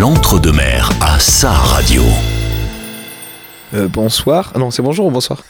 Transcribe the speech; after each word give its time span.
l'entre-deux-mer 0.00 0.88
à 1.02 1.18
sa 1.18 1.50
radio. 1.50 2.02
Euh, 3.74 3.86
bonsoir. 3.86 4.50
Ah 4.54 4.58
non, 4.58 4.70
c'est 4.70 4.80
bonjour 4.80 5.04
ou 5.04 5.10
bonsoir. 5.10 5.44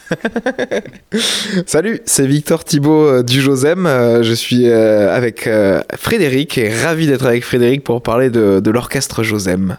Salut, 1.65 2.01
c'est 2.03 2.27
Victor 2.27 2.65
Thibault 2.65 3.07
euh, 3.07 3.23
du 3.23 3.39
Josem. 3.39 3.85
Euh, 3.85 4.23
je 4.23 4.33
suis 4.33 4.67
euh, 4.67 5.15
avec 5.15 5.47
euh, 5.47 5.81
Frédéric 5.95 6.57
et 6.57 6.67
ravi 6.67 7.07
d'être 7.07 7.27
avec 7.27 7.45
Frédéric 7.45 7.85
pour 7.85 8.03
parler 8.03 8.29
de, 8.29 8.59
de 8.59 8.71
l'orchestre 8.71 9.23
Josem. 9.23 9.77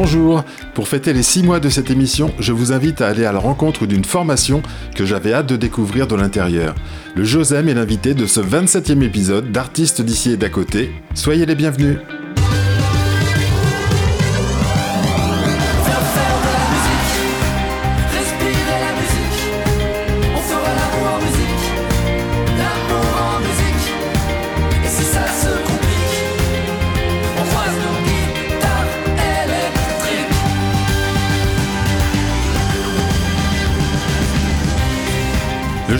Bonjour, 0.00 0.44
pour 0.74 0.86
fêter 0.86 1.12
les 1.12 1.24
6 1.24 1.42
mois 1.42 1.58
de 1.58 1.68
cette 1.68 1.90
émission, 1.90 2.32
je 2.38 2.52
vous 2.52 2.70
invite 2.70 3.00
à 3.00 3.08
aller 3.08 3.24
à 3.24 3.32
la 3.32 3.40
rencontre 3.40 3.84
d'une 3.84 4.04
formation 4.04 4.62
que 4.94 5.04
j'avais 5.04 5.32
hâte 5.32 5.48
de 5.48 5.56
découvrir 5.56 6.06
de 6.06 6.14
l'intérieur. 6.14 6.76
Le 7.16 7.24
Josem 7.24 7.68
est 7.68 7.74
l'invité 7.74 8.14
de 8.14 8.24
ce 8.24 8.38
27e 8.38 9.02
épisode 9.02 9.50
d'Artistes 9.50 10.00
d'ici 10.00 10.30
et 10.30 10.36
d'à 10.36 10.50
côté. 10.50 10.92
Soyez 11.14 11.46
les 11.46 11.56
bienvenus. 11.56 11.96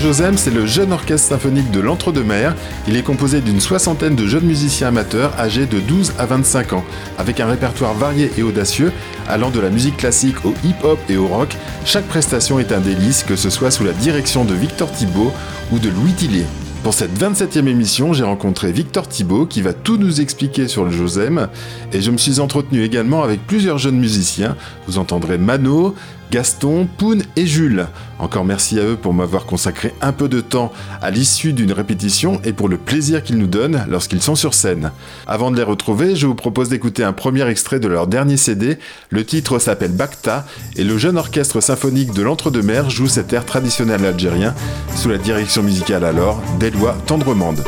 Josem, 0.08 0.38
c'est 0.38 0.54
le 0.54 0.64
jeune 0.64 0.94
orchestre 0.94 1.28
symphonique 1.28 1.70
de 1.70 1.80
l'Entre-deux-Mers. 1.80 2.54
Il 2.86 2.96
est 2.96 3.02
composé 3.02 3.42
d'une 3.42 3.60
soixantaine 3.60 4.16
de 4.16 4.26
jeunes 4.26 4.46
musiciens 4.46 4.88
amateurs 4.88 5.38
âgés 5.38 5.66
de 5.66 5.80
12 5.80 6.14
à 6.18 6.24
25 6.24 6.72
ans. 6.72 6.84
Avec 7.18 7.40
un 7.40 7.46
répertoire 7.46 7.92
varié 7.92 8.30
et 8.38 8.42
audacieux, 8.42 8.90
allant 9.28 9.50
de 9.50 9.60
la 9.60 9.68
musique 9.68 9.98
classique 9.98 10.46
au 10.46 10.54
hip-hop 10.64 10.98
et 11.10 11.18
au 11.18 11.26
rock, 11.26 11.54
chaque 11.84 12.06
prestation 12.06 12.58
est 12.58 12.72
un 12.72 12.80
délice, 12.80 13.22
que 13.22 13.36
ce 13.36 13.50
soit 13.50 13.70
sous 13.70 13.84
la 13.84 13.92
direction 13.92 14.46
de 14.46 14.54
Victor 14.54 14.90
Thibault 14.90 15.30
ou 15.72 15.78
de 15.78 15.90
Louis 15.90 16.12
Tillier. 16.12 16.46
Pour 16.82 16.94
cette 16.94 17.12
27e 17.18 17.66
émission, 17.66 18.14
j'ai 18.14 18.24
rencontré 18.24 18.72
Victor 18.72 19.06
Thibault 19.08 19.44
qui 19.44 19.60
va 19.60 19.74
tout 19.74 19.98
nous 19.98 20.22
expliquer 20.22 20.68
sur 20.68 20.86
le 20.86 20.90
Josem 20.90 21.48
et 21.92 22.00
je 22.00 22.10
me 22.10 22.16
suis 22.16 22.40
entretenu 22.40 22.82
également 22.82 23.22
avec 23.24 23.46
plusieurs 23.46 23.76
jeunes 23.76 23.98
musiciens. 23.98 24.56
Vous 24.86 24.96
entendrez 24.96 25.36
Mano, 25.36 25.94
Gaston, 26.30 26.88
Poun 26.96 27.22
et 27.36 27.46
Jules. 27.46 27.88
Encore 28.18 28.44
merci 28.44 28.78
à 28.78 28.82
eux 28.82 28.96
pour 28.96 29.14
m'avoir 29.14 29.46
consacré 29.46 29.94
un 30.00 30.12
peu 30.12 30.28
de 30.28 30.40
temps 30.40 30.72
à 31.00 31.10
l'issue 31.10 31.52
d'une 31.52 31.72
répétition 31.72 32.40
et 32.44 32.52
pour 32.52 32.68
le 32.68 32.76
plaisir 32.76 33.22
qu'ils 33.22 33.38
nous 33.38 33.46
donnent 33.46 33.84
lorsqu'ils 33.88 34.22
sont 34.22 34.34
sur 34.34 34.54
scène. 34.54 34.90
Avant 35.26 35.50
de 35.50 35.56
les 35.56 35.62
retrouver, 35.62 36.16
je 36.16 36.26
vous 36.26 36.34
propose 36.34 36.68
d'écouter 36.68 37.04
un 37.04 37.12
premier 37.12 37.46
extrait 37.48 37.80
de 37.80 37.88
leur 37.88 38.06
dernier 38.06 38.36
CD. 38.36 38.78
Le 39.10 39.24
titre 39.24 39.58
s'appelle 39.58 39.92
Bacta 39.92 40.46
et 40.76 40.84
le 40.84 40.98
jeune 40.98 41.16
orchestre 41.16 41.60
symphonique 41.60 42.12
de 42.12 42.22
l'Entre-deux-Mers 42.22 42.90
joue 42.90 43.08
cet 43.08 43.32
air 43.32 43.44
traditionnel 43.44 44.04
algérien 44.04 44.54
sous 44.94 45.08
la 45.08 45.18
direction 45.18 45.62
musicale 45.62 46.04
alors 46.04 46.42
d'Éloi 46.58 46.96
Tendremande. 47.06 47.62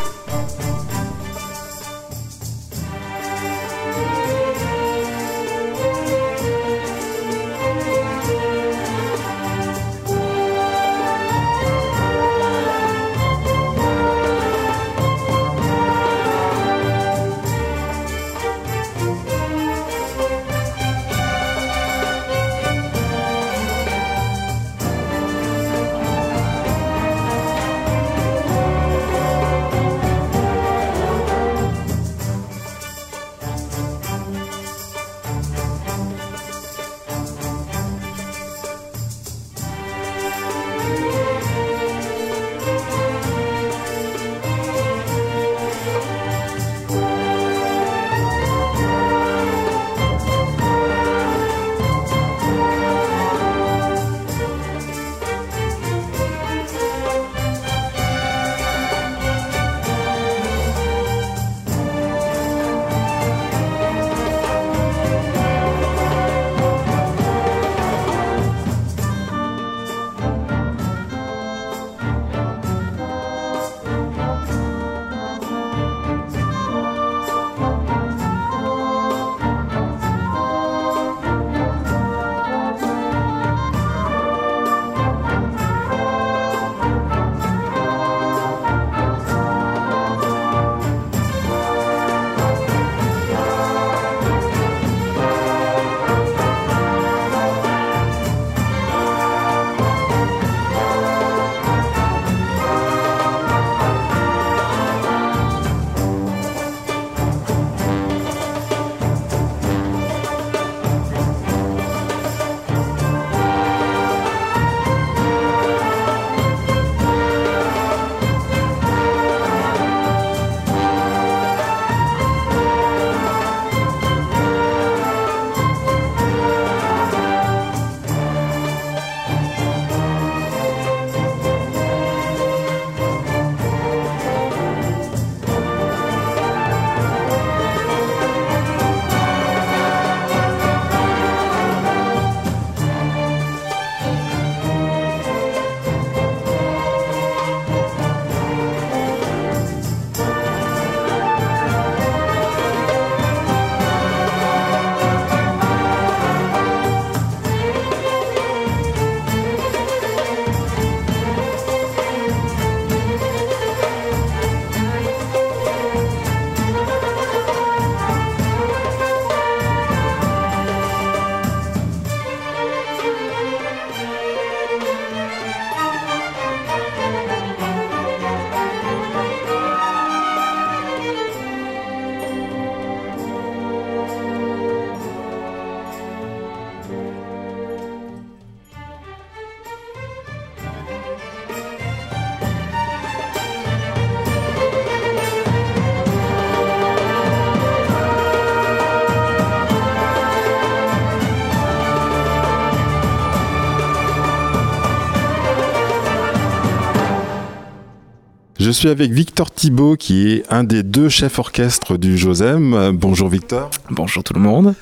Je 208.71 208.75
suis 208.77 208.89
avec 208.89 209.11
Victor 209.11 209.51
Thibault, 209.51 209.97
qui 209.97 210.31
est 210.31 210.45
un 210.49 210.63
des 210.63 210.85
deux 210.85 211.09
chefs 211.09 211.41
orchestres 211.41 211.99
du 211.99 212.17
Josem. 212.17 212.93
Bonjour 212.95 213.29
Victor. 213.29 213.69
Bonjour 213.91 214.23
tout 214.23 214.33
le 214.33 214.39
monde. 214.39 214.77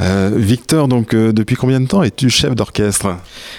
Euh, 0.00 0.30
Victor, 0.32 0.86
donc 0.86 1.14
euh, 1.14 1.32
depuis 1.32 1.56
combien 1.56 1.80
de 1.80 1.88
temps 1.88 2.04
es-tu 2.04 2.30
chef 2.30 2.54
d'orchestre? 2.54 3.16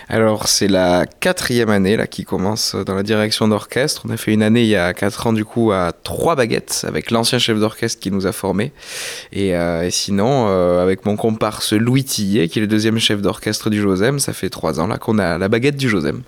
Alors 0.08 0.48
c'est 0.48 0.70
la 0.70 1.06
quatrième 1.06 1.70
année 1.70 1.98
là 1.98 2.08
qui 2.08 2.24
commence 2.24 2.74
dans 2.86 2.96
la 2.96 3.04
direction 3.04 3.50
d'orchestre. 3.50 4.04
On 4.08 4.12
a 4.12 4.16
fait 4.16 4.32
une 4.32 4.44
année 4.44 4.62
il 4.62 4.70
y 4.70 4.78
a 4.78 4.94
quatre 4.94 5.28
ans 5.28 5.34
du 5.34 5.44
coup 5.44 5.74
à 5.74 5.92
trois 5.92 6.38
baguettes 6.38 6.86
avec 6.88 7.12
l'ancien 7.12 7.38
chef 7.38 7.60
d'orchestre 7.60 8.00
qui 8.00 8.12
nous 8.12 8.28
a 8.28 8.32
formés. 8.32 8.72
Et, 9.34 9.58
euh, 9.58 9.86
et 9.86 9.92
sinon 9.92 10.48
avec 10.80 11.06
mon 11.06 11.18
comparse 11.18 11.74
Louis 11.74 12.06
Tillet 12.06 12.48
qui 12.48 12.60
est 12.60 12.62
le 12.62 12.68
deuxième 12.70 12.98
chef 12.98 13.22
d'orchestre 13.22 13.70
du 13.70 13.82
Josem, 13.82 14.20
ça 14.20 14.32
fait 14.32 14.50
trois 14.50 14.80
ans 14.80 14.88
là 14.88 14.98
qu'on 14.98 15.20
a 15.20 15.38
la 15.38 15.50
baguette 15.50 15.76
du 15.76 15.90
Josem. 15.90 16.22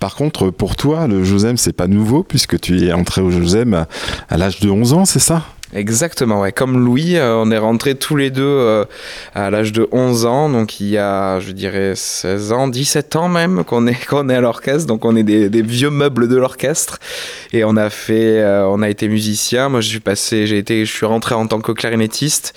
Par 0.00 0.14
contre, 0.14 0.50
pour 0.50 0.76
toi, 0.76 1.06
le 1.06 1.24
Josem, 1.24 1.56
c'est 1.56 1.72
pas 1.72 1.86
nouveau, 1.86 2.22
puisque 2.22 2.60
tu 2.60 2.86
es 2.86 2.92
entré 2.92 3.20
au 3.20 3.30
Josem 3.30 3.74
à, 3.74 3.88
à 4.28 4.36
l'âge 4.36 4.60
de 4.60 4.70
11 4.70 4.92
ans, 4.92 5.04
c'est 5.04 5.18
ça? 5.18 5.42
Exactement, 5.74 6.40
ouais. 6.40 6.52
Comme 6.52 6.84
Louis, 6.84 7.16
euh, 7.16 7.34
on 7.36 7.50
est 7.50 7.58
rentrés 7.58 7.96
tous 7.96 8.14
les 8.14 8.30
deux 8.30 8.42
euh, 8.44 8.84
à 9.34 9.50
l'âge 9.50 9.72
de 9.72 9.88
11 9.90 10.24
ans, 10.24 10.48
donc 10.48 10.80
il 10.80 10.88
y 10.88 10.98
a, 10.98 11.40
je 11.40 11.50
dirais, 11.50 11.94
16 11.96 12.52
ans, 12.52 12.68
17 12.68 13.16
ans 13.16 13.28
même 13.28 13.64
qu'on 13.64 13.86
est, 13.88 14.06
qu'on 14.08 14.28
est 14.28 14.34
à 14.34 14.40
l'orchestre, 14.40 14.86
donc 14.86 15.04
on 15.04 15.16
est 15.16 15.24
des, 15.24 15.62
vieux 15.62 15.90
meubles 15.90 16.28
de 16.28 16.36
l'orchestre. 16.36 16.98
Et 17.52 17.64
on 17.64 17.76
a 17.76 17.90
fait, 17.90 18.40
euh, 18.40 18.66
on 18.68 18.82
a 18.82 18.88
été 18.88 19.08
musicien. 19.08 19.68
Moi, 19.68 19.80
je 19.80 19.88
suis 19.88 20.00
passé, 20.00 20.46
j'ai 20.46 20.58
été, 20.58 20.84
je 20.84 20.92
suis 20.92 21.06
rentré 21.06 21.34
en 21.34 21.46
tant 21.46 21.60
que 21.60 21.72
clarinettiste. 21.72 22.54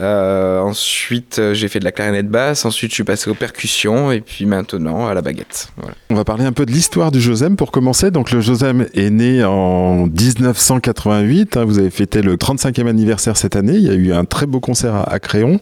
Ensuite, 0.00 1.40
j'ai 1.52 1.68
fait 1.68 1.80
de 1.80 1.84
la 1.84 1.92
clarinette 1.92 2.28
basse. 2.28 2.64
Ensuite, 2.64 2.90
je 2.90 2.94
suis 2.94 3.04
passé 3.04 3.30
aux 3.30 3.34
percussions. 3.34 4.10
Et 4.10 4.20
puis 4.20 4.46
maintenant, 4.46 5.06
à 5.06 5.14
la 5.14 5.22
baguette. 5.22 5.68
On 6.10 6.14
va 6.14 6.24
parler 6.24 6.44
un 6.44 6.52
peu 6.52 6.66
de 6.66 6.72
l'histoire 6.72 7.10
du 7.10 7.20
Josem 7.20 7.56
pour 7.56 7.70
commencer. 7.70 8.10
Donc, 8.10 8.30
le 8.30 8.40
Josem 8.40 8.86
est 8.94 9.10
né 9.10 9.44
en 9.44 10.06
1988. 10.06 11.56
hein. 11.56 11.64
vous 11.64 11.78
avez 11.78 11.90
fêté 11.90 12.22
le 12.22 12.36
35e 12.56 12.86
anniversaire 12.88 13.36
cette 13.36 13.56
année. 13.56 13.74
Il 13.76 13.82
y 13.82 13.90
a 13.90 13.94
eu 13.94 14.12
un 14.12 14.24
très 14.24 14.46
beau 14.46 14.60
concert 14.60 15.04
à, 15.10 15.18
Créon. 15.18 15.60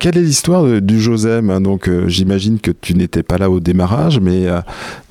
Quelle 0.00 0.16
est 0.16 0.22
l'histoire 0.22 0.64
de- 0.64 0.80
du 0.80 1.00
Josem? 1.00 1.50
Hein 1.50 1.60
Donc, 1.60 1.88
euh, 1.88 2.08
j'imagine 2.08 2.58
que 2.58 2.70
tu 2.72 2.94
n'étais 2.94 3.22
pas 3.22 3.38
là 3.38 3.48
au 3.50 3.60
démarrage, 3.60 4.18
mais 4.20 4.46
euh, 4.48 4.60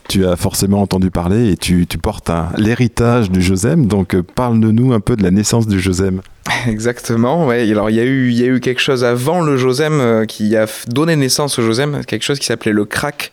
tu 0.08 0.26
as 0.26 0.36
forcément 0.36 0.82
entendu 0.82 1.12
parler 1.12 1.52
et 1.52 1.58
tu, 1.58 1.86
portes 2.02 2.32
l'héritage 2.58 3.32
du 3.32 3.42
Josem. 3.42 3.88
Donc, 3.88 4.16
euh, 4.16 4.24
parle-nous 4.24 4.94
un 4.94 5.00
peu 5.00 5.16
de 5.16 5.24
la 5.24 5.32
naissance 5.32 5.68
du 5.68 5.80
Josem. 5.80 6.22
Exactement, 6.68 7.48
ouais. 7.48 7.70
Alors 7.72 7.90
il 7.90 7.96
y 7.96 8.00
a 8.00 8.04
eu, 8.04 8.32
y 8.32 8.44
a 8.44 8.48
eu 8.48 8.60
quelque 8.60 8.82
chose 8.82 9.04
avant 9.04 9.42
le 9.42 9.58
Josem 9.58 10.00
euh, 10.00 10.26
qui 10.26 10.56
a 10.56 10.68
donné 10.88 11.16
naissance 11.16 11.58
au 11.58 11.64
Josem, 11.64 12.02
quelque 12.06 12.22
chose 12.24 12.38
qui 12.38 12.46
s'appelait 12.46 12.72
le 12.72 12.86
CRAC, 12.86 13.32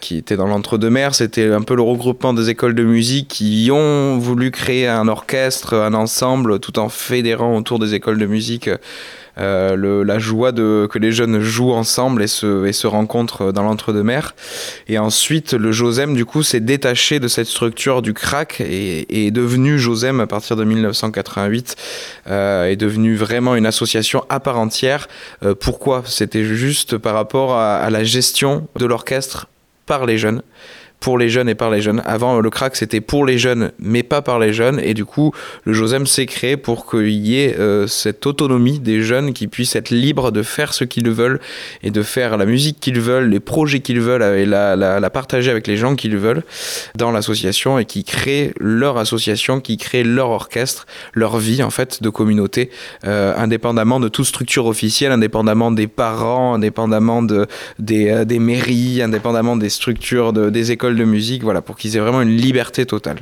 qui 0.00 0.16
était 0.16 0.36
dans 0.36 0.46
l'entre-deux-mers. 0.46 1.14
C'était 1.14 1.50
un 1.50 1.62
peu 1.62 1.74
le 1.74 1.82
regroupement 1.82 2.32
des 2.32 2.50
écoles 2.50 2.76
de 2.76 2.84
musique 2.84 3.28
qui 3.28 3.68
ont 3.72 4.16
voulu 4.18 4.52
créer 4.52 4.86
un 4.86 5.08
orchestre, 5.08 5.74
un 5.74 5.94
ensemble, 5.94 6.60
tout 6.60 6.78
en 6.78 6.88
fédérant 6.88 7.56
autour 7.56 7.80
des 7.80 7.94
écoles 7.94 8.18
de 8.18 8.26
musique. 8.26 8.68
euh, 8.68 8.76
le- 9.36 10.02
la 10.02 10.18
joie 10.18 10.52
de 10.52 10.88
que 10.90 10.98
les 10.98 11.12
jeunes 11.12 11.40
jouent 11.40 11.72
ensemble 11.72 12.22
et 12.22 12.26
se, 12.26 12.66
et 12.66 12.72
se 12.72 12.86
rencontrent 12.86 13.52
dans 13.52 13.62
l'entre-deux-mers. 13.62 14.34
Et 14.88 14.98
ensuite, 14.98 15.52
le 15.54 15.72
Josem, 15.72 16.14
du 16.14 16.24
coup, 16.24 16.42
s'est 16.42 16.60
détaché 16.60 17.20
de 17.20 17.28
cette 17.28 17.46
structure 17.46 18.02
du 18.02 18.12
crack 18.14 18.60
et, 18.60 19.26
est 19.26 19.30
devenu 19.30 19.78
Josem 19.78 20.20
à 20.20 20.26
partir 20.26 20.56
de 20.56 20.64
1988 20.64 21.76
euh, 22.28 22.66
est 22.66 22.76
devenu 22.76 23.16
vraiment 23.16 23.54
une 23.56 23.66
association 23.66 24.24
à 24.28 24.40
part 24.40 24.58
entière. 24.58 25.08
Euh, 25.44 25.54
pourquoi? 25.54 26.02
C'était 26.06 26.44
juste 26.44 26.98
par 26.98 27.14
rapport 27.14 27.56
à 27.56 27.88
la 27.90 28.04
gestion 28.04 28.66
de 28.76 28.86
l'orchestre 28.86 29.46
par 29.86 30.06
les 30.06 30.18
jeunes 30.18 30.42
pour 31.02 31.18
les 31.18 31.28
jeunes 31.28 31.48
et 31.48 31.54
par 31.56 31.70
les 31.70 31.82
jeunes. 31.82 32.00
Avant, 32.06 32.40
le 32.40 32.48
crack, 32.48 32.76
c'était 32.76 33.00
pour 33.00 33.26
les 33.26 33.36
jeunes, 33.36 33.72
mais 33.80 34.04
pas 34.04 34.22
par 34.22 34.38
les 34.38 34.52
jeunes. 34.52 34.80
Et 34.80 34.94
du 34.94 35.04
coup, 35.04 35.32
le 35.64 35.72
Josem 35.72 36.06
s'est 36.06 36.26
créé 36.26 36.56
pour 36.56 36.88
qu'il 36.88 37.08
y 37.08 37.40
ait 37.40 37.56
euh, 37.58 37.88
cette 37.88 38.24
autonomie 38.24 38.78
des 38.78 39.02
jeunes 39.02 39.32
qui 39.32 39.48
puissent 39.48 39.74
être 39.74 39.90
libres 39.90 40.30
de 40.30 40.42
faire 40.42 40.72
ce 40.72 40.84
qu'ils 40.84 41.10
veulent 41.10 41.40
et 41.82 41.90
de 41.90 42.02
faire 42.02 42.38
la 42.38 42.46
musique 42.46 42.78
qu'ils 42.80 43.00
veulent, 43.00 43.28
les 43.28 43.40
projets 43.40 43.80
qu'ils 43.80 44.00
veulent 44.00 44.22
et 44.22 44.46
la, 44.46 44.76
la, 44.76 45.00
la 45.00 45.10
partager 45.10 45.50
avec 45.50 45.66
les 45.66 45.76
gens 45.76 45.96
qu'ils 45.96 46.16
veulent 46.16 46.44
dans 46.96 47.10
l'association 47.10 47.80
et 47.80 47.84
qui 47.84 48.04
créent 48.04 48.52
leur 48.60 48.96
association, 48.96 49.60
qui 49.60 49.76
créent 49.78 50.04
leur 50.04 50.30
orchestre, 50.30 50.86
leur 51.14 51.38
vie 51.38 51.64
en 51.64 51.70
fait 51.70 52.00
de 52.00 52.10
communauté, 52.10 52.70
euh, 53.04 53.34
indépendamment 53.36 53.98
de 53.98 54.08
toute 54.08 54.26
structure 54.26 54.66
officielle, 54.66 55.10
indépendamment 55.10 55.72
des 55.72 55.88
parents, 55.88 56.54
indépendamment 56.54 57.24
de, 57.24 57.48
des, 57.80 58.08
euh, 58.08 58.24
des 58.24 58.38
mairies, 58.38 59.02
indépendamment 59.02 59.56
des 59.56 59.68
structures, 59.68 60.32
de, 60.32 60.48
des 60.48 60.70
écoles 60.70 60.91
de 60.96 61.04
musique, 61.04 61.42
voilà, 61.42 61.60
pour 61.62 61.76
qu'ils 61.76 61.96
aient 61.96 62.00
vraiment 62.00 62.22
une 62.22 62.36
liberté 62.36 62.86
totale. 62.86 63.20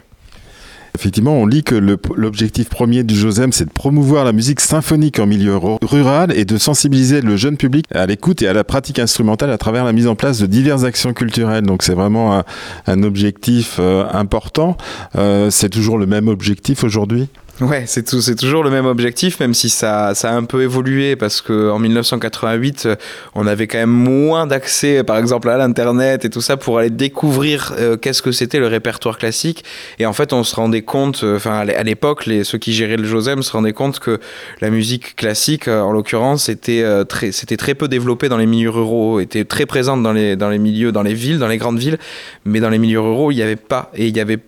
Effectivement, 0.97 1.35
on 1.35 1.47
lit 1.47 1.63
que 1.63 1.77
l'objectif 2.17 2.69
premier 2.69 3.05
du 3.05 3.15
Josem, 3.15 3.53
c'est 3.53 3.65
de 3.65 3.71
promouvoir 3.71 4.25
la 4.25 4.33
musique 4.33 4.59
symphonique 4.59 5.21
en 5.21 5.27
milieu 5.27 5.57
ru- 5.57 5.79
rural 5.83 6.33
et 6.37 6.45
de 6.45 6.59
sensibiliser 6.59 7.21
le 7.21 7.37
jeune 7.37 7.57
public 7.57 7.87
à 7.95 8.07
l'écoute 8.07 8.43
et 8.43 8.49
à 8.49 8.53
la 8.53 8.65
pratique 8.65 8.99
instrumentale 8.99 9.53
à 9.53 9.57
travers 9.57 9.85
la 9.85 9.93
mise 9.93 10.09
en 10.09 10.17
place 10.17 10.41
de 10.41 10.47
diverses 10.47 10.83
actions 10.83 11.13
culturelles. 11.13 11.63
Donc 11.65 11.85
c'est 11.85 11.95
vraiment 11.95 12.37
un, 12.37 12.45
un 12.89 13.03
objectif 13.05 13.77
euh, 13.79 14.05
important. 14.13 14.77
Euh, 15.15 15.49
c'est 15.51 15.69
toujours 15.69 15.97
le 15.97 16.07
même 16.07 16.27
objectif 16.27 16.83
aujourd'hui? 16.83 17.29
Ouais, 17.61 17.85
c'est 17.87 18.05
toujours 18.37 18.65
le 18.65 18.71
même 18.71 18.87
objectif, 18.87 19.39
même 19.39 19.53
si 19.53 19.69
ça, 19.69 20.15
ça 20.15 20.31
a 20.31 20.35
un 20.35 20.45
peu 20.45 20.63
évolué 20.63 21.15
parce 21.15 21.43
que 21.43 21.69
en 21.71 21.79
1988, 21.79 22.87
euh, 22.87 22.97
on 23.35 23.47
avait 23.47 23.67
quand 23.67 23.77
même 23.77 23.91
moins 23.91 24.47
d'accès, 24.47 25.05
par 25.05 25.19
exemple, 25.19 25.51
à 25.51 25.59
l'internet 25.59 26.25
et 26.25 26.31
tout 26.31 26.41
ça 26.41 26.57
pour 26.57 26.79
aller 26.79 26.89
découvrir 26.89 27.75
euh, 27.79 27.99
qu'est-ce 27.99 28.23
que 28.23 28.33
c'était 28.33 28.61
le 28.61 28.67
répertoire 28.67 29.19
classique. 29.19 29.63
Et 29.99 30.07
en 30.07 30.15
fait, 30.15 30.33
on 30.33 30.43
se 30.43 30.57
rendait 30.57 30.81
compte, 30.81 31.23
euh, 31.23 31.37
enfin, 31.37 31.59
à 31.59 31.65
l'é- 31.67 31.75
à 31.77 31.83
l'époque, 31.83 32.25
ceux 32.45 32.57
qui 32.57 32.73
géraient 32.73 32.97
le 32.97 33.05
Josem 33.05 33.43
se 33.43 33.53
rendaient 33.53 33.75
compte 33.75 33.99
que 33.99 34.21
la 34.63 34.71
musique 34.71 35.15
classique, 35.17 35.69
en 35.69 35.93
l'occurrence, 35.93 36.49
était 36.49 36.83
très, 37.05 37.31
c'était 37.31 37.59
très 37.59 37.75
peu 37.75 37.89
développé 37.89 38.31
dans 38.31 38.39
les 38.39 38.47
milieux 38.47 38.71
ruraux, 38.71 39.21
était 39.21 39.45
très 39.45 39.67
présente 39.67 40.03
dans 40.03 40.15
les, 40.15 40.35
dans 40.35 40.49
les 40.49 40.59
milieux, 40.59 40.93
dans 40.93 41.03
les 41.03 41.15
villes, 41.15 41.39
dans 41.39 41.49
les 41.49 41.59
grandes 41.59 41.79
villes, 41.79 41.99
mais 42.47 42.61
dans 42.61 42.71
les 42.71 42.79
milieux 42.79 43.01
ruraux, 43.01 43.31
il 43.33 43.37
n'y 43.37 43.43
avait 43.43 43.57
pas, 43.57 43.91
et 43.95 44.07
il 44.07 44.17
y 44.17 44.21
avait 44.21 44.39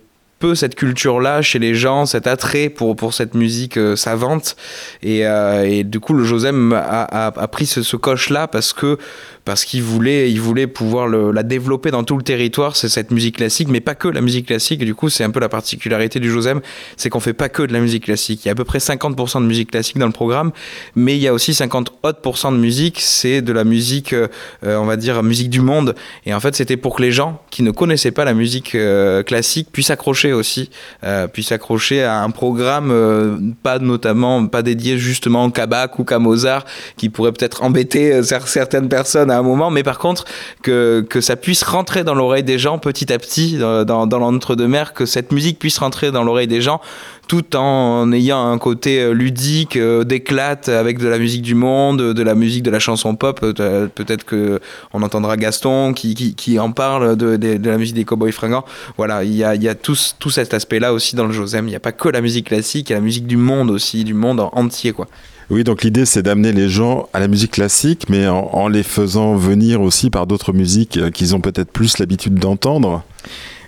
cette 0.55 0.75
culture-là 0.75 1.43
chez 1.43 1.59
les 1.59 1.75
gens, 1.75 2.07
cet 2.07 2.27
attrait 2.27 2.69
pour, 2.69 2.97
pour 2.97 3.15
cette 3.15 3.35
musique 3.35 3.77
euh, 3.77 3.97
savante. 3.97 4.57
Et, 5.03 5.27
euh, 5.27 5.65
et 5.65 5.85
du 5.85 6.01
coup, 6.01 6.13
le 6.15 6.25
Josem 6.25 6.73
a, 6.73 6.79
a, 6.81 7.27
a 7.27 7.49
pris 7.49 7.67
ce, 7.67 7.83
ce 7.83 7.97
coche-là 7.97 8.49
parce 8.49 8.73
que 8.73 8.99
parce 9.45 9.65
qu'il 9.65 9.83
voulait, 9.83 10.31
il 10.31 10.41
voulait 10.41 10.67
pouvoir 10.67 11.09
la 11.09 11.43
développer 11.43 11.91
dans 11.91 12.05
tout 12.05 12.17
le 12.17 12.23
territoire, 12.23 12.77
c'est 12.77 12.89
cette 12.89 13.11
musique 13.11 13.37
classique, 13.37 13.69
mais 13.69 13.81
pas 13.81 13.95
que 13.95 14.09
la 14.09 14.21
musique 14.21 14.47
classique. 14.47 14.85
Du 14.85 14.95
coup, 14.95 15.09
c'est 15.09 15.25
un 15.25 15.31
peu 15.31 15.41
la 15.41 15.49
particularité 15.49 16.21
du 16.21 16.31
Josem, 16.31 16.61
c'est 16.97 17.09
qu'on 17.11 17.21
fait 17.21 17.33
pas 17.33 17.49
que 17.49 17.63
de 17.63 17.73
la 17.73 17.81
musique 17.81 18.05
classique. 18.05 18.45
Il 18.45 18.47
y 18.47 18.51
a 18.51 18.53
à 18.53 18.55
peu 18.55 18.65
près 18.65 18.79
50% 18.79 19.41
de 19.41 19.47
musique 19.47 19.71
classique 19.71 19.99
dans 19.99 20.07
le 20.07 20.13
programme, 20.13 20.53
mais 20.95 21.17
il 21.17 21.21
y 21.23 21.27
a 21.29 21.33
aussi 21.35 21.55
50 21.55 21.93
autres 22.03 22.21
de 22.53 22.57
musique, 22.57 23.01
c'est 23.01 23.43
de 23.43 23.53
la 23.53 23.65
musique, 23.65 24.13
euh, 24.13 24.29
on 24.65 24.85
va 24.85 24.97
dire, 24.97 25.23
musique 25.23 25.51
du 25.51 25.61
monde. 25.61 25.95
Et 26.25 26.33
en 26.35 26.41
fait, 26.41 26.55
c'était 26.55 26.77
pour 26.77 26.95
que 26.97 27.03
les 27.03 27.13
gens 27.13 27.41
qui 27.51 27.63
ne 27.63 27.71
connaissaient 27.73 28.11
pas 28.13 28.25
la 28.25 28.35
musique 28.35 28.75
euh, 28.75 29.23
classique 29.23 29.69
puissent 29.73 29.91
accrocher 29.91 30.33
aussi, 30.33 30.71
euh, 31.05 31.27
puissent 31.27 31.53
accrocher 31.53 32.03
à 32.05 32.21
un 32.23 32.31
programme 32.31 33.53
pas 33.63 33.79
notamment, 33.81 34.47
pas 34.47 34.63
dédié 34.63 34.99
justement 34.99 35.51
qu'à 35.51 35.67
Bach 35.67 35.99
ou 35.99 36.05
qu'à 36.05 36.19
Mozart, 36.19 36.65
qui 36.97 37.09
pourrait 37.09 37.33
peut-être 37.33 37.63
embêter 37.63 38.21
cer- 38.21 38.47
certaines 38.47 38.89
personnes 38.89 39.31
à 39.33 39.39
un 39.39 39.43
moment, 39.43 39.71
mais 39.71 39.83
par 39.83 39.99
contre 39.99 40.25
que, 40.63 41.05
que 41.09 41.21
ça 41.21 41.37
puisse 41.37 41.63
rentrer 41.63 42.05
dans 42.05 42.15
l'oreille 42.15 42.43
des 42.43 42.59
gens 42.59 42.79
petit 42.79 43.13
à 43.13 43.19
petit 43.19 43.57
dans, 43.59 43.85
dans, 43.85 44.19
l'entre-deux-mer, 44.19 44.93
que 44.93 45.07
cette 45.07 45.33
musique 45.33 45.59
puisse 45.59 45.79
rentrer 45.79 46.11
dans 46.11 46.25
l'oreille 46.25 46.47
des 46.47 46.61
gens 46.61 46.81
tout 47.29 47.57
en 47.57 48.13
ayant 48.13 48.51
un 48.51 48.59
côté 48.59 49.01
euh, 49.01 49.13
ludique, 49.13 49.77
euh, 49.77 50.05
d'éclate 50.05 50.69
avec 50.69 50.99
de 50.99 51.09
la 51.09 51.19
musique 51.19 51.41
du 51.41 51.55
monde, 51.55 52.13
de 52.13 52.23
la 52.23 52.35
musique 52.35 52.63
de 52.63 52.71
la 52.71 52.79
chanson 52.79 53.15
pop. 53.15 53.41
Euh, 53.43 53.87
Peut-être 53.95 54.25
que 54.25 54.61
on 54.93 55.03
entendra 55.03 55.37
Gaston 55.37 55.95
qui, 55.95 56.35
qui, 56.35 56.59
en 56.59 56.73
parle 56.73 57.17
de, 57.17 57.37
de, 57.37 57.71
la 57.71 57.79
musique 57.79 57.95
des 57.95 58.05
Cowboys 58.05 58.33
fringants. 58.33 58.65
Voilà, 58.99 59.25
il 59.25 59.35
y 59.35 59.45
a, 59.45 59.55
y 59.55 59.69
a 59.69 59.75
tout, 59.75 59.97
tout 60.19 60.31
cet 60.31 60.53
aspect-là 60.53 60.93
aussi 60.93 61.17
dans 61.17 61.27
le 61.27 61.33
Josem. 61.33 61.67
Il 61.67 61.71
n'y 61.71 61.77
a 61.77 61.81
pas 61.81 61.93
que 61.93 62.09
la 62.09 62.21
musique 62.21 62.49
classique, 62.49 62.91
il 62.91 62.93
y 62.93 62.97
a 62.97 62.99
la 62.99 63.05
musique 63.05 63.27
du 63.27 63.37
monde 63.37 63.71
aussi, 63.71 64.05
du 64.05 64.15
monde 64.15 64.41
en 64.41 64.51
entier, 64.53 64.93
quoi. 64.93 65.07
Oui, 65.51 65.65
donc 65.65 65.83
l'idée 65.83 66.07
c'est 66.07 66.23
d'amener 66.23 66.53
les 66.53 66.69
gens 66.69 67.09
à 67.13 67.21
la 67.21 67.29
musique 67.29 67.53
classique, 67.53 68.07
mais 68.09 68.27
en, 68.29 68.69
les 68.69 68.83
faisant 68.83 69.35
venir 69.37 69.81
aussi 69.81 70.11
par 70.11 70.27
d'autres 70.27 70.53
musiques 70.53 70.97
euh, 70.97 71.11
qu'ils 71.11 71.35
ont 71.35 71.41
peut-être 71.41 71.71
plus 71.71 71.99
l'habitude 71.99 72.35
d'entendre. 72.35 73.03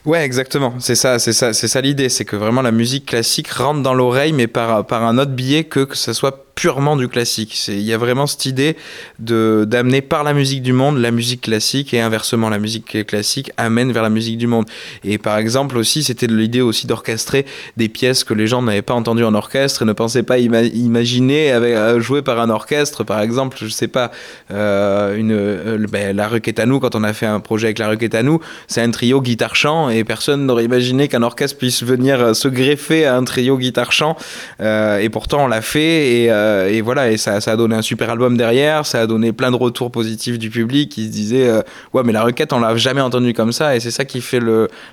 Ouais, 0.04 0.23
exactement. 0.23 0.75
C'est 0.81 0.95
ça, 0.95 1.19
c'est 1.19 1.33
ça, 1.33 1.54
c'est 1.54 1.69
ça 1.69 1.81
l'idée, 1.81 2.11
c'est 2.11 2.26
que 2.26 2.37
vraiment 2.37 2.61
la 2.61 2.73
musique 2.73 3.07
classique 3.07 3.49
rentre 3.49 3.83
dans 3.83 3.95
l'oreille, 3.95 4.33
mais 4.35 4.47
par, 4.47 4.87
par 4.87 5.02
un 5.02 5.16
autre 5.16 5.31
biais 5.33 5.64
que 5.64 5.81
que 5.81 5.97
ça 5.97 6.12
soit 6.12 6.45
purement 6.54 6.96
du 6.96 7.08
classique. 7.08 7.66
Il 7.68 7.80
y 7.80 7.92
a 7.92 7.99
vraiment 7.99 8.26
cette 8.26 8.46
idée 8.46 8.76
d'amener 9.18 10.00
par 10.02 10.25
la 10.25 10.32
musique 10.34 10.62
du 10.62 10.73
monde 10.73 10.99
la 10.99 11.11
musique 11.11 11.42
classique 11.42 11.92
et 11.94 12.00
inversement 12.00 12.49
la 12.49 12.58
musique 12.58 13.06
classique 13.06 13.50
amène 13.56 13.92
vers 13.92 14.02
la 14.02 14.11
musique 14.11 14.38
du 14.38 14.46
monde. 14.46 14.66
Et 15.04 15.18
par 15.18 15.38
exemple 15.38 15.76
aussi, 15.76 16.02
c'était 16.02 16.26
l'idée 16.26 16.61
aussi 16.61 16.87
d'orchestrer 16.87 17.44
des 17.76 17.88
pièces 17.88 18.25
que 18.25 18.34
les 18.34 18.46
gens 18.46 18.62
n'avaient 18.62 18.82
pas 18.82 18.94
entendues 18.94 19.25
en 19.25 19.34
orchestre 19.34 19.82
et 19.82 19.84
ne 19.84 19.92
pensaient 19.92 20.23
pas 20.23 20.38
ima- 20.38 20.62
imaginer 20.62 21.50
avec, 21.50 21.75
euh, 21.75 22.00
jouées 22.00 22.23
par 22.23 22.38
un 22.40 22.50
orchestre. 22.50 23.04
Par 23.04 23.20
exemple, 23.20 23.56
je 23.61 23.68
sais 23.68 23.88
pas, 23.88 24.11
euh, 24.50 25.16
une, 25.16 25.32
euh, 25.32 25.87
ben, 25.90 26.14
La 26.16 26.28
Requête 26.28 26.58
à 26.61 26.66
nous, 26.66 26.80
quand 26.80 26.94
on 26.94 27.04
a 27.04 27.12
fait 27.12 27.26
un 27.26 27.40
projet 27.40 27.66
avec 27.68 27.78
La 27.78 27.88
Requête 27.88 28.14
à 28.14 28.23
nous, 28.23 28.40
c'est 28.68 28.80
un 28.80 28.90
trio 28.90 29.20
guitare-chant 29.20 29.90
et 29.90 30.04
personne 30.04 30.46
n'aurait 30.46 30.64
imaginé 30.64 31.08
qu'un 31.08 31.23
orchestre 31.23 31.58
puisse 31.58 31.82
venir 31.82 32.20
euh, 32.20 32.34
se 32.34 32.49
greffer 32.49 33.06
à 33.06 33.16
un 33.16 33.25
trio 33.25 33.58
guitare-chant. 33.58 34.16
Et 34.61 35.08
pourtant, 35.11 35.44
on 35.44 35.46
l'a 35.49 35.61
fait 35.62 36.23
et, 36.25 36.30
euh, 36.44 36.68
et 36.68 36.80
voilà, 36.80 37.10
et 37.10 37.16
ça, 37.16 37.36
a 37.44 37.56
donné 37.56 37.74
un 37.74 37.82
super 37.82 38.10
album 38.10 38.36
derrière, 38.36 38.84
ça 38.86 39.00
a 39.00 39.06
donné 39.06 39.32
plein 39.32 39.50
de 39.50 39.56
retours 39.56 39.90
positifs 39.90 40.38
du 40.38 40.50
public 40.50 40.90
qui 40.90 41.06
se 41.06 41.10
disait 41.10 41.48
euh, 41.48 41.62
Ouais, 41.92 42.02
mais 42.04 42.12
La 42.12 42.22
Requête, 42.22 42.52
on 42.52 42.60
l'a 42.60 42.76
jamais 42.76 43.00
entendu 43.00 43.32
comme 43.32 43.52
ça 43.52 43.74
et 43.76 43.80
c'est 43.80 43.90
ça 43.90 44.04
qui 44.04 44.20
fait 44.20 44.40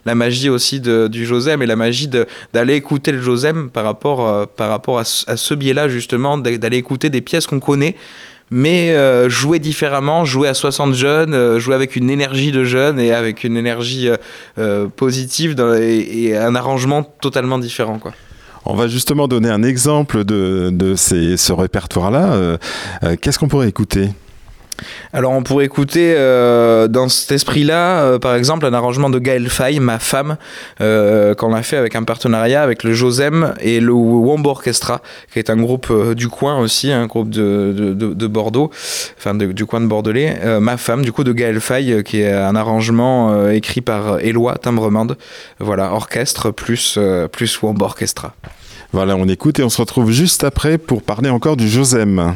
la 0.05 0.15
magie 0.15 0.49
aussi 0.49 0.79
du 0.79 1.25
Josem 1.25 1.61
et 1.61 1.65
la 1.65 1.75
magie 1.75 2.09
d'aller 2.53 2.75
écouter 2.75 3.11
le 3.11 3.21
Josem 3.21 3.69
par 3.69 3.83
rapport, 3.83 4.27
euh, 4.27 4.45
par 4.45 4.69
rapport 4.69 4.99
à, 4.99 5.03
ce- 5.05 5.53
biais-là, 5.53 5.89
justement, 5.89 6.37
d'a- 6.37 6.57
d'aller 6.57 6.77
écouter 6.77 7.09
des 7.09 7.21
pièces 7.21 7.45
qu'on 7.47 7.59
connaît 7.59 7.95
mais 8.53 8.93
jouer 9.29 9.59
différemment, 9.59 10.25
jouer 10.25 10.49
à 10.49 10.53
60 10.53 10.93
jeunes, 10.93 11.57
jouer 11.57 11.73
avec 11.73 11.95
une 11.95 12.09
énergie 12.09 12.51
de 12.51 12.65
jeunes 12.65 12.99
et 12.99 13.13
avec 13.13 13.45
une 13.45 13.55
énergie 13.55 14.09
positive 14.97 15.55
et, 15.79 16.25
et 16.25 16.37
un 16.37 16.53
arrangement 16.55 17.03
totalement 17.03 17.59
différent. 17.59 17.97
Quoi. 17.97 18.11
On 18.65 18.75
va 18.75 18.87
justement 18.87 19.27
donner 19.27 19.49
un 19.49 19.63
exemple 19.63 20.23
de, 20.23 20.69
de 20.71 20.95
ces- 20.95 21.35
ce 21.37 21.51
répertoire-là. 21.53 22.33
Euh, 22.33 22.57
euh, 23.03 23.15
Qu'est-ce 23.19 23.39
qu'on 23.39 23.47
pourrait 23.47 23.69
écouter? 23.69 24.09
Alors 25.13 25.31
on 25.33 25.43
pourrait 25.43 25.65
écouter 25.65 26.13
euh, 26.17 26.87
dans 26.87 27.09
cet 27.09 27.31
esprit-là, 27.31 28.01
euh, 28.03 28.19
par 28.19 28.35
exemple, 28.35 28.65
un 28.65 28.73
arrangement 28.73 29.09
de 29.09 29.19
Gaël 29.19 29.49
Faye, 29.49 29.79
ma 29.79 29.99
femme, 29.99 30.37
euh, 30.79 31.33
qu'on 31.35 31.53
a 31.53 31.61
fait 31.63 31.77
avec 31.77 31.95
un 31.95 32.03
partenariat 32.03 32.61
avec 32.63 32.83
le 32.83 32.93
Josem 32.93 33.53
et 33.61 33.79
le 33.79 33.91
Wombo 33.93 34.49
Orchestra, 34.49 35.01
qui 35.31 35.39
est 35.39 35.49
un 35.49 35.57
groupe 35.57 35.91
du 36.13 36.27
coin 36.29 36.59
aussi, 36.59 36.91
un 36.91 37.05
groupe 37.07 37.29
de, 37.29 37.73
de, 37.77 37.93
de- 37.93 38.13
de 38.13 38.27
Bordeaux, 38.27 38.71
enfin 39.17 39.33
du 39.35 39.65
coin 39.65 39.81
de 39.81 39.87
Bordelais. 39.87 40.37
Ma 40.59 40.77
femme, 40.77 41.03
du 41.03 41.11
coup, 41.11 41.23
de 41.23 41.33
Gaël 41.33 41.59
euh, 41.71 42.01
qui 42.01 42.21
est 42.21 42.31
un 42.31 42.55
arrangement 42.55 43.49
écrit 43.49 43.81
par 43.81 44.19
Éloi 44.19 44.55
Timbremande. 44.57 45.17
Voilà, 45.59 45.93
orchestre 45.93 46.51
plus, 46.51 46.97
plus 47.31 47.61
Wombo 47.61 47.85
Orchestra. 47.85 48.33
Voilà, 48.93 49.15
on 49.15 49.27
écoute 49.27 49.59
et 49.59 49.63
on 49.63 49.69
se 49.69 49.79
retrouve 49.81 50.11
juste 50.11 50.43
après 50.43 50.77
pour 50.77 51.01
parler 51.01 51.29
encore 51.29 51.55
du 51.55 51.67
Josem. 51.69 52.35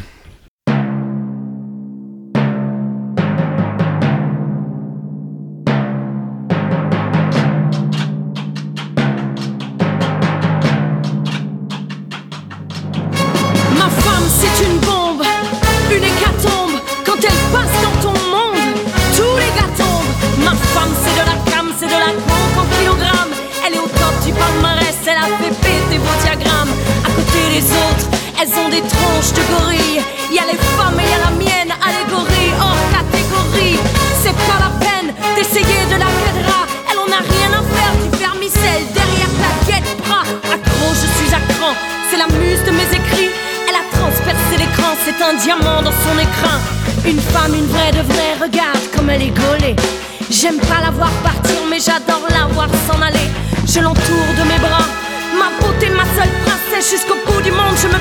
Elles 28.46 28.60
ont 28.60 28.70
des 28.70 28.82
tronches 28.82 29.34
de 29.34 29.42
gorilles. 29.54 30.04
Y 30.32 30.40
a 30.40 30.46
les 30.46 30.60
femmes 30.78 31.00
et 31.00 31.10
y 31.10 31.14
a 31.14 31.22
la 31.26 31.32
mienne, 31.32 31.72
allégorie 31.82 32.54
hors 32.60 32.84
catégorie. 32.94 33.80
C'est 34.22 34.38
pas 34.46 34.60
la 34.62 34.72
peine 34.86 35.14
d'essayer 35.36 35.86
de 35.90 35.98
la 35.98 36.10
cadra. 36.22 36.62
Elle 36.90 37.00
en 37.00 37.10
a 37.10 37.22
rien 37.22 37.52
à 37.58 37.62
faire 37.76 37.94
du 38.02 38.10
vermicelle 38.18 38.86
derrière 38.94 39.32
ta 39.42 39.52
guette 39.66 39.98
bras. 40.04 40.26
Accro, 40.54 40.88
je 40.94 41.08
suis 41.18 41.34
à 41.34 41.42
cran, 41.54 41.74
c'est 42.10 42.18
la 42.18 42.28
muse 42.38 42.64
de 42.66 42.72
mes 42.72 42.90
écrits. 42.94 43.32
Elle 43.68 43.78
a 43.82 43.86
transpercé 43.98 44.54
l'écran, 44.58 44.94
c'est 45.04 45.20
un 45.24 45.34
diamant 45.42 45.82
dans 45.82 45.98
son 46.06 46.16
écrin. 46.20 46.60
Une 47.06 47.22
femme, 47.22 47.54
une 47.54 47.68
vraie 47.68 47.92
de 47.92 48.04
vraie, 48.14 48.36
regarde 48.42 48.86
comme 48.96 49.10
elle 49.10 49.24
est 49.24 49.36
gaulée. 49.44 49.76
J'aime 50.30 50.60
pas 50.70 50.82
la 50.82 50.92
voir 50.92 51.12
partir, 51.24 51.62
mais 51.70 51.80
j'adore 51.80 52.26
la 52.30 52.46
voir 52.54 52.70
s'en 52.88 53.02
aller. 53.02 53.30
Je 53.66 53.80
l'entoure 53.80 54.32
de 54.38 54.44
mes 54.44 54.60
bras, 54.60 54.90
ma 55.40 55.50
beauté, 55.62 55.90
ma 55.90 56.06
seule 56.18 56.34
princesse. 56.46 56.92
Jusqu'au 56.92 57.18
bout 57.26 57.42
du 57.42 57.52
monde, 57.52 57.78
je 57.82 57.88
me 57.88 58.00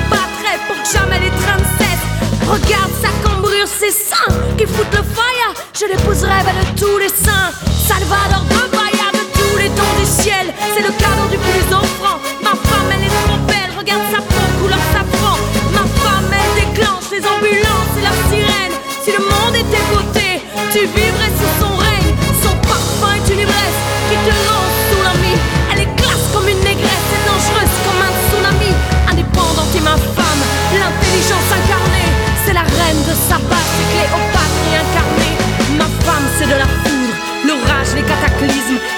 pour 0.67 0.75
que 0.81 0.87
jamais 0.87 1.19
les 1.19 1.33
trains 1.41 1.63
cessent. 1.77 2.07
Regarde 2.47 2.91
sa 3.01 3.09
cambrure, 3.27 3.67
ses 3.67 3.91
seins 3.91 4.33
qui 4.57 4.65
foutent 4.65 4.93
le 4.93 5.03
fire. 5.03 5.51
Je 5.73 5.85
l'épouserai 5.85 6.43
belle 6.45 6.61
de 6.61 6.79
tous 6.79 6.97
les 6.97 7.09
saints. 7.09 7.51
Salvador 7.87 8.43
de 8.49 8.69
Bahia, 8.75 9.09
de 9.13 9.25
tous 9.37 9.57
les 9.57 9.69
dons 9.69 9.95
du 9.99 10.05
ciel. 10.05 10.53
C'est 10.73 10.83
le 10.83 10.93
cadeau 11.01 11.27
du 11.31 11.37
plus 11.37 11.67
offrant. 11.73 12.19
Ma 12.41 12.51
femme, 12.51 12.89
elle 12.93 13.03
est 13.03 13.15
trop 13.25 13.39
belle. 13.47 13.71
Regarde 13.77 14.03
sa 14.11 14.21
peau, 14.21 14.45
couleur 14.61 14.83
safran. 14.93 15.37
Ma 15.73 15.85
femme, 16.01 16.31
elle 16.31 16.53
déclenche 16.65 17.09
les 17.11 17.23
ambulances 17.25 17.93
et 17.99 18.03
la 18.03 18.15
sirène. 18.29 18.75
Si 19.03 19.11
le 19.11 19.19
monde 19.19 19.55
était 19.55 19.85
beauté, 19.91 20.41
tu 20.71 20.79
vivrais 20.79 21.33
sous. 21.37 21.53
Son 21.59 21.74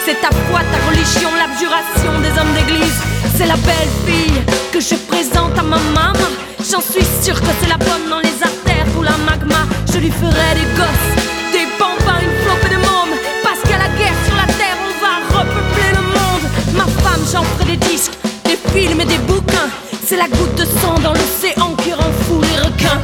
C'est 0.05 0.19
ta 0.21 0.29
foi, 0.47 0.59
ta 0.71 0.89
religion, 0.89 1.29
l'abjuration 1.37 2.19
des 2.21 2.39
hommes 2.39 2.53
d'église. 2.53 2.99
C'est 3.35 3.45
la 3.45 3.55
belle 3.57 3.93
fille 4.05 4.41
que 4.71 4.79
je 4.79 4.95
présente 4.95 5.57
à 5.57 5.63
ma 5.63 5.77
maman. 5.93 6.27
J'en 6.59 6.81
suis 6.81 7.05
sûre 7.21 7.39
que 7.39 7.47
c'est 7.61 7.69
la 7.69 7.77
bonne 7.77 8.09
dans 8.09 8.19
les 8.19 8.37
artères 8.41 8.87
ou 8.97 9.03
la 9.03 9.15
magma. 9.25 9.63
Je 9.93 9.99
lui 9.99 10.11
ferai 10.11 10.49
des 10.55 10.69
gosses, 10.75 11.13
des 11.53 11.67
bambins, 11.79 12.19
une 12.21 12.35
flopée 12.43 12.75
de 12.75 12.79
mômes. 12.79 13.17
Parce 13.43 13.61
qu'à 13.61 13.77
la 13.77 13.89
guerre 13.97 14.19
sur 14.25 14.35
la 14.35 14.47
terre, 14.53 14.77
on 14.87 14.93
va 15.03 15.39
repeupler 15.39 15.91
le 15.93 16.03
monde. 16.17 16.45
Ma 16.73 16.87
femme, 17.03 17.23
j'en 17.31 17.43
ferai 17.43 17.77
des 17.77 17.87
disques, 17.87 18.17
des 18.43 18.57
films 18.73 19.01
et 19.01 19.05
des 19.05 19.19
bouquins. 19.19 19.69
C'est 20.05 20.17
la 20.17 20.27
goutte 20.27 20.55
de 20.55 20.65
sang 20.65 20.95
dans 21.03 21.13
l'océan 21.13 21.73
qui 21.83 21.93
rend 21.93 22.11
fou 22.25 22.41
les 22.41 22.59
requins. 22.59 23.01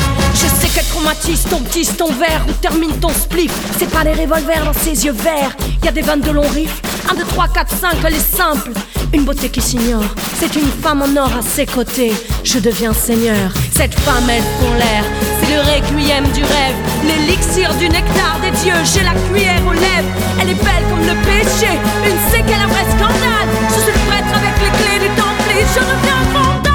Qu'elle 0.73 0.85
traumatise 0.85 1.43
ton 1.51 1.59
petit, 1.59 1.85
ton 1.85 2.11
verre 2.13 2.43
ou 2.49 2.51
termine 2.53 2.97
ton 2.99 3.09
spliff. 3.09 3.51
C'est 3.77 3.89
pas 3.91 4.03
les 4.03 4.13
revolvers 4.13 4.65
dans 4.65 4.73
ses 4.73 5.05
yeux 5.05 5.11
verts. 5.11 5.55
Y 5.83 5.87
a 5.87 5.91
des 5.91 6.01
vannes 6.01 6.21
de 6.21 6.31
long 6.31 6.47
riff. 6.49 6.81
1, 7.11 7.13
2, 7.13 7.23
3, 7.25 7.47
4, 7.49 7.75
5, 7.77 7.95
elle 8.07 8.15
est 8.15 8.35
simple. 8.35 8.71
Une 9.13 9.23
beauté 9.23 9.49
qui 9.49 9.61
s'ignore. 9.61 10.03
C'est 10.39 10.55
une 10.55 10.71
femme 10.81 11.03
en 11.03 11.15
or 11.15 11.29
à 11.37 11.43
ses 11.43 11.67
côtés. 11.67 12.13
Je 12.43 12.57
deviens 12.57 12.91
seigneur. 12.91 13.51
Cette 13.71 13.93
femme, 13.99 14.27
elle 14.27 14.41
fond 14.41 14.73
l'air. 14.79 15.03
C'est 15.41 15.53
le 15.53 15.61
requiem 15.61 16.23
du 16.31 16.41
rêve. 16.41 16.75
L'élixir 17.05 17.71
du 17.75 17.87
nectar 17.89 18.39
des 18.41 18.51
dieux. 18.63 18.73
J'ai 18.83 19.03
la 19.03 19.13
cuillère 19.29 19.61
aux 19.67 19.73
lèvres. 19.73 20.09
Elle 20.41 20.49
est 20.49 20.63
belle 20.63 20.85
comme 20.89 21.05
le 21.05 21.15
péché. 21.21 21.69
Une 22.03 22.31
séquelle, 22.31 22.61
un 22.63 22.67
vrai 22.67 22.85
scandale. 22.97 23.49
Je 23.69 23.79
suis 23.79 23.91
le 23.91 24.09
prêtre 24.09 24.33
avec 24.33 24.55
les 24.59 24.71
clés 24.79 25.07
du 25.07 25.15
temple. 25.15 25.49
Et 25.51 25.61
je 25.61 25.79
reviens 25.79 26.23
vandale. 26.33 26.72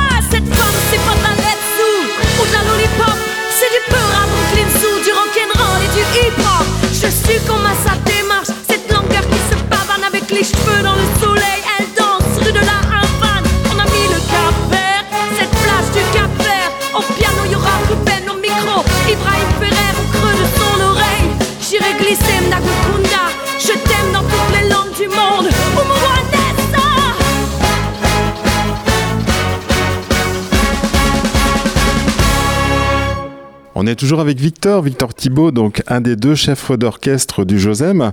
Je 7.00 7.06
suis 7.06 7.40
comme 7.46 7.64
à 7.64 7.74
sa 7.84 7.96
démarche, 8.10 8.48
cette 8.68 8.90
longueur 8.90 9.22
qui 9.22 9.38
se 9.50 9.62
pavane 9.64 10.04
avec 10.04 10.30
les 10.30 10.42
cheveux 10.42 10.82
dans 10.82 10.94
le 10.94 11.07
On 33.80 33.86
est 33.86 33.94
toujours 33.94 34.18
avec 34.18 34.40
Victor, 34.40 34.82
Victor 34.82 35.14
Thibault, 35.14 35.52
donc 35.52 35.84
un 35.86 36.00
des 36.00 36.16
deux 36.16 36.34
chefs 36.34 36.72
d'orchestre 36.72 37.44
du 37.44 37.60
Josem. 37.60 38.10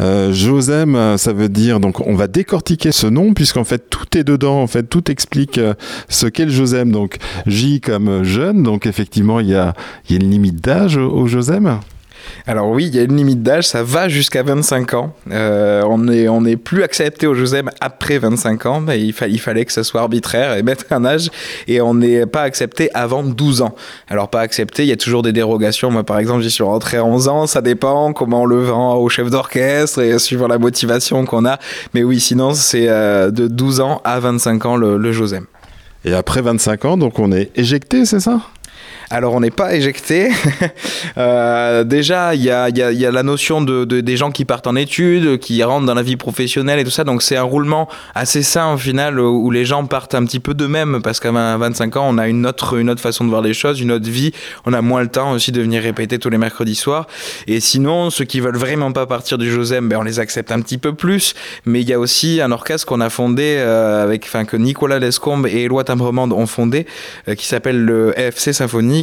Euh, 0.00 0.32
Josem, 0.32 1.18
ça 1.18 1.32
veut 1.32 1.48
dire 1.48 1.80
donc 1.80 2.06
on 2.06 2.14
va 2.14 2.28
décortiquer 2.28 2.92
ce 2.92 3.08
nom 3.08 3.34
puisqu'en 3.34 3.64
fait 3.64 3.90
tout 3.90 4.16
est 4.16 4.22
dedans, 4.22 4.62
en 4.62 4.68
fait 4.68 4.84
tout 4.84 5.10
explique 5.10 5.58
euh, 5.58 5.74
ce 6.08 6.28
qu'est 6.28 6.44
le 6.44 6.52
Josem. 6.52 6.92
Donc 6.92 7.16
J 7.48 7.80
comme 7.80 8.22
jeune, 8.22 8.62
donc 8.62 8.86
effectivement 8.86 9.40
il 9.40 9.48
y 9.48 9.56
a, 9.56 9.74
il 10.08 10.12
y 10.12 10.14
a 10.16 10.24
une 10.24 10.30
limite 10.30 10.60
d'âge 10.60 10.96
au, 10.96 11.10
au 11.10 11.26
Josem? 11.26 11.80
Alors 12.46 12.70
oui, 12.70 12.86
il 12.86 12.94
y 12.94 12.98
a 12.98 13.02
une 13.02 13.16
limite 13.16 13.42
d'âge, 13.42 13.66
ça 13.66 13.82
va 13.82 14.08
jusqu'à 14.08 14.42
25 14.42 14.94
ans. 14.94 15.14
Euh, 15.30 15.82
on 15.84 15.98
n'est 15.98 16.28
on 16.28 16.42
plus 16.56 16.82
accepté 16.82 17.26
au 17.26 17.34
Josem 17.34 17.70
après 17.80 18.18
25 18.18 18.66
ans, 18.66 18.80
mais 18.80 19.00
il 19.00 19.12
fallait 19.12 19.64
que 19.64 19.72
ce 19.72 19.82
soit 19.82 20.00
arbitraire 20.00 20.56
et 20.56 20.62
mettre 20.70 20.84
un 20.90 21.04
âge, 21.04 21.30
et 21.68 21.80
on 21.80 21.94
n'est 21.94 22.26
pas 22.26 22.42
accepté 22.42 22.90
avant 22.94 23.22
12 23.22 23.62
ans. 23.62 23.74
Alors 24.08 24.28
pas 24.28 24.40
accepté, 24.40 24.82
il 24.84 24.88
y 24.88 24.92
a 24.92 24.96
toujours 24.96 25.22
des 25.22 25.32
dérogations. 25.32 25.90
Moi 25.90 26.04
par 26.04 26.18
exemple, 26.18 26.42
j'y 26.42 26.50
suis 26.50 26.64
rentré 26.64 26.96
à 26.96 27.04
11 27.04 27.28
ans, 27.28 27.46
ça 27.46 27.60
dépend 27.60 28.12
comment 28.12 28.42
on 28.42 28.46
le 28.46 28.62
vend 28.62 28.96
au 28.96 29.08
chef 29.08 29.30
d'orchestre 29.30 30.00
et 30.00 30.18
suivant 30.18 30.48
la 30.48 30.58
motivation 30.58 31.24
qu'on 31.24 31.44
a. 31.44 31.58
Mais 31.94 32.02
oui, 32.02 32.20
sinon 32.20 32.54
c'est 32.54 32.88
euh, 32.88 33.30
de 33.30 33.48
12 33.48 33.80
ans 33.80 34.00
à 34.04 34.20
25 34.20 34.66
ans 34.66 34.76
le, 34.76 34.96
le 34.96 35.12
Josem. 35.12 35.46
Et 36.04 36.14
après 36.14 36.40
25 36.40 36.84
ans, 36.86 36.96
donc 36.96 37.18
on 37.18 37.30
est 37.30 37.50
éjecté, 37.56 38.06
c'est 38.06 38.20
ça? 38.20 38.40
Alors 39.12 39.34
on 39.34 39.40
n'est 39.40 39.50
pas 39.50 39.74
éjecté. 39.74 40.30
Euh, 41.18 41.82
déjà, 41.82 42.34
il 42.34 42.42
y 42.42 42.50
a, 42.50 42.70
la 43.10 43.22
notion 43.22 43.60
de, 43.62 43.84
de- 43.84 44.00
des 44.00 44.16
gens 44.16 44.30
qui 44.30 44.44
partent 44.44 44.66
en 44.68 44.76
études, 44.76 45.38
qui 45.38 45.62
rentrent 45.64 45.86
dans 45.86 45.94
la 45.94 46.02
vie 46.02 46.16
professionnelle 46.16 46.78
et 46.78 46.84
tout 46.84 46.90
ça. 46.90 47.04
Donc 47.04 47.22
c'est 47.22 47.36
un 47.36 47.42
roulement 47.42 47.88
assez 48.14 48.42
sain 48.42 48.72
au 48.74 48.76
final 48.76 49.18
où 49.18 49.50
les 49.50 49.64
gens 49.64 49.84
partent 49.86 50.14
un 50.14 50.24
petit 50.24 50.38
peu 50.38 50.54
d'eux-mêmes 50.54 51.00
parce 51.02 51.18
qu'à 51.18 51.32
20 51.32 51.56
25 51.56 51.96
ans, 51.96 52.06
on 52.08 52.16
a 52.18 52.28
une 52.28 52.46
autre, 52.46 52.78
une 52.78 52.88
autre 52.90 53.00
façon 53.00 53.24
de 53.24 53.30
voir 53.30 53.42
les 53.42 53.54
choses, 53.54 53.80
une 53.80 53.90
autre 53.92 54.08
vie. 54.08 54.30
On 54.66 54.72
a 54.72 54.82
moins 54.82 55.02
le 55.02 55.08
temps 55.08 55.32
aussi 55.32 55.50
de 55.52 55.60
venir 55.60 55.82
répéter 55.82 56.18
tous 56.18 56.30
les 56.30 56.38
mercredis 56.38 56.76
soirs. 56.76 57.06
Et 57.48 57.58
sinon, 57.60 58.10
ceux 58.10 58.24
qui 58.24 58.38
veulent 58.40 58.58
vraiment 58.58 58.92
pas 58.92 59.06
partir 59.06 59.36
du 59.36 59.50
Josem, 59.50 59.88
ben, 59.88 59.96
on 59.98 60.02
les 60.02 60.20
accepte 60.20 60.52
un 60.52 60.60
petit 60.60 60.78
peu 60.78 60.94
plus. 60.94 61.34
Mais 61.64 61.80
il 61.80 61.88
y 61.88 61.92
a 61.92 61.98
aussi 61.98 62.40
un 62.40 62.52
orchestre 62.52 62.86
qu'on 62.86 63.00
a 63.00 63.10
fondé 63.10 63.56
euh, 63.58 64.04
avec, 64.04 64.30
que 64.46 64.56
Nicolas 64.56 64.98
Lescombe 65.00 65.46
et 65.48 65.62
Éloi 65.64 65.82
Timbremande 65.82 66.32
ont 66.32 66.46
fondé, 66.46 66.86
euh, 67.28 67.34
qui 67.34 67.46
s'appelle 67.46 67.84
le 67.84 68.12
FC 68.16 68.52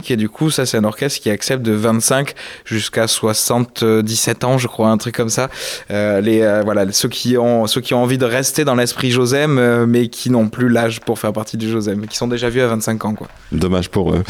Et 0.09 0.15
du 0.15 0.29
coup, 0.29 0.49
ça 0.49 0.65
c'est 0.65 0.77
un 0.77 0.83
orchestre 0.83 1.21
qui 1.21 1.29
accepte 1.29 1.63
de 1.63 1.73
25 1.73 2.33
jusqu'à 2.65 3.07
77 3.07 4.43
ans, 4.43 4.57
je 4.57 4.67
crois, 4.67 4.89
un 4.89 4.97
truc 4.97 5.15
comme 5.15 5.29
ça. 5.29 5.49
Euh, 5.91 6.21
les 6.21 6.41
euh, 6.41 6.61
voilà, 6.63 6.91
ceux 6.91 7.09
qui 7.09 7.37
ont 7.37 7.67
ceux 7.67 7.81
qui 7.81 7.93
ont 7.93 8.01
envie 8.01 8.17
de 8.17 8.25
rester 8.25 8.65
dans 8.65 8.75
l'esprit 8.75 9.11
Josem, 9.11 9.57
euh, 9.57 9.85
mais 9.87 10.07
qui 10.07 10.29
n'ont 10.29 10.49
plus 10.49 10.69
l'âge 10.69 11.01
pour 11.01 11.19
faire 11.19 11.33
partie 11.33 11.57
du 11.57 11.69
Josem, 11.69 12.07
qui 12.07 12.17
sont 12.17 12.27
déjà 12.27 12.49
vieux 12.49 12.63
à 12.63 12.67
25 12.67 13.05
ans, 13.05 13.13
quoi. 13.13 13.27
Dommage 13.51 13.89
pour 13.89 14.13
eux. 14.13 14.23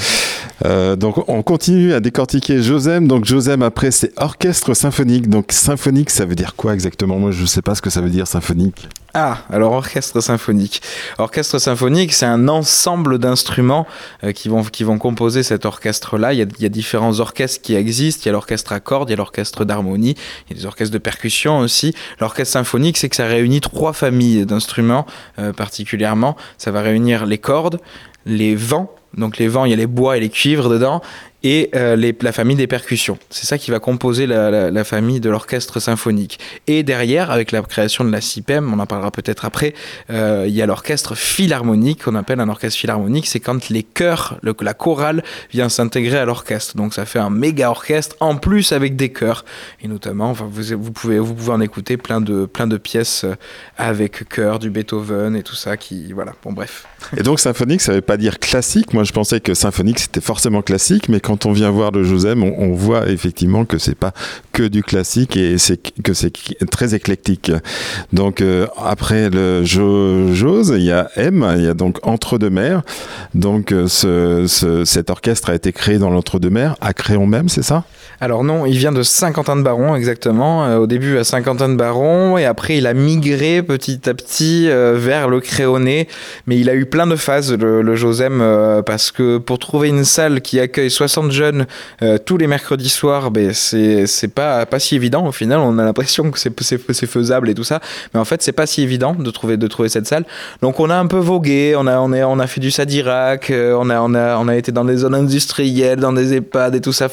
Donc 0.95 1.29
on 1.29 1.43
continue 1.43 1.93
à 1.93 1.99
décortiquer 1.99 2.61
Josem. 2.61 3.07
Donc 3.07 3.25
Josem 3.25 3.61
après 3.61 3.91
c'est 3.91 4.11
orchestre 4.17 4.73
symphonique. 4.73 5.29
Donc 5.29 5.51
symphonique 5.51 6.09
ça 6.09 6.25
veut 6.25 6.35
dire 6.35 6.55
quoi 6.55 6.73
exactement? 6.73 7.19
Moi 7.19 7.31
je 7.31 7.45
sais 7.45 7.61
pas 7.61 7.75
ce 7.75 7.81
que 7.81 7.89
ça 7.89 8.01
veut 8.01 8.09
dire 8.09 8.27
symphonique. 8.27 8.87
Ah, 9.19 9.39
alors 9.49 9.71
orchestre 9.71 10.21
symphonique. 10.21 10.79
Orchestre 11.17 11.57
symphonique, 11.57 12.13
c'est 12.13 12.27
un 12.27 12.47
ensemble 12.47 13.17
d'instruments 13.17 13.87
euh, 14.23 14.31
qui, 14.31 14.47
vont, 14.47 14.99
composer 14.99 15.41
cet 15.41 15.65
orchestre-là. 15.65 16.33
Il 16.33 16.47
y 16.59 16.65
a 16.65 16.69
différents 16.69 17.19
orchestres 17.19 17.63
qui 17.63 17.73
existent. 17.73 18.21
Il 18.23 18.27
y 18.27 18.29
a 18.29 18.33
l'orchestre 18.33 18.73
à 18.73 18.79
cordes, 18.79 19.09
il 19.09 19.13
y 19.13 19.15
a 19.15 19.17
l'orchestre 19.17 19.65
d'harmonie, 19.65 20.13
il 20.45 20.55
y 20.55 20.59
a 20.59 20.61
des 20.61 20.67
orchestres 20.67 20.93
de 20.93 20.99
percussion 20.99 21.57
aussi. 21.57 21.95
L'orchestre 22.19 22.53
symphonique, 22.53 22.95
c'est 22.95 23.09
que 23.09 23.15
ça 23.15 23.25
réunit 23.25 23.59
trois 23.59 23.91
familles 23.91 24.45
d'instruments 24.45 25.07
euh, 25.39 25.51
particulièrement. 25.51 26.37
Ça 26.59 26.69
va 26.69 26.83
réunir 26.83 27.25
les 27.25 27.39
cordes, 27.39 27.79
les 28.27 28.53
vents. 28.53 28.93
Donc 29.17 29.37
les 29.37 29.47
vents, 29.47 29.65
il 29.65 29.71
y 29.71 29.73
a 29.73 29.77
les 29.77 29.87
bois 29.87 30.17
et 30.17 30.19
les 30.19 30.29
cuivres 30.29 30.69
dedans, 30.69 31.01
et 31.43 31.69
euh, 31.75 32.13
la 32.21 32.31
famille 32.31 32.55
des 32.55 32.67
percussions. 32.67 33.17
C'est 33.29 33.45
ça 33.45 33.57
qui 33.57 33.71
va 33.71 33.79
composer 33.79 34.25
la, 34.25 34.83
famille 34.83 35.19
de 35.19 35.29
l'orchestre 35.29 35.79
symphonique. 35.79 36.39
Et 36.67 36.83
derrière, 36.83 37.31
avec 37.31 37.51
la 37.51 37.61
création 37.61 38.03
de 38.03 38.11
la 38.11 38.21
CIPEM, 38.21 38.73
on 38.73 38.79
en 38.79 38.85
parlera 38.85 39.11
peut-être 39.11 39.45
après, 39.45 39.73
euh, 40.09 40.45
il 40.47 40.53
y 40.53 40.61
a 40.61 40.65
l'orchestre 40.65 41.15
philharmonique, 41.15 42.03
qu'on 42.03 42.15
appelle 42.15 42.39
un 42.39 42.49
orchestre 42.49 42.79
philharmonique, 42.79 43.27
c'est 43.27 43.39
quand 43.39 43.69
les 43.69 43.83
chœurs, 43.83 44.39
la 44.61 44.73
chorale 44.73 45.23
vient 45.51 45.69
s'intégrer 45.69 46.17
à 46.17 46.25
l'orchestre. 46.25 46.75
Donc 46.77 46.93
ça 46.93 47.05
fait 47.05 47.19
un 47.19 47.29
méga 47.29 47.69
orchestre, 47.69 48.15
en 48.19 48.35
plus 48.35 48.71
avec 48.71 48.95
des 48.95 49.09
chœurs. 49.09 49.45
Et 49.81 49.87
notamment, 49.87 50.33
vous, 50.33 50.91
pouvez, 50.91 51.19
vous 51.19 51.49
en 51.49 51.61
écouter 51.61 51.97
plein 51.97 52.21
de, 52.21 52.77
pièces 52.77 53.23
euh, 53.23 53.35
avec 53.77 54.29
chœur, 54.29 54.59
du 54.59 54.69
Beethoven 54.69 55.35
et 55.35 55.43
tout 55.43 55.55
ça, 55.55 55.77
qui, 55.77 56.13
voilà, 56.13 56.33
bon 56.43 56.53
bref. 56.53 56.85
Et 57.15 57.23
donc 57.23 57.39
symphonique 57.39 57.81
ça 57.81 57.93
veut 57.93 58.01
pas 58.01 58.17
dire 58.17 58.39
classique. 58.39 58.93
Moi 58.93 59.03
je 59.03 59.11
pensais 59.11 59.39
que 59.39 59.53
symphonique 59.53 59.99
c'était 59.99 60.21
forcément 60.21 60.61
classique, 60.61 61.09
mais 61.09 61.19
quand 61.27 61.45
on 61.45 61.51
vient 61.51 61.69
voir 61.71 61.91
le 61.91 62.05
Josem, 62.05 62.41
on, 62.41 62.55
on 62.57 62.73
voit 62.73 63.09
effectivement 63.09 63.65
que 63.65 63.77
c'est 63.77 63.95
pas 63.95 64.13
que 64.57 64.63
du 64.63 64.81
classique 64.81 65.37
et 65.37 65.59
c'est 65.59 65.77
que 66.01 66.15
c'est 66.15 66.33
très 66.71 66.95
éclectique. 66.95 67.51
Donc 68.11 68.41
euh, 68.41 68.65
après 68.83 69.29
le 69.29 69.63
Jo- 69.63 70.33
Jose, 70.33 70.73
il 70.75 70.81
y 70.83 70.91
a 70.91 71.09
M, 71.15 71.45
il 71.57 71.63
y 71.63 71.67
a 71.67 71.75
donc 71.75 71.99
Entre 72.01 72.39
deux 72.39 72.49
mers. 72.49 72.81
Donc 73.35 73.71
euh, 73.71 73.87
ce, 73.87 74.45
ce- 74.47 74.83
cet 74.83 75.11
orchestre 75.11 75.51
a 75.51 75.53
été 75.55 75.71
créé 75.71 75.99
dans 75.99 76.09
l'entre-deux-mers, 76.09 76.75
à 76.81 76.93
Créon 76.93 77.27
même, 77.27 77.49
c'est 77.49 77.61
ça? 77.61 77.83
Alors 78.19 78.43
non, 78.43 78.65
il 78.65 78.75
vient 78.79 78.91
de 78.91 79.03
Saint-Quentin-de-Baron 79.03 79.93
exactement. 79.95 80.65
Euh, 80.65 80.77
au 80.77 80.87
début 80.87 81.19
à 81.19 81.23
Saint-Quentin-de-Baron 81.23 82.39
et 82.39 82.45
après 82.45 82.77
il 82.77 82.87
a 82.87 82.95
migré 82.95 83.61
petit 83.61 84.09
à 84.09 84.15
petit 84.15 84.67
vers 84.67 85.29
le 85.29 85.39
Créonais. 85.39 86.07
Mais 86.47 86.57
il 86.57 86.67
a 86.71 86.73
eu 86.73 86.87
plein 86.87 87.05
de 87.05 87.15
phases 87.15 87.53
le, 87.53 87.83
le 87.83 87.95
Josem 87.95 88.43
parce 88.87 89.11
que 89.11 89.37
pour 89.37 89.59
trouver 89.59 89.89
une 89.89 90.03
salle 90.03 90.41
qui 90.41 90.59
accueille 90.59 90.89
60 90.89 91.31
jeunes 91.31 91.67
tous 92.25 92.37
les 92.37 92.47
mercredis 92.47 92.89
soirs, 92.89 93.29
ben 93.29 93.53
c'est 93.53 94.07
c'est 94.07 94.33
pas 94.69 94.79
si 94.79 94.95
évident. 94.95 95.25
Au 95.25 95.31
final, 95.31 95.59
on 95.59 95.77
a 95.79 95.83
l'impression 95.83 96.31
que 96.31 96.39
c'est 96.39 97.07
faisable 97.07 97.49
et 97.49 97.55
tout 97.55 97.63
ça, 97.63 97.79
mais 98.13 98.19
en 98.19 98.25
fait 98.25 98.41
c'est 98.41 98.51
pas 98.51 98.65
si 98.65 98.81
évident 98.81 99.13
de 99.13 99.31
trouver 99.31 99.57
de 99.57 99.67
trouver 99.67 99.89
cette 99.89 100.07
salle. 100.07 100.25
Donc 100.61 100.79
on 100.79 100.89
a 100.89 100.95
un 100.95 101.07
peu 101.07 101.17
vogué, 101.17 101.75
on 101.77 101.87
a 101.87 102.47
fait 102.47 102.61
du 102.61 102.71
Sadirac, 102.71 103.49
euh, 103.49 103.73
on 103.77 104.47
a 104.47 104.55
été 104.55 104.71
dans 104.71 104.85
des 104.85 104.97
zones 104.97 105.15
industrielles, 105.15 105.99
dans 105.99 106.13
des 106.13 106.33
EHPAD 106.33 106.75
et 106.75 106.81
tout 106.81 106.93
ça. 106.93 107.07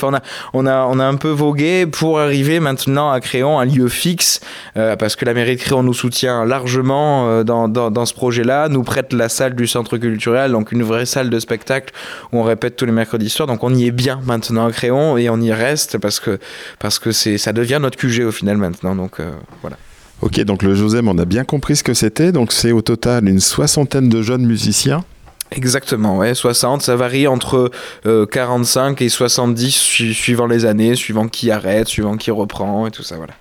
On 0.52 0.66
a 0.66 1.04
un 1.04 1.16
peu 1.16 1.30
vogué 1.30 1.86
pour 1.86 2.20
arriver 2.20 2.60
maintenant 2.60 3.10
à 3.10 3.20
Créon, 3.20 3.58
un 3.58 3.64
lieu 3.64 3.88
fixe, 3.88 4.40
euh, 4.76 4.96
parce 4.96 5.16
que 5.16 5.24
la 5.24 5.34
mairie 5.34 5.56
de 5.56 5.60
Créon 5.60 5.82
nous 5.82 5.94
soutient 5.94 6.44
largement 6.44 7.28
euh, 7.28 7.44
dans 7.44 8.06
ce 8.06 8.14
projet-là, 8.14 8.68
nous 8.68 8.82
prête 8.82 9.12
la 9.12 9.28
salle 9.28 9.54
du 9.54 9.66
centre 9.66 9.96
culturel, 9.96 10.52
donc 10.52 10.72
une 10.72 10.82
vraie 10.82 11.06
salle 11.06 11.30
de 11.30 11.38
spectacle 11.38 11.92
où 12.32 12.38
on 12.40 12.42
répète 12.42 12.76
tous 12.76 12.86
les 12.86 12.92
mercredis 12.92 13.30
soirs. 13.30 13.46
Donc 13.46 13.64
on 13.64 13.74
y 13.74 13.86
est 13.86 13.92
bien 13.92 14.20
maintenant 14.24 14.66
à 14.66 14.72
Créon 14.72 15.16
et 15.16 15.28
on 15.30 15.40
y 15.40 15.52
reste 15.52 15.98
parce 15.98 16.20
que, 16.20 16.38
parce 16.78 16.98
que 16.98 17.12
c'est, 17.12 17.23
ça 17.38 17.52
devient 17.52 17.78
notre 17.80 17.96
QG 17.98 18.20
au 18.26 18.32
final 18.32 18.56
maintenant. 18.56 18.94
Donc 18.94 19.20
euh, 19.20 19.32
voilà. 19.62 19.76
Ok, 20.22 20.40
donc 20.40 20.62
le 20.62 20.74
Josem, 20.74 21.08
on 21.08 21.18
a 21.18 21.24
bien 21.24 21.44
compris 21.44 21.76
ce 21.76 21.82
que 21.82 21.94
c'était. 21.94 22.32
Donc 22.32 22.52
c'est 22.52 22.72
au 22.72 22.82
total 22.82 23.28
une 23.28 23.40
soixantaine 23.40 24.08
de 24.08 24.22
jeunes 24.22 24.46
musiciens. 24.46 25.04
Exactement, 25.52 26.18
ouais, 26.18 26.34
60, 26.34 26.82
ça 26.82 26.96
varie 26.96 27.28
entre 27.28 27.70
euh, 28.06 28.26
45 28.26 29.00
et 29.02 29.08
70 29.08 29.70
su- 29.70 30.14
suivant 30.14 30.46
les 30.46 30.64
années, 30.64 30.96
suivant 30.96 31.28
qui 31.28 31.50
arrête, 31.52 31.86
suivant 31.86 32.16
qui 32.16 32.30
reprend 32.32 32.86
et 32.88 32.90
tout 32.90 33.02
ça, 33.04 33.16
voilà. 33.16 33.34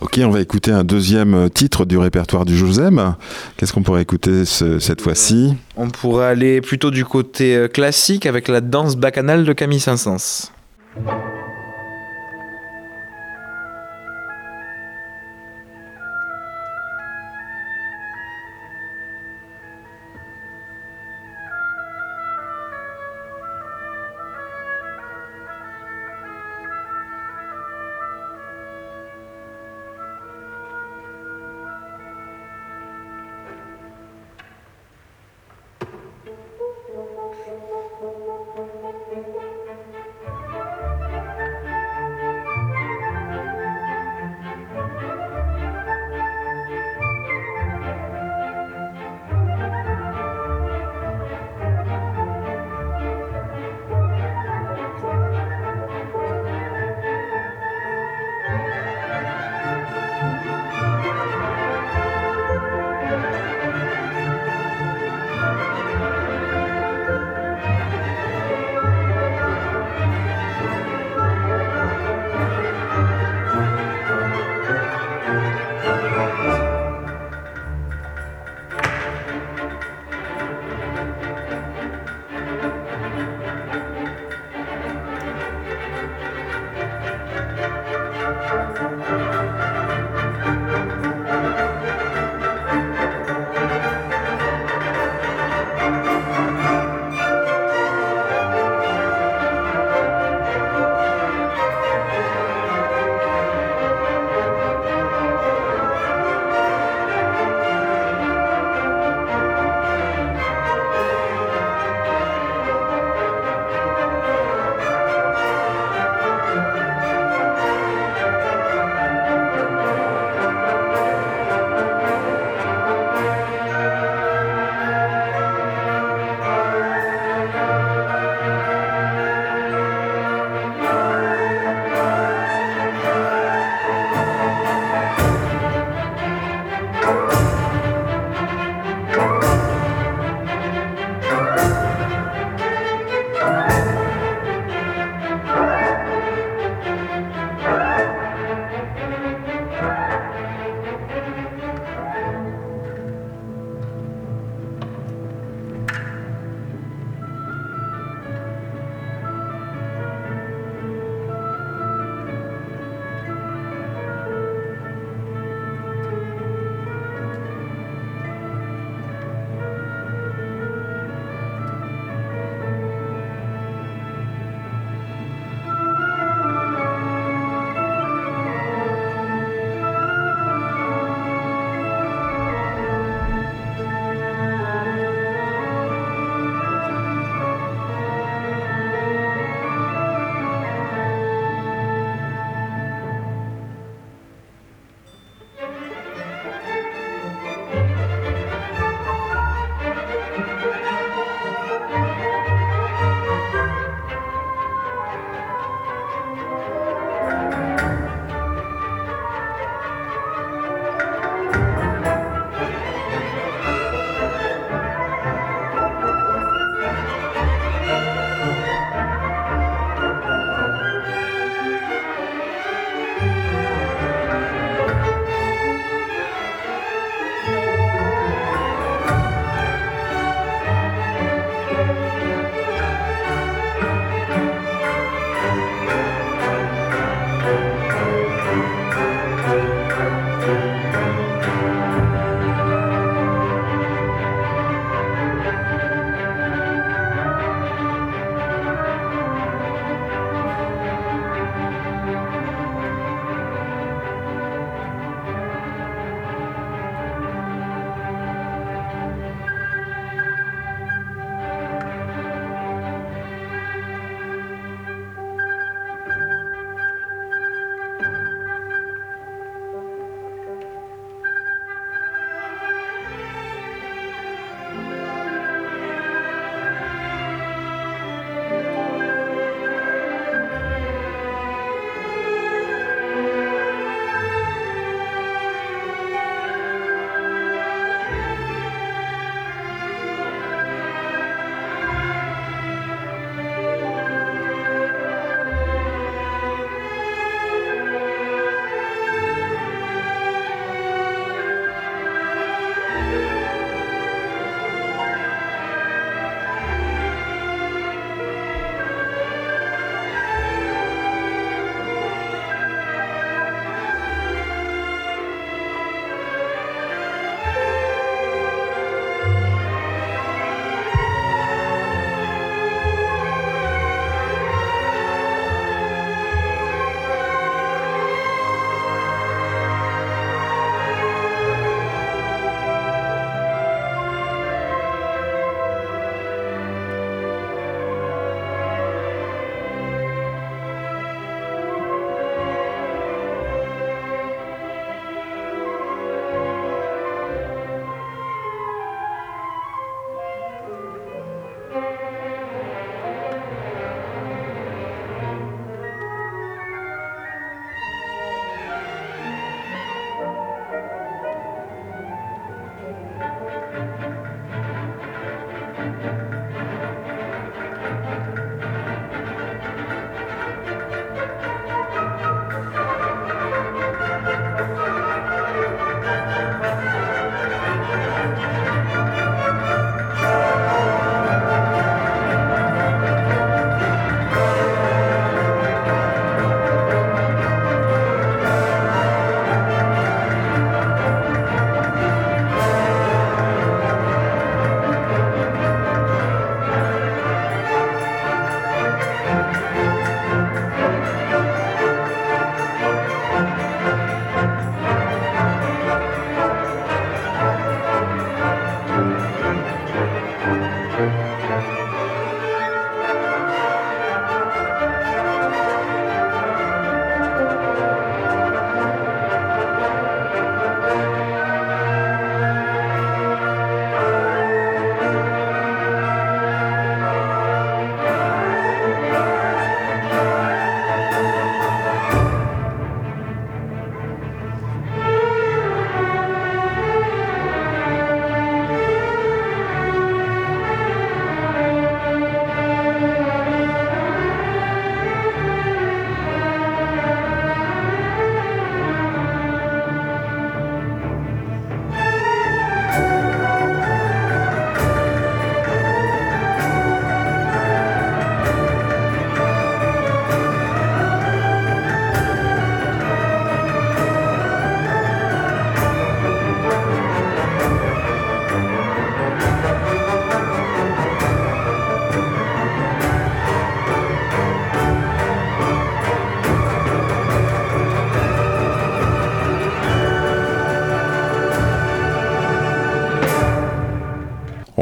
Ok, 0.00 0.18
on 0.22 0.30
va 0.30 0.40
écouter 0.40 0.70
un 0.70 0.84
deuxième 0.84 1.34
euh, 1.34 1.48
titre 1.48 1.84
du 1.84 1.98
répertoire 1.98 2.44
du 2.46 2.56
Josem. 2.56 3.16
Qu'est-ce 3.56 3.72
qu'on 3.72 3.82
pourrait 3.82 4.02
écouter 4.02 4.44
ce- 4.44 4.78
cette 4.78 5.00
fois-ci? 5.02 5.56
On 5.76 5.90
pourrait 5.90 6.26
aller 6.28 6.60
plutôt 6.60 6.90
du 6.92 7.04
côté 7.04 7.56
euh, 7.56 7.68
classique 7.68 8.24
avec 8.24 8.48
la 8.48 8.60
danse 8.60 8.96
bacchanale 8.96 9.44
de 9.44 9.52
Camille 9.52 9.80
Saint-Saëns. 9.80 10.50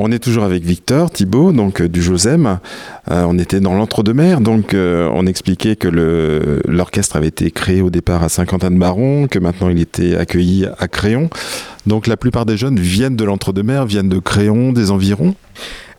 On 0.06 0.12
est 0.12 0.20
toujours 0.20 0.44
avec 0.44 0.62
Victor 0.62 1.10
Thibault, 1.10 1.50
donc 1.50 1.80
euh, 1.80 1.88
du 1.88 2.00
Josem. 2.00 2.60
Euh, 3.10 3.24
on 3.28 3.38
était 3.40 3.58
dans 3.58 3.74
l'entre-deux-mers, 3.74 4.40
donc 4.40 4.72
euh, 4.72 5.10
on 5.12 5.26
expliquait 5.26 5.74
que 5.74 5.88
l'orchestre 6.68 7.16
avait 7.16 7.26
été 7.26 7.50
créé 7.50 7.82
au 7.82 7.90
départ 7.90 8.22
à 8.22 8.28
Saint-Quentin-de-Baron, 8.28 9.26
que 9.26 9.40
maintenant 9.40 9.68
il 9.68 9.80
était 9.80 10.16
accueilli 10.16 10.68
à 10.78 10.86
Créon. 10.86 11.28
Donc 11.86 12.06
la 12.06 12.16
plupart 12.16 12.46
des 12.46 12.56
jeunes 12.56 12.78
viennent 12.78 13.16
de 13.16 13.24
l'entre-deux-mers, 13.24 13.84
viennent 13.84 14.08
de 14.08 14.20
Créon, 14.20 14.72
des 14.72 14.92
environs. 14.92 15.34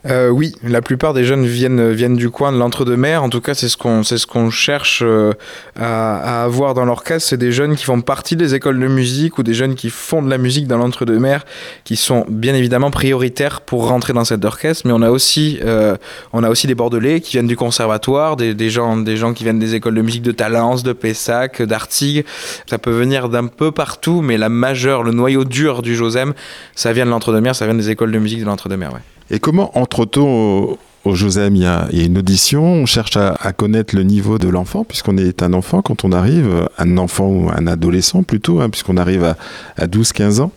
Euh, 0.10 0.30
oui, 0.30 0.54
la 0.64 0.82
plupart 0.82 1.14
des 1.14 1.26
jeunes 1.26 1.46
viennent, 1.46 1.92
viennent 1.92 2.16
du 2.16 2.30
coin 2.30 2.54
de 2.54 2.58
l'entre-deux-mers. 2.58 3.22
En 3.24 3.30
tout 3.30 3.42
cas, 3.42 3.54
c'est 3.54 3.68
ce 3.68 3.76
qu'on 3.76 4.04
ce 4.04 4.16
cherche 4.52 5.02
euh, 5.06 5.34
à, 5.78 6.42
à 6.42 6.44
avoir 6.44 6.74
dans 6.74 6.86
l'orchestre. 6.86 7.30
C'est 7.30 7.38
des 7.38 7.52
jeunes 7.52 7.76
qui 7.76 7.84
font 7.84 8.00
partie 8.00 8.36
des 8.38 8.56
écoles 8.56 8.80
de 8.80 8.88
musique 8.88 9.38
ou 9.38 9.44
des 9.44 9.54
jeunes 9.54 9.76
qui 9.76 9.90
font 9.90 10.22
de 10.22 10.30
la 10.30 10.38
musique 10.38 10.66
dans 10.68 10.78
l'entre-deux-mers, 10.78 11.46
qui 11.84 11.98
sont 11.98 12.26
bien 12.30 12.56
évidemment 12.56 12.90
prioritaires 12.90 13.62
pour 13.62 13.88
rentrer 13.88 14.14
dans 14.14 14.24
cet 14.24 14.46
orchestre. 14.46 14.84
Mais 14.88 14.94
on 14.94 15.02
a 15.02 15.10
aussi, 15.10 15.60
euh, 15.64 15.98
on 16.32 16.44
a 16.44 16.50
aussi 16.50 16.68
des 16.68 16.76
Bordelais 16.76 17.20
qui 17.20 17.32
viennent 17.32 17.48
du 17.48 17.58
conservatoire, 17.58 18.38
des, 18.38 18.54
des, 18.54 18.70
gens, 18.70 18.96
des 18.96 19.18
gens 19.18 19.34
qui 19.34 19.44
viennent 19.44 19.60
des 19.60 19.76
écoles 19.76 19.96
de 19.96 20.02
musique 20.02 20.24
de 20.24 20.32
Talence, 20.32 20.84
de 20.84 20.94
Pessac, 20.94 21.62
d'Artigues. 21.62 22.26
Ça 22.70 22.78
peut 22.78 22.92
venir 22.92 23.28
d'un 23.28 23.48
peu 23.48 23.72
partout, 23.72 24.22
mais 24.22 24.38
la 24.38 24.50
majeure, 24.50 25.04
le 25.04 25.12
noyau 25.12 25.44
dur 25.44 25.82
du 25.82 25.96
Josem, 25.96 26.34
ça 26.76 26.94
vient 26.94 27.06
de 27.06 27.12
l'entre-deux-mers, 27.12 27.56
ça 27.56 27.66
vient 27.66 27.76
des 27.76 27.90
écoles 27.90 28.12
de 28.14 28.20
musique 28.20 28.40
de 28.40 28.46
l'entre-deux-mers. 28.46 28.94
Ouais. 28.94 29.17
Et 29.30 29.40
comment 29.40 29.78
entre-t-on 29.78 30.78
au, 31.04 31.16
Josem 31.16 31.56
il 31.56 31.62
y, 31.62 31.66
a, 31.66 31.88
une 31.94 32.18
audition, 32.18 32.66
on 32.66 32.86
cherche 32.86 33.16
à, 33.16 33.34
à 33.40 33.54
connaître 33.54 33.96
le 33.96 34.04
niveau 34.04 34.38
de 34.38 34.50
l'enfant, 34.50 34.84
puisqu'on 34.84 35.18
est 35.18 35.42
un 35.42 35.54
enfant 35.54 35.82
quand 35.82 36.04
on 36.04 36.12
arrive, 36.12 36.68
un 36.78 36.98
enfant 36.98 37.28
ou 37.28 37.50
un 37.50 37.66
adolescent 37.66 38.24
plutôt, 38.24 38.60
hein, 38.60 38.70
puisqu'on 38.70 38.98
arrive 38.98 39.24
à, 39.24 39.38
à 39.78 39.88
12-15 39.88 40.42
ans. 40.42 40.52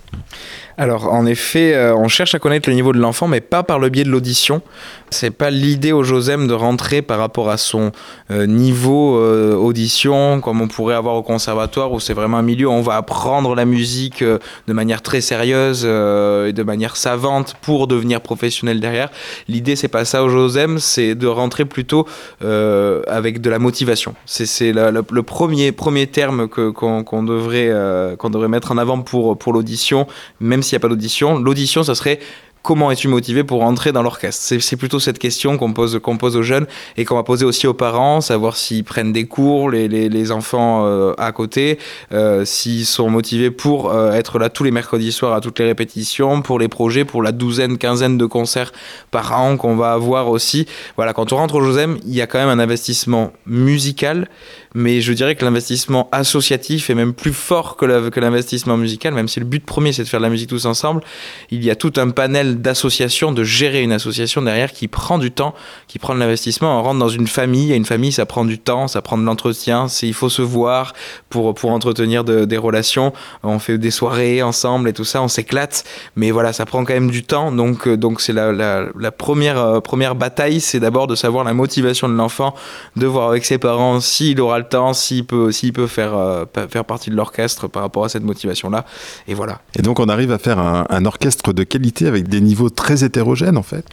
Alors, 0.76 1.12
en 1.12 1.26
effet, 1.26 1.74
euh, 1.74 1.94
on 1.94 2.08
cherche 2.08 2.34
à 2.34 2.38
connaître 2.38 2.68
le 2.68 2.74
niveau 2.74 2.92
de 2.92 2.98
l'enfant, 2.98 3.28
mais 3.28 3.40
pas 3.40 3.62
par 3.62 3.78
le 3.78 3.88
biais 3.88 4.04
de 4.04 4.10
l'audition. 4.10 4.62
C'est 5.10 5.30
pas 5.30 5.50
l'idée 5.50 5.92
au 5.92 6.02
Josem 6.02 6.46
de 6.46 6.54
rentrer 6.54 7.02
par 7.02 7.18
rapport 7.18 7.50
à 7.50 7.56
son 7.56 7.92
euh, 8.30 8.46
niveau 8.46 9.18
euh, 9.18 9.54
audition, 9.54 10.40
comme 10.40 10.60
on 10.60 10.68
pourrait 10.68 10.94
avoir 10.94 11.16
au 11.16 11.22
conservatoire, 11.22 11.92
où 11.92 12.00
c'est 12.00 12.14
vraiment 12.14 12.38
un 12.38 12.42
milieu 12.42 12.68
où 12.68 12.72
on 12.72 12.82
va 12.82 12.96
apprendre 12.96 13.54
la 13.54 13.64
musique 13.64 14.22
de 14.22 14.72
manière 14.72 15.02
très 15.02 15.20
sérieuse 15.20 15.84
et 15.84 16.52
de 16.52 16.62
manière 16.62 16.96
savante 16.96 17.56
pour 17.62 17.86
devenir 17.86 18.20
professionnel 18.20 18.80
derrière. 18.80 19.10
L'idée, 19.48 19.76
c'est 19.76 19.88
pas 19.88 20.04
ça 20.04 20.22
au 20.22 20.28
Josem, 20.28 20.78
c'est 20.78 21.14
de 21.14 21.26
rentrer 21.26 21.64
plutôt 21.64 22.06
avec 22.40 23.40
de 23.40 23.50
la 23.50 23.58
motivation. 23.58 24.14
C'est 24.26 24.72
le 24.72 25.22
premier, 25.22 25.72
premier 25.72 26.06
terme 26.06 26.48
qu'on 26.48 27.22
devrait, 27.22 27.68
devrait 27.68 28.48
mettre 28.48 28.72
en 28.72 28.78
avant 28.78 29.00
pour, 29.00 29.36
pour 29.36 29.52
l'audition, 29.52 30.06
même 30.40 30.59
s'il 30.62 30.76
n'y 30.76 30.80
a 30.80 30.82
pas 30.82 30.88
d'audition. 30.88 31.38
L'audition, 31.38 31.82
ça 31.82 31.94
serait 31.94 32.20
comment 32.62 32.90
es-tu 32.90 33.08
motivé 33.08 33.44
pour 33.44 33.62
entrer 33.62 33.92
dans 33.92 34.02
l'orchestre? 34.02 34.54
C'est 34.60 34.76
plutôt 34.76 35.00
cette 35.00 35.18
question 35.18 35.56
qu'on 35.56 35.72
pose, 35.72 35.98
pose 36.18 36.36
aux 36.36 36.42
jeunes 36.42 36.66
et 36.96 37.04
qu'on 37.04 37.14
va 37.14 37.22
poser 37.22 37.44
aussi 37.44 37.66
aux 37.66 37.74
parents, 37.74 38.20
savoir 38.20 38.56
s'ils 38.56 38.84
prennent 38.84 39.12
des 39.12 39.26
cours, 39.26 39.70
les, 39.70 39.88
les, 39.88 40.08
les 40.08 40.32
enfants 40.32 40.84
euh, 40.84 41.14
à 41.18 41.32
côté, 41.32 41.78
euh, 42.12 42.44
s'ils 42.44 42.86
sont 42.86 43.08
motivés 43.08 43.50
pour 43.50 43.90
euh, 43.90 44.12
être 44.12 44.38
là 44.38 44.50
tous 44.50 44.64
les 44.64 44.70
mercredis 44.70 45.12
soirs 45.12 45.32
à 45.32 45.40
toutes 45.40 45.58
les 45.58 45.66
répétitions, 45.66 46.42
pour 46.42 46.58
les 46.58 46.68
projets, 46.68 47.04
pour 47.04 47.22
la 47.22 47.32
douzaine, 47.32 47.78
quinzaine 47.78 48.18
de 48.18 48.26
concerts 48.26 48.72
par 49.10 49.38
an 49.38 49.56
qu'on 49.56 49.76
va 49.76 49.92
avoir 49.92 50.28
aussi. 50.28 50.66
Voilà, 50.96 51.12
quand 51.12 51.32
on 51.32 51.36
rentre 51.36 51.56
au 51.56 51.62
Josem, 51.62 51.98
il 52.06 52.14
y 52.14 52.20
a 52.20 52.26
quand 52.26 52.38
même 52.38 52.48
un 52.48 52.62
investissement 52.62 53.32
musical, 53.46 54.28
mais 54.74 55.00
je 55.00 55.12
dirais 55.12 55.34
que 55.34 55.44
l'investissement 55.44 56.08
associatif 56.12 56.90
est 56.90 56.94
même 56.94 57.12
plus 57.12 57.32
fort 57.32 57.76
que 57.76 57.86
l'investissement 58.20 58.76
musical, 58.76 59.14
même 59.14 59.28
si 59.28 59.40
le 59.40 59.46
but 59.46 59.64
premier 59.64 59.92
c'est 59.92 60.04
de 60.04 60.08
faire 60.08 60.20
de 60.20 60.24
la 60.24 60.30
musique 60.30 60.48
tous 60.50 60.66
ensemble. 60.66 61.02
Il 61.50 61.64
y 61.64 61.70
a 61.70 61.76
tout 61.76 61.92
un 61.96 62.10
panel 62.10 62.60
d'associations, 62.60 63.32
de 63.32 63.42
gérer 63.42 63.82
une 63.82 63.92
association 63.92 64.42
derrière 64.42 64.72
qui 64.72 64.86
prend 64.86 65.18
du 65.18 65.30
temps, 65.32 65.54
qui 65.88 65.98
prend 65.98 66.14
de 66.14 66.20
l'investissement. 66.20 66.78
On 66.78 66.82
rentre 66.82 67.00
dans 67.00 67.08
une 67.08 67.26
famille, 67.26 67.72
et 67.72 67.76
une 67.76 67.84
famille 67.84 68.12
ça 68.12 68.26
prend 68.26 68.44
du 68.44 68.58
temps, 68.58 68.86
ça 68.86 69.02
prend 69.02 69.18
de 69.18 69.24
l'entretien, 69.24 69.86
il 70.02 70.14
faut 70.14 70.28
se 70.28 70.42
voir 70.42 70.92
pour, 71.30 71.54
entretenir 71.64 72.22
de- 72.24 72.44
des 72.44 72.56
relations. 72.56 73.12
On 73.42 73.58
fait 73.58 73.78
des 73.78 73.90
soirées 73.90 74.42
ensemble 74.42 74.88
et 74.88 74.92
tout 74.92 75.04
ça, 75.04 75.20
on 75.22 75.28
s'éclate, 75.28 75.84
mais 76.16 76.30
voilà, 76.30 76.52
ça 76.52 76.64
prend 76.64 76.84
quand 76.84 76.94
même 76.94 77.10
du 77.10 77.24
temps. 77.24 77.50
Donc 77.50 77.88
euh, 77.88 77.98
c'est 78.18 78.32
la 78.32 79.10
première, 79.16 79.58
euh, 79.58 79.80
première 79.80 80.14
bataille, 80.14 80.60
c'est 80.60 80.80
d'abord 80.80 81.06
de 81.06 81.14
savoir 81.14 81.44
la 81.44 81.54
motivation 81.54 82.08
de 82.08 82.14
l'enfant, 82.14 82.54
de 82.96 83.06
voir 83.06 83.28
avec 83.30 83.44
ses 83.44 83.58
parents 83.58 84.00
s'il 84.00 84.40
aura 84.40 84.59
le 84.60 84.68
temps, 84.68 84.92
s'il 84.92 85.24
peut, 85.24 85.50
s'il 85.52 85.72
peut 85.72 85.86
faire, 85.86 86.16
euh, 86.16 86.44
faire 86.68 86.84
partie 86.84 87.10
de 87.10 87.16
l'orchestre 87.16 87.68
par 87.68 87.82
rapport 87.82 88.04
à 88.04 88.08
cette 88.08 88.22
motivation-là. 88.22 88.84
Et 89.28 89.34
voilà. 89.34 89.60
Et 89.76 89.82
donc 89.82 89.98
on 89.98 90.08
arrive 90.08 90.32
à 90.32 90.38
faire 90.38 90.58
un, 90.58 90.86
un 90.88 91.04
orchestre 91.04 91.52
de 91.52 91.64
qualité 91.64 92.06
avec 92.06 92.28
des 92.28 92.40
niveaux 92.40 92.70
très 92.70 93.04
hétérogènes 93.04 93.56
en 93.56 93.62
fait? 93.62 93.84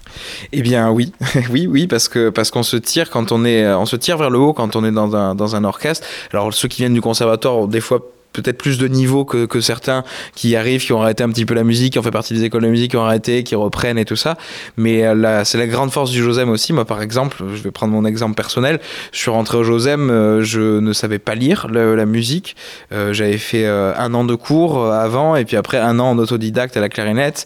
Eh 0.52 0.62
bien 0.62 0.92
oui, 0.92 1.14
oui, 1.52 1.68
oui, 1.68 1.88
parce 1.88 2.08
que 2.08 2.30
parce 2.30 2.52
qu'on 2.52 2.64
se 2.64 2.78
tire 2.78 3.10
quand 3.10 3.32
on 3.32 3.44
est, 3.46 3.68
on 3.74 3.86
se 3.86 3.96
tire 3.96 4.18
vers 4.18 4.30
le 4.30 4.40
haut 4.40 4.54
quand 4.54 4.76
on 4.76 4.86
est 4.86 4.92
dans 4.92 5.16
un 5.16 5.36
dans 5.36 5.56
un 5.56 5.64
orchestre. 5.64 6.06
Alors 6.32 6.54
ceux 6.54 6.68
qui 6.68 6.82
viennent 6.82 6.94
du 6.94 7.02
conservatoire 7.02 7.58
ont 7.58 7.68
des 7.68 7.82
fois 7.82 8.00
peut-être 8.42 8.58
plus 8.58 8.78
de 8.78 8.88
niveau 8.88 9.26
que, 9.26 9.60
certains 9.62 10.04
qui 10.36 10.56
arrivent, 10.56 10.86
qui 10.86 10.94
ont 10.94 11.02
arrêté 11.02 11.24
un 11.24 11.30
petit 11.30 11.46
peu 11.46 11.54
la 11.54 11.64
musique, 11.64 11.94
qui 11.94 12.00
ont 12.00 12.04
fait 12.04 12.12
partie 12.12 12.34
des 12.34 12.44
écoles 12.44 12.64
de 12.64 12.68
musique, 12.68 12.92
qui 12.92 12.98
ont 12.98 13.06
arrêté, 13.06 13.44
qui 13.44 13.56
reprennent 13.56 13.98
et 13.98 14.06
tout 14.06 14.16
ça. 14.16 14.38
Mais 14.78 15.06
euh, 15.06 15.44
c'est 15.44 15.58
la 15.58 15.68
grande 15.68 15.92
force 15.92 16.12
du 16.12 16.22
Josem 16.24 16.50
aussi. 16.50 16.74
Moi, 16.74 16.86
par 16.86 17.02
exemple, 17.02 17.44
je 17.56 17.62
vais 17.62 17.72
prendre 17.72 17.94
mon 17.94 18.06
exemple 18.06 18.36
personnel. 18.36 18.80
Je 19.12 19.20
suis 19.20 19.32
rentré 19.32 19.58
au 19.58 19.64
Josem, 19.64 20.10
euh, 20.10 20.44
je 20.44 20.80
ne 20.80 20.94
savais 20.94 21.20
pas 21.20 21.36
lire 21.36 21.68
la 21.70 22.06
musique. 22.06 22.56
Euh, 22.92 23.14
J'avais 23.14 23.38
fait 23.38 23.66
un 23.66 24.14
an 24.14 24.24
de 24.24 24.36
cours 24.36 24.86
avant 24.86 25.36
et 25.36 25.46
puis 25.46 25.58
après 25.58 25.78
un 25.78 26.00
an 26.00 26.12
en 26.12 26.18
autodidacte 26.18 26.78
à 26.78 26.82
la 26.82 26.90
clarinette. 26.90 27.46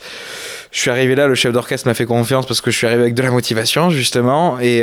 Je 0.71 0.80
suis 0.80 0.89
arrivé 0.89 1.15
là, 1.15 1.27
le 1.27 1.36
chef 1.36 1.51
d'orchestre 1.51 1.88
m'a 1.88 1.93
fait 1.93 2.06
confiance 2.06 2.45
parce 2.45 2.62
que 2.62 2.71
je 2.71 2.77
suis 2.77 2.88
arrivé 2.88 3.01
avec 3.01 3.13
de 3.13 3.21
la 3.21 3.32
motivation 3.32 3.89
justement 3.89 4.58
et, 4.60 4.82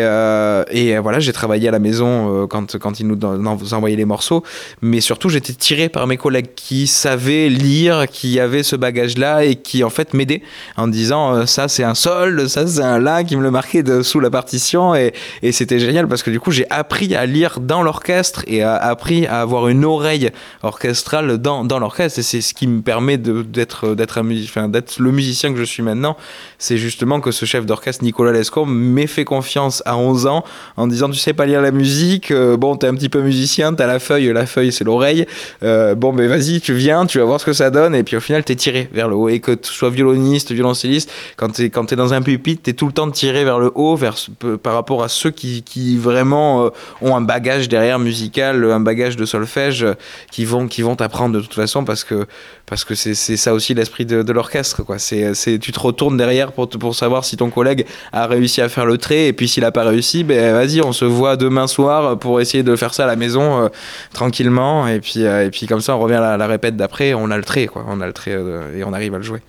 voilà 0.99 1.19
j'ai 1.19 1.33
travaillé 1.33 1.69
à 1.69 1.71
la 1.71 1.79
maison 1.79 2.47
quand, 2.47 3.01
il 3.01 3.07
nous 3.07 3.73
envoyait 3.73 3.97
les 3.97 4.05
morceaux 4.05 4.43
mais 4.83 5.01
surtout 5.01 5.29
j'étais 5.29 5.55
tiré 5.55 5.89
par 5.89 5.98
mes 6.07 6.17
collègues 6.17 6.55
qui 6.55 6.87
savaient 6.87 7.49
lire, 7.49 8.07
qui 8.11 8.41
avaient 8.41 8.63
ce 8.63 8.77
bagage 8.77 9.19
là 9.19 9.45
et 9.45 9.57
qui 9.57 9.85
en 9.85 9.91
fait 9.91 10.15
m'aidaient 10.15 10.43
en 10.77 10.89
disant 10.89 11.35
euh, 11.35 11.47
ça 11.47 11.69
c'est 11.69 11.85
un 11.85 11.95
sol, 11.95 12.49
ça 12.49 12.67
c'est 12.67 12.83
un 12.83 12.99
la 12.99 13.25
qui 13.25 13.37
me 13.37 13.43
le 13.43 13.51
marquait 13.51 13.83
sous 14.03 14.21
la 14.21 14.31
partition 14.31 14.95
et, 14.95 15.13
c'était 15.53 15.79
génial 15.79 16.07
parce 16.07 16.23
que 16.23 16.31
du 16.31 16.41
coup 16.41 16.51
j'ai 16.51 16.71
appris 16.71 17.15
à 17.15 17.27
lire 17.27 17.61
dans 17.61 17.83
l'orchestre 17.83 18.45
et 18.47 18.63
a 18.63 18.77
appris 18.77 19.27
à 19.27 19.41
avoir 19.41 19.69
une 19.69 19.85
oreille 19.85 20.31
orchestrale 20.63 21.39
dans, 21.39 21.65
dans 21.65 21.79
l'orchestre 21.79 22.19
et 22.19 22.23
c'est 22.23 22.41
ce 22.41 22.55
qui 22.55 22.67
me 22.67 22.83
permet 22.83 23.17
d'être 23.19 23.89
enfin, 23.89 24.71
le 24.99 25.11
musicien 25.11 25.53
que 25.53 25.59
je 25.59 25.65
suis 25.65 25.83
maintenant. 25.83 26.17
C'est 26.59 26.77
justement 26.77 27.21
que 27.21 27.31
ce 27.31 27.45
chef 27.45 27.67
d'orchestre 27.67 28.05
Nicolas 28.05 28.33
Lescaut 28.33 28.65
m'ait 28.65 29.07
fait 29.07 29.25
confiance 29.25 29.83
à 29.87 29.97
11 29.97 30.27
ans 30.27 30.45
en 30.77 30.87
disant 30.87 31.09
tu 31.11 31.19
sais 31.19 31.33
pas 31.33 31.47
lire 31.47 31.63
la 31.63 31.71
musique 31.71 32.31
euh, 32.31 32.57
bon 32.57 32.77
t'es 32.77 32.87
un 32.87 32.95
petit 32.95 33.09
peu 33.09 33.21
musicien 33.21 33.75
t'as 33.75 33.87
la 33.87 33.99
feuille 33.99 34.33
la 34.33 34.47
feuille 34.47 34.73
c'est 34.73 34.85
l'oreille 34.85 35.27
euh, 35.63 35.78
bon 35.97 36.13
ben 36.13 36.29
vas-y 36.29 36.61
tu 36.61 36.75
viens 36.75 37.07
tu 37.07 37.19
vas 37.19 37.25
voir 37.25 37.41
ce 37.41 37.47
que 37.47 37.53
ça 37.53 37.71
donne 37.71 37.95
et 37.95 38.03
puis 38.03 38.17
au 38.17 38.21
final 38.21 38.45
t'es 38.45 38.57
tiré 38.57 38.89
vers 38.93 39.09
le 39.09 39.15
haut. 39.15 39.29
Et 39.29 39.41
que 39.41 39.53
tu 39.53 39.73
sois 39.73 39.91
violoniste 39.91 40.53
violoncelliste 40.53 41.11
quand 41.37 41.51
t'es 41.51 41.71
quand 41.71 41.87
t'es 41.87 41.97
dans 41.97 42.15
un 42.15 42.23
pupitre 42.23 42.63
t'es 42.63 42.73
tout 42.73 42.87
le 42.87 42.93
temps 42.93 43.11
tiré 43.11 43.45
vers 43.45 43.59
le 43.59 43.71
haut 43.75 43.97
vers 43.97 44.17
par 44.63 44.75
rapport 44.75 45.03
à 45.03 45.09
ceux 45.09 45.31
qui, 45.31 45.63
qui 45.63 45.97
vraiment 45.97 46.67
euh, 46.67 46.71
ont 47.03 47.17
un 47.17 47.21
bagage 47.21 47.69
derrière 47.69 47.99
musical 47.99 48.65
un 48.65 48.81
bagage 48.81 49.17
de 49.17 49.25
solfège 49.25 49.85
euh, 49.85 49.95
qui 50.31 50.45
vont 50.45 50.69
qui 50.69 50.83
vont 50.83 50.97
t'apprendre 50.97 51.35
de 51.35 51.41
toute 51.41 51.55
façon 51.55 51.85
parce 51.85 52.05
que 52.05 52.27
parce 52.69 52.85
que 52.85 52.95
c'est 52.95 53.15
ça 53.15 53.55
aussi 53.55 53.75
l'esprit 53.75 54.05
de, 54.05 54.23
de 54.23 54.33
l'orchestre 54.33 54.83
quoi. 54.83 54.99
C'est 54.99 55.59
tu 55.59 55.73
te 55.73 55.81
retournes 55.81 56.17
derrière 56.17 56.53
pour 56.53 56.69
pour 56.69 56.95
savoir 56.95 57.25
si 57.25 57.37
ton 57.37 57.51
collègue 57.51 57.87
a 58.13 58.27
réussi 58.27 58.61
à 58.61 58.69
faire 58.69 58.87
le 58.87 58.99
trait 58.99 59.27
et 59.27 59.33
puis 59.33 59.49
s'il 59.49 59.65
a 59.65 59.73
pas 59.73 59.85
réussi 59.85 60.25
ben 60.25 60.53
vas-y 60.53 60.81
on 60.83 60.93
se 60.93 61.05
voit 61.05 61.37
demain 61.37 61.67
soir 61.67 62.19
pour 62.19 62.41
essayer 62.41 62.63
de 62.63 62.77
faire 62.77 62.95
ça 62.95 63.05
à 63.05 63.07
la 63.07 63.17
maison 63.17 63.65
euh, 63.65 63.69
tranquillement. 64.13 64.87
Et 64.89 65.01
puis 65.01 65.25
euh, 65.25 65.47
et 65.47 65.51
puis 65.51 65.67
comme 65.67 65.81
ça 65.81 65.97
on 65.97 66.01
revient 66.01 66.15
à 66.15 66.21
la, 66.21 66.37
la 66.37 66.47
répète 66.47 66.77
d'après 66.77 67.15
on 67.15 67.31
a 67.31 67.37
le 67.37 67.45
trait 67.45 67.67
quoi. 67.67 67.85
On 67.89 68.01
a 68.01 68.07
le 68.07 68.13
trait 68.13 68.33
euh, 68.35 68.77
et 68.77 68.85
on 68.85 68.93
arrive 68.93 69.15
à 69.15 69.19
le 69.19 69.25
jouer 69.25 69.41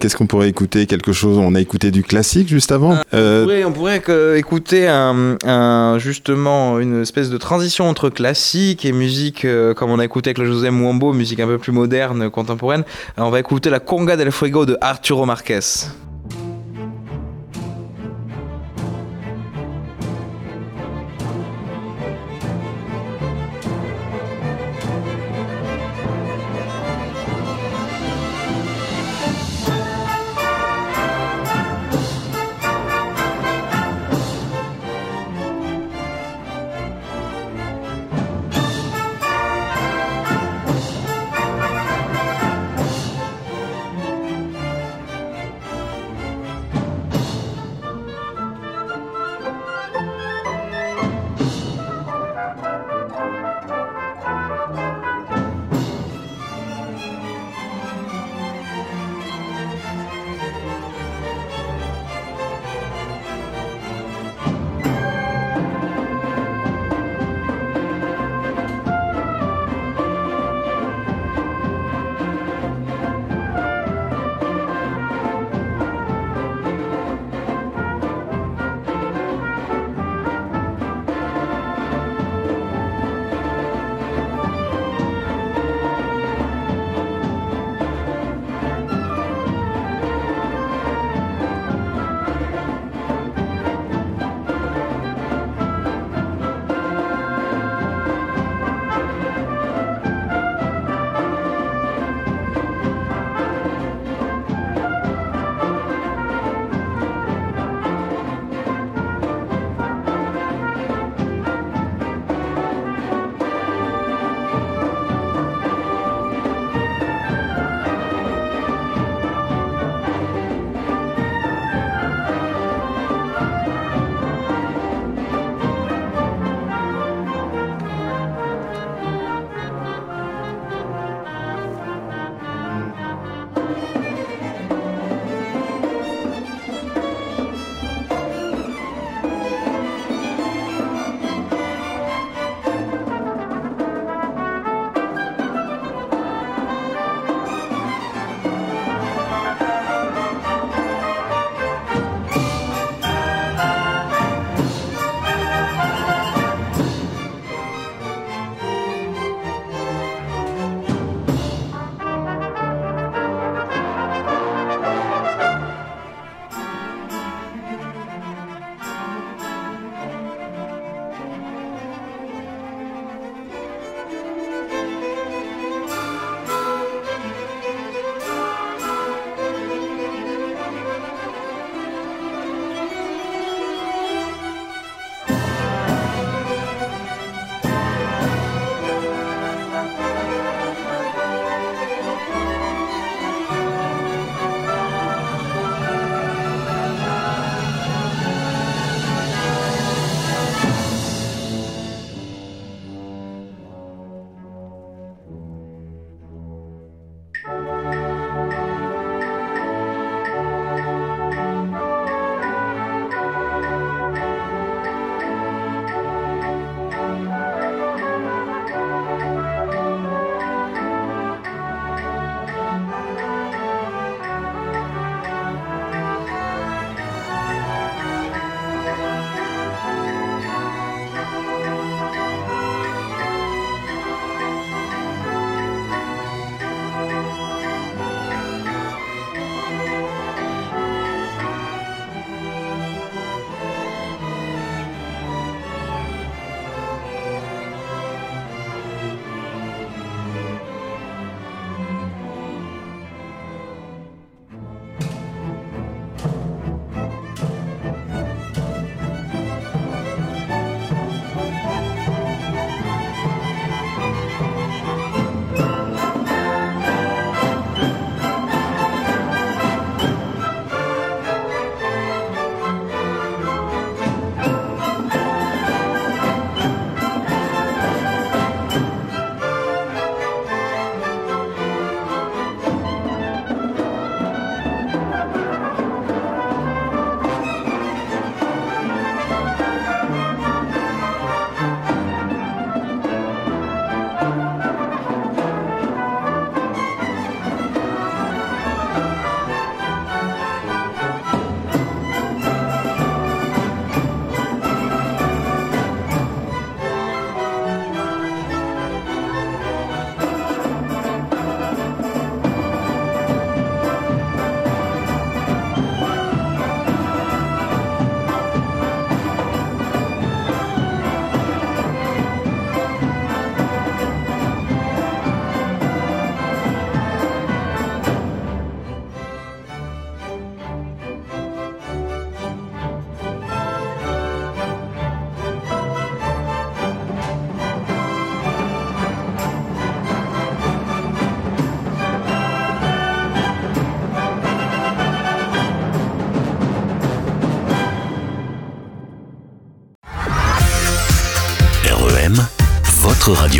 Qu'est-ce 0.00 0.16
qu'on 0.16 0.26
pourrait 0.26 0.48
écouter? 0.48 0.86
Quelque 0.86 1.12
chose 1.12 1.38
On 1.38 1.54
a 1.54 1.60
écouté 1.60 1.90
du 1.90 2.02
classique 2.02 2.48
juste 2.48 2.70
avant? 2.72 2.92
on 2.94 3.16
Euh, 3.16 3.42
pourrait, 3.44 3.64
on 3.64 3.72
pourrait 3.72 4.00
que- 4.00 4.36
écouter 4.36 4.86
un, 4.88 5.36
un- 5.44 5.98
justement 5.98 6.78
une 6.78 7.02
espèce 7.02 7.30
de 7.30 7.38
transition 7.38 7.88
entre 7.88 8.08
classique 8.10 8.84
et 8.84 8.92
musique, 8.92 9.44
euh, 9.44 9.74
comme 9.74 9.90
on 9.90 9.98
a 9.98 10.04
écouté 10.04 10.28
avec 10.30 10.38
le 10.38 10.46
José 10.46 10.70
Mwambo, 10.70 11.12
musique 11.12 11.40
un 11.40 11.46
peu 11.46 11.58
plus 11.58 11.72
moderne, 11.72 12.30
contemporaine. 12.30 12.84
Alors, 13.16 13.28
on 13.28 13.32
va 13.32 13.40
écouter 13.40 13.70
la 13.70 13.80
Conga 13.80 14.16
del 14.16 14.30
Fuego 14.32 14.66
de 14.66 14.76
Arturo 14.80 15.26
Marquez. 15.26 15.60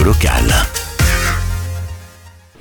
Locale. 0.08 0.50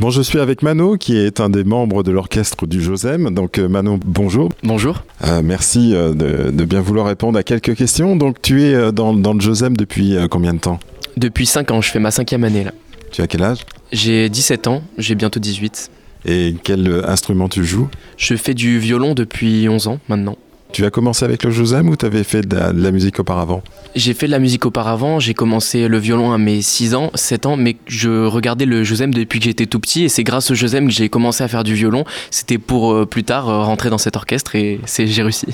Bon, 0.02 0.10
je 0.10 0.22
suis 0.22 0.38
avec 0.38 0.64
Mano, 0.64 0.98
qui 0.98 1.16
est 1.16 1.40
un 1.40 1.50
des 1.50 1.64
membres 1.64 2.04
de 2.04 2.12
l'orchestre 2.12 2.68
du 2.68 2.82
Josem. 2.82 3.34
Donc, 3.34 3.58
euh, 3.58 3.70
Mano, 3.70 3.98
bonjour. 4.06 4.50
Bonjour. 4.64 5.06
Euh, 5.26 5.42
merci 5.42 5.96
euh, 5.96 6.14
de, 6.14 6.52
de 6.52 6.66
bien 6.66 6.82
vouloir 6.82 7.06
répondre 7.06 7.40
à 7.40 7.44
quelques 7.44 7.74
questions. 7.76 8.18
Donc, 8.18 8.42
tu 8.42 8.64
es 8.64 8.92
dans, 8.92 9.14
dans 9.14 9.34
le 9.34 9.40
Josem 9.40 9.78
depuis 9.78 10.18
combien 10.30 10.54
de 10.54 10.60
temps? 10.60 10.80
Depuis 11.16 11.46
5 11.46 11.72
ans, 11.72 11.82
je 11.82 11.90
fais 11.90 12.00
ma 12.00 12.12
cinquième 12.12 12.44
année 12.44 12.66
là. 12.66 12.72
Tu 13.14 13.22
as 13.22 13.28
quel 13.28 13.42
âge? 13.44 13.60
J'ai 13.94 14.28
17 14.28 14.68
ans, 14.68 14.84
j'ai 14.98 15.16
bientôt 15.16 15.40
18. 15.40 15.90
Et 16.26 16.54
quel 16.66 17.02
instrument 17.08 17.48
tu 17.48 17.64
joues? 17.64 17.88
Je 18.18 18.36
fais 18.36 18.56
du 18.56 18.78
violon 18.78 19.14
depuis 19.14 19.70
11 19.70 19.88
ans 19.88 20.00
maintenant. 20.10 20.38
Tu 20.72 20.86
as 20.86 20.92
commencé 20.92 21.24
avec 21.24 21.44
le 21.44 21.52
Josem 21.52 21.90
ou 21.90 21.96
tu 21.96 22.06
avais 22.06 22.24
fait 22.24 22.42
de 22.42 22.56
la, 22.56 22.74
de 22.74 22.82
la 22.82 22.92
musique 22.92 23.20
auparavant 23.20 23.64
J'ai 23.96 24.14
fait 24.14 24.28
de 24.28 24.32
la 24.32 24.40
musique 24.40 24.66
auparavant, 24.66 25.20
j'ai 25.20 25.34
commencé 25.34 25.88
le 25.88 25.98
violon 25.98 26.32
à 26.34 26.38
mes 26.38 26.62
6 26.62 26.94
ans, 26.94 27.12
7 27.16 27.46
ans, 27.46 27.58
mais 27.58 27.78
je 27.88 28.26
regardais 28.26 28.66
le 28.66 28.84
Josem 28.84 29.14
depuis 29.14 29.40
que 29.40 29.46
j'étais 29.46 29.66
tout 29.66 29.80
petit 29.80 30.04
et 30.04 30.10
c'est 30.10 30.24
grâce 30.24 30.52
au 30.52 30.56
Josem 30.56 30.88
que 30.88 30.94
j'ai 30.94 31.10
commencé 31.10 31.44
à 31.44 31.48
faire 31.48 31.64
du 31.64 31.74
violon. 31.74 32.04
C'était 32.32 32.58
pour 32.58 32.94
euh, 32.94 33.06
plus 33.06 33.24
tard 33.24 33.50
euh, 33.50 33.64
rentrer 33.64 33.90
dans 33.90 33.98
cet 33.98 34.16
orchestre 34.16 34.56
et 34.56 34.80
j'ai 34.88 35.24
réussi. 35.24 35.48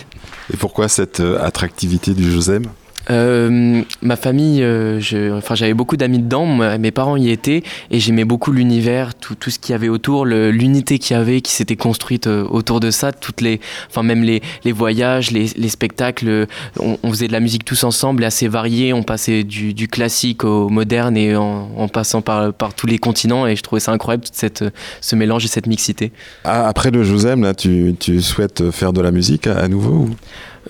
Et 0.53 0.57
pourquoi 0.57 0.87
cette 0.87 1.19
euh, 1.19 1.41
attractivité 1.43 2.13
du 2.13 2.29
Josem? 2.31 2.65
Euh, 3.09 3.81
ma 4.01 4.15
famille, 4.15 4.63
euh, 4.63 4.99
je- 5.01 5.33
enfin 5.35 5.55
j'avais 5.55 5.73
beaucoup 5.73 5.97
d'amis 5.97 6.19
dedans, 6.19 6.45
moi, 6.45 6.77
mes 6.77 6.91
parents 6.91 7.17
y 7.17 7.29
étaient 7.31 7.61
et 7.91 7.99
j'aimais 7.99 8.23
beaucoup 8.23 8.51
l'univers, 8.53 9.13
tout, 9.13 9.35
tout 9.35 9.49
ce 9.49 9.59
qu'il 9.59 9.73
y 9.73 9.75
avait 9.75 9.89
autour, 9.89 10.25
l'unité 10.25 10.99
qu'il 10.99 11.17
y 11.17 11.19
avait, 11.19 11.41
qui 11.41 11.51
s'était 11.51 11.75
construite 11.75 12.27
euh, 12.27 12.45
autour 12.49 12.79
de 12.79 12.91
ça, 12.91 13.11
toutes 13.11 13.41
les, 13.41 13.59
enfin 13.89 14.03
même 14.03 14.23
les, 14.23 14.41
les 14.63 14.71
voyages, 14.71 15.31
les, 15.31 15.47
les 15.57 15.69
spectacles, 15.69 16.47
on, 16.79 16.97
on 17.03 17.09
faisait 17.09 17.27
de 17.27 17.33
la 17.33 17.41
musique 17.41 17.65
tous 17.65 17.83
ensemble, 17.83 18.23
et 18.23 18.25
assez 18.25 18.47
variée, 18.47 18.93
on 18.93 19.03
passait 19.03 19.43
du, 19.43 19.73
du 19.73 19.87
classique 19.89 20.45
au 20.45 20.69
moderne 20.69 21.17
et 21.17 21.35
en, 21.35 21.69
en 21.75 21.87
passant 21.89 22.21
par, 22.21 22.53
par 22.53 22.73
tous 22.73 22.87
les 22.87 22.99
continents 22.99 23.45
et 23.47 23.55
je 23.57 23.63
trouvais 23.63 23.81
ça 23.81 23.91
incroyable, 23.91 24.23
toute 24.23 24.35
cette, 24.35 24.63
ce 25.01 25.15
mélange 25.17 25.43
et 25.43 25.49
cette 25.49 25.67
mixité. 25.67 26.13
Ah, 26.45 26.67
Après 26.69 26.89
le 26.89 27.03
Josem, 27.03 27.43
là, 27.43 27.53
tu, 27.53 27.95
tu 27.99 28.21
souhaites 28.21 28.71
faire 28.71 28.93
de 28.93 29.01
la 29.01 29.11
musique 29.11 29.45
à, 29.47 29.57
à 29.57 29.67
nouveau 29.67 29.91
ou? 29.91 30.09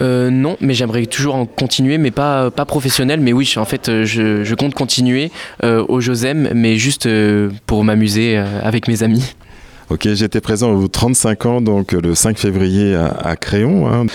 Non, 0.02 0.58
mais 0.60 0.74
j'aimerais 0.74 1.06
toujours 1.06 1.36
en 1.36 1.46
continuer, 1.46 2.00
mais 2.00 2.10
pas, 2.10 2.23
pas 2.56 2.66
professionnel. 2.66 3.20
Mais 3.20 3.34
oui, 3.34 3.46
je- 3.46 3.60
en 3.60 3.66
fait, 3.66 3.90
euh, 3.90 4.06
je, 4.06 4.54
compte 4.56 4.74
continuer 4.74 5.32
euh, 5.64 5.84
au 5.88 6.00
Josem, 6.02 6.50
mais 6.54 6.78
juste 6.78 7.06
euh, 7.06 7.50
pour 7.66 7.84
m'amuser 7.84 8.38
euh, 8.38 8.46
avec 8.64 8.88
mes 8.88 9.04
amis. 9.04 9.36
Ok, 9.94 10.08
j'étais 10.16 10.42
présent 10.42 10.72
aux 10.72 10.88
35 10.88 11.46
ans, 11.46 11.62
donc 11.62 11.94
euh, 11.94 12.02
le 12.02 12.16
5 12.16 12.40
février 12.40 12.96
à, 12.96 13.36
Créon. 13.36 13.88
hein. 13.94 14.08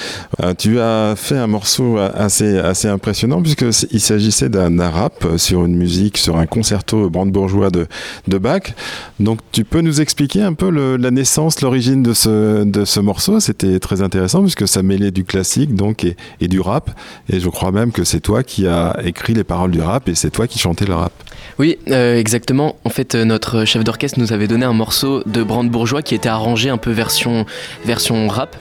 Euh, 0.43 0.53
tu 0.53 0.81
as 0.81 1.15
fait 1.15 1.37
un 1.37 1.47
morceau 1.47 1.99
assez, 1.99 2.59
assez 2.59 2.89
impressionnant 2.89 3.41
puisqu'il 3.41 4.01
s'agissait 4.01 4.49
d'un 4.49 4.91
rap 4.91 5.25
sur 5.37 5.65
une 5.65 5.77
musique, 5.77 6.19
sur 6.19 6.37
un 6.37 6.47
concerto 6.47 7.09
brandebourgeois 7.11 7.71
de, 7.71 7.87
de 8.27 8.39
Bach. 8.39 8.75
Donc 9.21 9.39
tu 9.53 9.63
peux 9.63 9.81
nous 9.81 10.01
expliquer 10.01 10.43
un 10.43 10.55
peu 10.55 10.69
la 10.97 11.13
naissance, 11.13 11.61
l'origine 11.61 12.03
de 12.03 12.13
ce, 12.13 12.65
de 12.65 12.85
ce 12.85 12.99
morceau? 12.99 13.39
C'était 13.39 13.79
très 13.79 14.03
intéressant 14.03 14.43
puisque 14.43 14.67
ça 14.67 14.83
mêlait 14.83 15.13
du 15.13 15.23
classique 15.23 15.77
donc 15.77 16.03
et, 16.03 16.17
et 16.41 16.49
du 16.49 16.59
rap. 16.59 16.91
Et 17.33 17.39
je 17.39 17.49
crois 17.49 17.71
même 17.71 17.93
que 17.93 18.03
c'est 18.03 18.21
toi 18.21 18.43
qui 18.43 18.67
as 18.67 18.99
écrit 19.05 19.33
les 19.33 19.45
paroles 19.45 19.71
du 19.71 19.81
rap 19.81 20.09
et 20.09 20.17
c'est 20.17 20.31
toi 20.31 20.49
qui 20.49 20.59
chantais 20.59 20.87
le 20.87 20.95
rap. 20.95 21.13
Oui, 21.59 21.77
euh, 21.89 22.17
exactement. 22.17 22.77
En 22.85 22.91
fait, 22.91 23.15
euh, 23.15 23.25
notre 23.25 23.65
chef 23.65 23.83
d'orchestre 23.83 24.21
nous 24.21 24.33
avait 24.33 24.47
donné 24.47 24.65
un 24.65 24.73
morceau 24.73 25.23
de 25.27 25.43
Brandebourgeois 25.43 25.68
qui 26.03 26.15
était 26.15 26.29
arrangé 26.29 26.71
un 26.71 26.77
peu 26.79 26.91
version, 26.91 27.45
version 27.85 28.29
rap. 28.29 28.57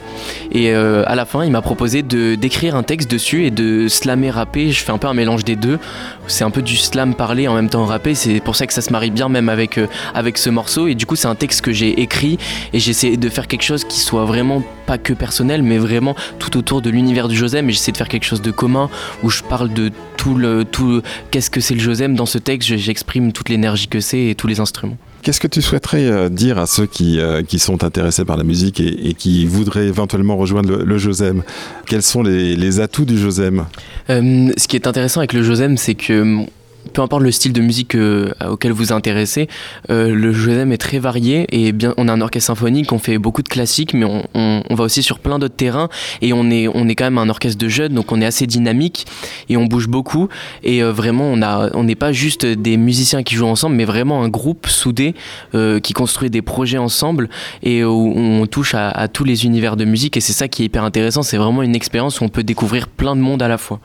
Et 0.52 0.70
euh, 0.72 1.02
à 1.06 1.14
la 1.14 1.24
fin, 1.24 1.44
il 1.44 1.50
m'a 1.50 1.62
proposé 1.62 2.02
de 2.02 2.34
d'écrire 2.34 2.74
un 2.76 2.82
texte 2.82 3.10
dessus 3.10 3.44
et 3.46 3.50
de 3.50 3.88
slammer 3.88 4.30
rapper. 4.30 4.70
Je 4.72 4.82
fais 4.82 4.92
un 4.92 4.98
peu 4.98 5.06
un 5.08 5.14
mélange 5.14 5.44
des 5.44 5.56
deux. 5.56 5.78
C'est 6.26 6.44
un 6.44 6.50
peu 6.50 6.62
du 6.62 6.76
slam 6.76 7.14
parlé 7.14 7.48
en 7.48 7.54
même 7.54 7.68
temps 7.68 7.84
rappé. 7.84 8.14
C'est 8.14 8.40
pour 8.40 8.56
ça 8.56 8.66
que 8.66 8.72
ça 8.72 8.80
se 8.82 8.92
marie 8.92 9.10
bien 9.10 9.28
même 9.28 9.48
avec, 9.48 9.78
euh, 9.78 9.86
avec 10.14 10.38
ce 10.38 10.50
morceau. 10.50 10.86
Et 10.88 10.94
du 10.94 11.06
coup, 11.06 11.16
c'est 11.16 11.28
un 11.28 11.34
texte 11.34 11.60
que 11.62 11.72
j'ai 11.72 12.00
écrit 12.00 12.38
et 12.72 12.78
j'essaie 12.78 13.16
de 13.16 13.28
faire 13.28 13.46
quelque 13.46 13.62
chose 13.64 13.84
qui 13.84 14.00
soit 14.00 14.24
vraiment 14.24 14.62
pas 14.86 14.98
que 14.98 15.12
personnel, 15.12 15.62
mais 15.62 15.78
vraiment 15.78 16.14
tout 16.38 16.56
autour 16.56 16.80
de 16.82 16.90
l'univers 16.90 17.28
du 17.28 17.36
Josem. 17.36 17.68
Et 17.68 17.72
j'essaie 17.72 17.92
de 17.92 17.96
faire 17.96 18.08
quelque 18.08 18.24
chose 18.24 18.42
de 18.42 18.50
commun 18.50 18.88
où 19.22 19.30
je 19.30 19.42
parle 19.42 19.72
de 19.72 19.90
tout 20.16 20.34
le 20.34 20.64
tout 20.64 21.02
qu'est-ce 21.30 21.50
que 21.50 21.60
c'est 21.60 21.74
le 21.74 21.80
Josem 21.80 22.14
dans 22.14 22.26
ce 22.26 22.38
texte. 22.38 22.68
Je- 22.68 22.76
J'exprime 22.76 23.32
toute 23.32 23.48
l'énergie 23.50 23.86
que 23.88 24.00
c'est 24.00 24.26
et 24.28 24.34
tous 24.34 24.46
les 24.46 24.60
instruments. 24.60 24.96
Qu'est-ce 25.22 25.40
que 25.40 25.48
tu 25.48 25.62
souhaiterais 25.62 26.06
euh, 26.06 26.28
dire 26.28 26.58
à 26.58 26.66
ceux 26.66 26.86
qui, 26.86 27.18
euh, 27.18 27.42
qui 27.42 27.58
sont 27.58 27.84
intéressés 27.84 28.24
par 28.24 28.36
la 28.36 28.44
musique 28.44 28.80
et, 28.80 29.14
qui 29.14 29.46
voudraient 29.46 29.86
éventuellement 29.86 30.36
rejoindre 30.36 30.76
le, 30.76 30.98
Josem? 30.98 31.42
Quels 31.86 32.02
sont 32.02 32.22
les, 32.22 32.56
les 32.56 32.80
atouts 32.80 33.04
du 33.04 33.18
Josem? 33.18 33.66
Euh, 34.10 34.50
ce 34.56 34.68
qui 34.68 34.76
est 34.76 34.86
intéressant 34.86 35.20
avec 35.20 35.32
le 35.32 35.42
Josem, 35.42 35.76
c'est 35.76 35.94
que 35.94 36.46
peu 36.92 37.02
importe 37.02 37.22
le 37.22 37.30
style 37.30 37.52
de 37.52 37.60
musique 37.60 37.94
euh, 37.94 38.32
auquel 38.48 38.72
vous 38.72 38.78
vous 38.78 38.92
intéressez, 38.92 39.48
euh, 39.90 40.14
le 40.14 40.32
Josem 40.32 40.72
est 40.72 40.78
très 40.78 40.98
varié 40.98 41.46
et 41.50 41.72
bien 41.72 41.94
on 41.96 42.08
a 42.08 42.12
un 42.12 42.20
orchestre 42.20 42.46
symphonique, 42.46 42.92
on 42.92 42.98
fait 42.98 43.18
beaucoup 43.18 43.42
de 43.42 43.48
classiques, 43.48 43.92
mais 43.92 44.06
on, 44.34 44.62
va 44.70 44.84
aussi 44.84 45.02
sur 45.02 45.18
plein 45.18 45.38
d'autres 45.38 45.56
terrains 45.56 45.88
et 46.22 46.32
on 46.32 46.48
est, 46.50 46.68
on 46.68 46.88
est 46.88 46.94
quand 46.94 47.04
même 47.04 47.18
un 47.18 47.28
orchestre 47.28 47.58
de 47.58 47.68
jeunes, 47.68 47.94
donc 47.94 48.12
on 48.12 48.20
est 48.20 48.26
assez 48.26 48.46
dynamique 48.46 49.06
et 49.48 49.56
on 49.56 49.64
bouge 49.66 49.88
beaucoup 49.88 50.28
et 50.62 50.82
euh, 50.82 50.92
vraiment 50.92 51.24
on 51.24 51.38
on 51.74 51.84
n'est 51.84 51.94
pas 51.94 52.12
juste 52.12 52.44
des 52.44 52.76
musiciens 52.76 53.22
qui 53.22 53.34
jouent 53.34 53.46
ensemble, 53.46 53.76
mais 53.76 53.84
vraiment 53.84 54.22
un 54.22 54.28
groupe 54.28 54.66
soudé 54.66 55.14
euh, 55.54 55.80
qui 55.80 55.92
construit 55.92 56.30
des 56.30 56.42
projets 56.42 56.78
ensemble 56.78 57.28
et 57.62 57.84
où 57.84 58.12
on 58.16 58.46
touche 58.46 58.74
à, 58.74 58.90
à 58.90 59.08
tous 59.08 59.24
les 59.24 59.44
univers 59.44 59.76
de 59.76 59.84
musique 59.84 60.16
et 60.16 60.20
c'est 60.20 60.32
ça 60.32 60.48
qui 60.48 60.62
est 60.62 60.66
hyper 60.66 60.84
intéressant, 60.84 61.22
c'est 61.22 61.36
vraiment 61.36 61.62
une 61.62 61.74
expérience 61.74 62.20
où 62.20 62.24
on 62.24 62.28
peut 62.28 62.42
découvrir 62.42 62.88
plein 62.88 63.16
de 63.16 63.20
monde 63.20 63.42
à 63.42 63.48
la 63.48 63.58
fois. 63.58 63.80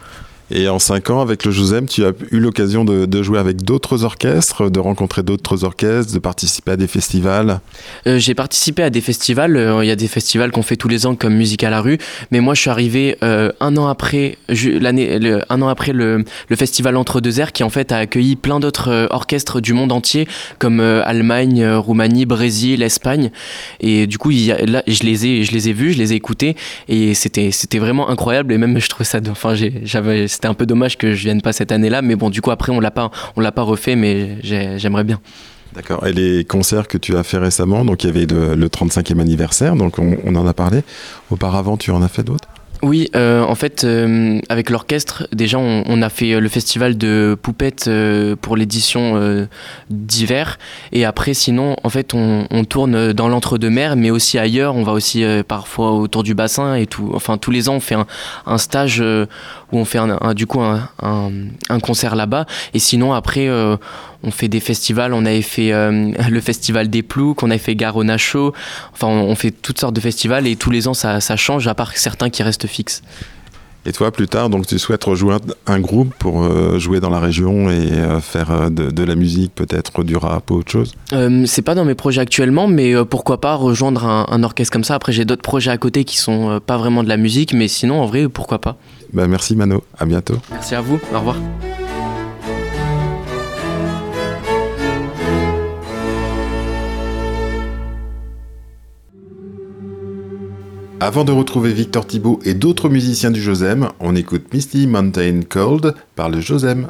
Et 0.52 0.68
en 0.68 0.78
cinq 0.80 1.10
ans, 1.10 1.22
avec 1.22 1.46
le 1.46 1.52
Josem, 1.52 1.88
tu 1.88 2.06
as 2.06 2.12
eu 2.32 2.40
l'occasion 2.40 2.84
de, 2.86 3.24
jouer 3.24 3.40
avec 3.40 3.64
d'autres 3.64 4.04
orchestres, 4.04 4.70
de 4.70 4.80
rencontrer 4.80 5.24
d'autres 5.24 5.64
orchestres, 5.64 6.14
de 6.14 6.20
participer 6.20 6.72
à 6.72 6.78
des 6.78 6.88
festivals. 6.88 7.62
Euh, 8.08 8.20
j'ai 8.20 8.36
participé 8.36 8.84
à 8.84 8.90
des 8.90 9.02
festivals. 9.02 9.56
euh, 9.56 9.84
Il 9.84 9.88
y 9.88 9.92
a 9.92 9.96
des 9.96 10.08
festivals 10.08 10.52
qu'on 10.52 10.62
fait 10.62 10.76
tous 10.76 10.90
les 10.90 11.06
ans 11.06 11.16
comme 11.16 11.34
Musique 11.34 11.64
à 11.64 11.70
la 11.70 11.82
rue. 11.82 11.98
Mais 12.32 12.42
moi, 12.42 12.54
je 12.54 12.62
suis 12.62 12.70
arrivé 12.70 13.18
euh, 13.24 13.52
un 13.62 13.78
an 13.78 13.88
après, 13.88 14.38
l'année, 14.50 15.40
un 15.50 15.62
an 15.62 15.68
après 15.70 15.94
le, 15.94 16.26
le 16.50 16.56
festival 16.56 16.98
Entre 16.98 17.22
deux 17.22 17.40
airs, 17.40 17.54
qui 17.54 17.64
en 17.64 17.70
fait 17.70 17.92
a 17.92 17.98
accueilli 17.98 18.36
plein 18.36 18.60
d'autres 18.60 19.08
orchestres 19.12 19.62
du 19.62 19.74
monde 19.74 19.92
entier, 19.92 20.28
comme 20.60 20.80
Allemagne, 20.80 21.66
Roumanie, 21.66 22.26
Brésil, 22.26 22.84
Espagne. 22.84 23.32
Et 23.80 24.08
du 24.08 24.18
coup, 24.18 24.30
là, 24.30 24.84
je 24.88 25.04
les 25.04 25.26
ai, 25.26 25.44
je 25.44 25.52
les 25.52 25.70
ai 25.70 25.74
vus, 25.74 25.94
je 25.94 25.98
les 25.98 26.14
ai 26.14 26.16
écoutés, 26.16 26.56
et 26.90 27.14
c'était, 27.14 27.52
c'était 27.52 27.80
vraiment 27.80 28.10
incroyable. 28.10 28.54
Et 28.54 28.58
même, 28.58 28.80
je 28.80 28.90
trouvais 28.90 29.06
ça, 29.06 29.20
enfin, 29.30 29.56
j'avais, 29.56 30.28
c'était 30.34 30.48
un 30.48 30.54
peu 30.54 30.66
dommage 30.66 30.98
que 30.98 31.14
je 31.14 31.24
vienne 31.24 31.42
pas 31.42 31.54
cette 31.54 31.72
année-là. 31.72 32.02
Mais 32.02 32.16
bon, 32.16 32.30
du 32.30 32.42
coup, 32.42 32.52
après, 32.52 32.72
on 32.72 32.80
l'a 32.80 32.92
pas, 32.92 33.12
on 33.36 33.42
l'a 33.42 33.52
pas 33.52 33.62
refait, 33.64 33.96
mais 33.96 34.38
j'ai- 34.44 34.78
j'aimerais 34.80 35.04
bien. 35.04 35.20
D'accord. 35.76 36.06
Et 36.06 36.14
les 36.14 36.44
concerts 36.46 36.88
que 36.88 36.98
tu 37.00 37.18
as 37.18 37.24
fait 37.24 37.38
récemment, 37.40 37.84
donc 37.84 38.04
il 38.04 38.08
y 38.08 38.10
avait 38.10 38.26
le, 38.28 38.54
le 38.56 38.68
35e 38.70 39.20
anniversaire, 39.20 39.76
donc 39.76 39.98
on, 39.98 40.18
on 40.24 40.36
en 40.36 40.46
a 40.46 40.54
parlé. 40.54 40.82
Auparavant, 41.32 41.78
tu 41.78 41.90
en 41.92 42.02
as 42.04 42.08
fait 42.10 42.24
d'autres? 42.24 42.48
Oui, 42.84 43.10
euh, 43.16 43.42
en 43.44 43.56
fait, 43.56 43.86
euh, 43.86 44.40
avec 44.50 44.70
l'orchestre, 44.70 45.26
déjà, 45.32 45.58
on, 45.58 45.84
on 45.88 46.02
a 46.02 46.10
fait 46.10 46.34
euh, 46.34 46.42
le 46.42 46.50
festival 46.50 46.98
de 46.98 47.38
Poupette 47.42 47.86
euh, 47.88 48.36
pour 48.36 48.58
l'édition 48.58 49.48
d'hiver. 49.90 50.60
Et 50.92 51.06
après, 51.06 51.34
sinon, 51.34 51.78
en 51.84 51.90
fait, 51.90 52.14
on, 52.14 52.46
on 52.52 52.66
tourne 52.66 53.14
dans 53.14 53.30
l'entre-deux-mer, 53.30 53.96
mais 53.96 54.12
aussi 54.12 54.38
ailleurs. 54.38 54.76
On 54.76 54.84
va 54.84 54.92
aussi 54.92 55.24
parfois 55.48 55.92
autour 55.94 56.24
du 56.24 56.36
bassin 56.36 56.76
et 56.76 56.86
tout. 56.86 57.12
Enfin, 57.14 57.38
tous 57.38 57.52
les 57.52 57.70
ans, 57.70 57.76
on 57.76 57.80
fait 57.80 57.96
un, 57.96 58.06
un 58.46 58.58
stage 58.58 59.02
où 59.74 59.78
on 59.78 59.86
fait 59.86 59.98
un, 59.98 60.34
du 60.34 60.46
coup 60.46 60.62
un, 60.62 61.80
concert 61.82 62.16
là-bas. 62.16 62.46
Et 62.74 62.80
sinon, 62.80 63.14
après, 63.14 63.48
euh, 63.48 63.76
on 64.24 64.32
fait 64.32 64.48
des 64.48 64.60
festivals. 64.60 65.14
On 65.14 65.26
avait 65.26 65.42
fait 65.42 65.74
euh, 65.74 66.12
le 66.30 66.42
festival 66.42 66.90
des 66.90 67.04
Ploucs, 67.04 67.44
on 67.44 67.50
avait 67.50 67.60
fait 67.60 67.76
Garona 67.76 68.18
Show. 68.18 68.54
Enfin, 68.94 69.08
on, 69.08 69.24
on 69.24 69.36
fait 69.36 69.52
toutes 69.52 69.80
sortes 69.80 69.96
de 69.96 70.02
festivals 70.02 70.48
et 70.48 70.56
tous 70.56 70.70
les 70.70 70.88
ans, 70.88 70.94
ça, 70.94 71.20
ça 71.20 71.36
change, 71.36 71.68
à 71.68 71.74
part 71.74 71.92
certains 71.98 72.30
qui 72.30 72.44
restent 72.44 72.68
fixes. 72.68 73.02
Et 73.86 73.92
toi, 73.92 74.12
plus 74.12 74.28
tard, 74.28 74.50
donc 74.50 74.66
tu 74.66 74.80
souhaites 74.80 75.04
rejoindre 75.04 75.56
un 75.68 75.80
groupe 75.80 76.14
pour 76.18 76.44
euh, 76.44 76.80
jouer 76.80 77.02
dans 77.02 77.10
la 77.10 77.20
région 77.20 77.70
et 77.70 77.92
euh, 77.92 78.22
faire 78.22 78.52
euh, 78.52 78.70
de, 78.70 78.90
de 78.92 79.04
la 79.04 79.16
musique, 79.16 79.54
peut-être 79.54 80.04
du 80.04 80.16
rap 80.16 80.50
ou 80.52 80.56
autre 80.56 80.72
chose? 80.72 80.94
C'est 81.46 81.62
pas 81.62 81.76
dans 81.76 81.86
mes 81.86 81.96
projets 81.96 82.22
actuellement, 82.22 82.68
mais 82.68 82.94
pourquoi 83.06 83.42
pas 83.42 83.56
rejoindre 83.56 84.06
un, 84.06 84.26
un 84.30 84.44
orchestre 84.44 84.72
comme 84.72 84.84
ça. 84.84 84.96
Après, 84.96 85.12
j'ai 85.12 85.26
d'autres 85.26 85.42
projets 85.42 85.72
à 85.72 85.78
côté 85.78 86.06
qui 86.06 86.18
sont 86.18 86.60
pas 86.66 86.78
vraiment 86.78 87.04
de 87.04 87.10
la 87.10 87.18
musique, 87.18 87.54
mais 87.54 87.68
sinon, 87.68 88.02
en 88.02 88.06
vrai, 88.06 88.28
pourquoi 88.30 88.60
pas. 88.60 88.78
ben, 89.12 89.28
Merci 89.28 89.56
Mano, 89.56 89.84
à 89.98 90.06
bientôt. 90.06 90.38
Merci 90.52 90.76
à 90.76 90.82
vous, 90.82 91.00
au 91.14 91.18
revoir. 91.20 91.36
Avant 101.04 101.26
de 101.26 101.34
retrouver 101.34 101.74
Victor 101.74 102.08
Thibault 102.08 102.40
et 102.46 102.54
d'autres 102.54 102.88
musiciens 102.88 103.30
du 103.30 103.42
Josem, 103.42 103.90
on 104.00 104.16
écoute 104.16 104.54
Misty 104.54 104.88
Mountain 104.88 105.42
Cold 105.50 105.96
par 106.16 106.30
le 106.30 106.40
Josem. 106.40 106.88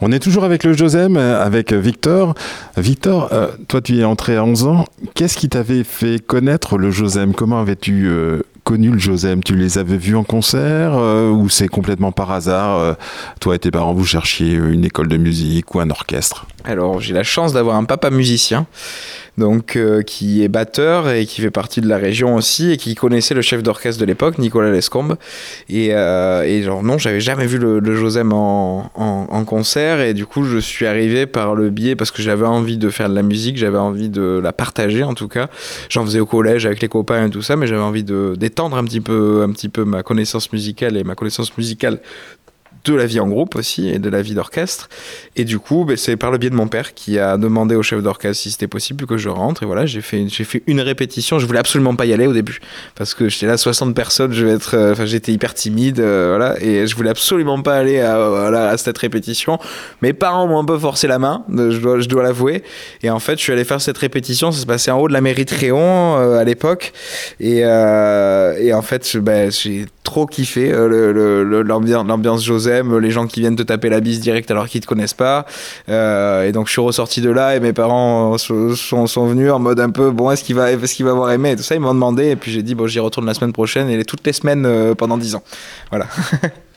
On 0.00 0.12
est 0.12 0.20
toujours 0.20 0.44
avec 0.44 0.62
le 0.62 0.74
Josem, 0.74 1.16
euh, 1.16 1.42
avec 1.42 1.72
Victor. 1.72 2.34
Victor, 2.76 3.30
euh, 3.32 3.48
toi 3.66 3.80
tu 3.80 3.98
es 3.98 4.04
entré 4.04 4.36
à 4.36 4.44
11 4.44 4.66
ans. 4.66 4.84
Qu'est-ce 5.14 5.36
qui 5.36 5.48
t'avait 5.48 5.82
fait 5.82 6.24
connaître 6.24 6.78
le 6.78 6.92
Josem? 6.92 7.34
Comment 7.34 7.60
avais-tu 7.60 8.06
euh, 8.06 8.42
connu 8.62 8.90
le 8.90 8.98
Josem? 8.98 9.42
Tu 9.42 9.56
les 9.56 9.76
avais 9.76 9.96
vus 9.96 10.14
en 10.14 10.22
concert 10.22 10.94
ou 10.94 11.48
c'est 11.48 11.68
complètement 11.68 12.12
par 12.12 12.30
hasard 12.30 12.96
Toi 13.40 13.56
et 13.56 13.58
tes 13.58 13.70
parents, 13.70 13.94
vous 13.94 14.04
cherchiez 14.04 14.52
une 14.52 14.84
école 14.84 15.08
de 15.08 15.16
musique 15.16 15.74
ou 15.74 15.80
un 15.80 15.90
orchestre? 15.90 16.46
Alors, 16.68 17.00
j'ai 17.00 17.14
la 17.14 17.22
chance 17.22 17.54
d'avoir 17.54 17.76
un 17.76 17.84
papa 17.84 18.10
musicien, 18.10 18.66
donc 19.38 19.74
euh, 19.74 20.02
qui 20.02 20.44
est 20.44 20.48
batteur 20.48 21.08
et 21.08 21.24
qui 21.24 21.40
fait 21.40 21.50
partie 21.50 21.80
de 21.80 21.88
la 21.88 21.96
région 21.96 22.34
aussi 22.34 22.72
et 22.72 22.76
qui 22.76 22.94
connaissait 22.94 23.32
le 23.32 23.40
chef 23.40 23.62
d'orchestre 23.62 23.98
de 23.98 24.04
l'époque, 24.04 24.36
Nicolas 24.36 24.70
Lescombe. 24.70 25.16
Et, 25.70 25.94
euh, 25.94 26.62
genre, 26.62 26.82
non, 26.82 26.98
j'avais 26.98 27.22
jamais 27.22 27.46
vu 27.46 27.56
le, 27.56 27.78
le 27.78 27.96
Josem 27.96 28.34
en, 28.34 28.90
en, 28.94 29.28
en 29.30 29.44
concert 29.46 30.02
et 30.02 30.12
du 30.12 30.26
coup, 30.26 30.44
je 30.44 30.58
suis 30.58 30.84
arrivé 30.84 31.24
par 31.24 31.54
le 31.54 31.70
biais 31.70 31.96
parce 31.96 32.10
que 32.10 32.20
j'avais 32.20 32.44
envie 32.44 32.76
de 32.76 32.90
faire 32.90 33.08
de 33.08 33.14
la 33.14 33.22
musique, 33.22 33.56
j'avais 33.56 33.78
envie 33.78 34.10
de 34.10 34.38
la 34.42 34.52
partager 34.52 35.04
en 35.04 35.14
tout 35.14 35.28
cas. 35.28 35.48
J'en 35.88 36.04
faisais 36.04 36.20
au 36.20 36.26
collège 36.26 36.66
avec 36.66 36.82
les 36.82 36.88
copains 36.88 37.28
et 37.28 37.30
tout 37.30 37.40
ça, 37.40 37.56
mais 37.56 37.66
j'avais 37.66 37.80
envie 37.80 38.04
de 38.04 38.34
d'étendre 38.36 38.76
un 38.76 38.84
petit 38.84 39.00
peu, 39.00 39.42
un 39.42 39.52
petit 39.52 39.70
peu 39.70 39.84
ma 39.86 40.02
connaissance 40.02 40.52
musicale 40.52 40.98
et 40.98 41.04
ma 41.04 41.14
connaissance 41.14 41.56
musicale 41.56 42.00
de 42.84 42.94
la 42.94 43.06
vie 43.06 43.20
en 43.20 43.28
groupe 43.28 43.56
aussi 43.56 43.88
et 43.88 43.98
de 43.98 44.08
la 44.08 44.22
vie 44.22 44.34
d'orchestre. 44.34 44.88
Et 45.36 45.44
du 45.44 45.58
coup, 45.58 45.84
ben, 45.84 45.96
c'est 45.96 46.16
par 46.16 46.30
le 46.30 46.38
biais 46.38 46.50
de 46.50 46.54
mon 46.54 46.68
père 46.68 46.94
qui 46.94 47.18
a 47.18 47.36
demandé 47.36 47.74
au 47.74 47.82
chef 47.82 48.02
d'orchestre 48.02 48.42
si 48.42 48.50
c'était 48.50 48.66
possible 48.66 49.06
que 49.06 49.16
je 49.16 49.28
rentre. 49.28 49.62
Et 49.62 49.66
voilà, 49.66 49.86
j'ai 49.86 50.00
fait, 50.00 50.26
fait 50.28 50.62
une 50.66 50.80
répétition. 50.80 51.38
Je 51.38 51.46
voulais 51.46 51.58
absolument 51.58 51.94
pas 51.94 52.06
y 52.06 52.12
aller 52.12 52.26
au 52.26 52.32
début 52.32 52.60
parce 52.94 53.14
que 53.14 53.28
j'étais 53.28 53.46
là 53.46 53.56
60 53.56 53.94
personnes. 53.94 54.32
Je 54.32 54.44
vais 54.44 54.52
être, 54.52 54.74
euh, 54.74 54.92
enfin, 54.92 55.06
j'étais 55.06 55.32
hyper 55.32 55.54
timide, 55.54 56.00
euh, 56.00 56.34
voilà, 56.36 56.60
et 56.62 56.86
je 56.86 56.96
voulais 56.96 57.10
absolument 57.10 57.60
pas 57.62 57.76
aller 57.76 58.00
à, 58.00 58.76
cette 58.76 58.98
répétition. 58.98 59.58
Mes 60.02 60.12
parents 60.12 60.46
m'ont 60.46 60.58
un 60.58 60.64
peu 60.64 60.78
forcé 60.78 61.06
la 61.06 61.18
main, 61.18 61.44
euh, 61.50 61.70
je 61.70 61.80
dois, 61.80 62.00
je 62.00 62.08
dois 62.08 62.22
l'avouer. 62.22 62.62
Et 63.02 63.10
en 63.10 63.18
fait, 63.18 63.38
je 63.38 63.42
suis 63.42 63.52
allé 63.52 63.64
faire 63.64 63.80
cette 63.80 63.98
répétition. 63.98 64.52
Ça 64.52 64.60
se 64.60 64.66
passait 64.66 64.90
en 64.90 64.98
haut 65.00 65.08
de 65.08 65.12
la 65.12 65.20
mairie 65.20 65.44
de 65.44 65.58
à 66.38 66.44
l'époque. 66.44 66.92
Et, 67.40 67.58
et 67.58 68.72
en 68.72 68.82
fait, 68.82 69.16
ben, 69.16 69.50
j'ai 69.50 69.86
trop 70.08 70.24
kiffé 70.24 70.72
euh, 70.72 71.62
l'ambiance 71.62 72.42
Josem, 72.42 72.98
les 72.98 73.10
gens 73.10 73.26
qui 73.26 73.40
viennent 73.40 73.56
te 73.56 73.62
taper 73.62 73.90
la 73.90 74.00
bise 74.00 74.20
direct 74.20 74.50
alors 74.50 74.66
qu'ils 74.66 74.80
te 74.80 74.86
connaissent 74.86 75.12
pas. 75.12 75.44
Euh, 75.90 76.48
et 76.48 76.52
donc 76.52 76.66
je 76.66 76.72
suis 76.72 76.80
ressorti 76.80 77.20
de 77.20 77.28
là 77.28 77.56
et 77.56 77.60
mes 77.60 77.74
parents 77.74 78.38
sont 78.38 79.26
venus 79.26 79.52
en 79.52 79.58
mode 79.58 79.80
un 79.80 79.90
peu 79.90 80.10
bon 80.10 80.30
est-ce 80.30 80.44
qu'il 80.44 80.56
va 80.56 80.72
est-ce 80.72 80.94
qu'il 80.94 81.04
va 81.04 81.10
avoir 81.10 81.30
aimé 81.30 81.50
et 81.50 81.56
tout 81.56 81.62
ça 81.62 81.74
ils 81.74 81.80
m'ont 81.80 81.92
demandé 81.92 82.30
et 82.30 82.36
puis 82.36 82.50
j'ai 82.50 82.62
dit 82.62 82.74
bon 82.74 82.86
j'y 82.86 83.00
retourne 83.00 83.26
la 83.26 83.34
semaine 83.34 83.52
prochaine 83.52 83.90
et 83.90 84.02
toutes 84.04 84.26
les 84.26 84.32
semaines 84.32 84.64
euh, 84.64 84.94
pendant 84.94 85.18
10 85.18 85.34
ans. 85.34 85.42
Voilà. 85.90 86.06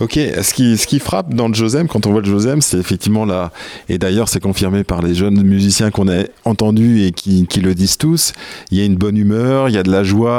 Ok, 0.00 0.14
ce 0.14 0.54
qui, 0.54 0.76
ce 0.76 0.86
qui 0.86 0.98
frappe 0.98 1.34
dans 1.34 1.48
le 1.48 1.54
Josem, 1.54 1.88
quand 1.88 2.06
on 2.06 2.10
voit 2.10 2.20
le 2.20 2.26
Josem, 2.26 2.60
c'est 2.60 2.78
effectivement 2.78 3.24
là, 3.24 3.52
et 3.88 3.98
d'ailleurs 3.98 4.28
c'est 4.28 4.40
confirmé 4.40 4.84
par 4.84 5.02
les 5.02 5.14
jeunes 5.14 5.42
musiciens 5.42 5.90
qu'on 5.90 6.08
a 6.08 6.24
entendus 6.44 7.04
et 7.04 7.12
qui, 7.12 7.46
qui 7.46 7.60
le 7.60 7.74
disent 7.74 7.96
tous, 7.96 8.32
il 8.70 8.78
y 8.78 8.80
a 8.80 8.84
une 8.84 8.96
bonne 8.96 9.16
humeur, 9.16 9.68
il 9.68 9.74
y 9.74 9.78
a 9.78 9.82
de 9.82 9.90
la 9.90 10.02
joie, 10.02 10.32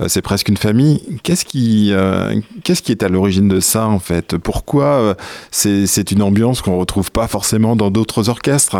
euh, 0.00 0.08
c'est 0.08 0.22
presque 0.22 0.48
une 0.48 0.56
famille. 0.56 1.02
Qu'est-ce 1.22 1.44
qui, 1.44 1.90
euh, 1.92 2.38
qu'est-ce 2.62 2.82
qui 2.82 2.92
est 2.92 3.02
à 3.02 3.08
l'origine 3.08 3.48
de 3.48 3.60
ça 3.60 3.86
en 3.86 3.98
fait? 3.98 4.36
Pourquoi 4.36 4.84
euh, 4.84 5.14
c'est, 5.50 6.10
une 6.10 6.22
ambiance 6.22 6.60
qu'on 6.60 6.78
retrouve 6.78 7.10
pas 7.10 7.28
forcément 7.28 7.76
dans 7.76 7.90
d'autres 7.90 8.28
orchestres? 8.28 8.76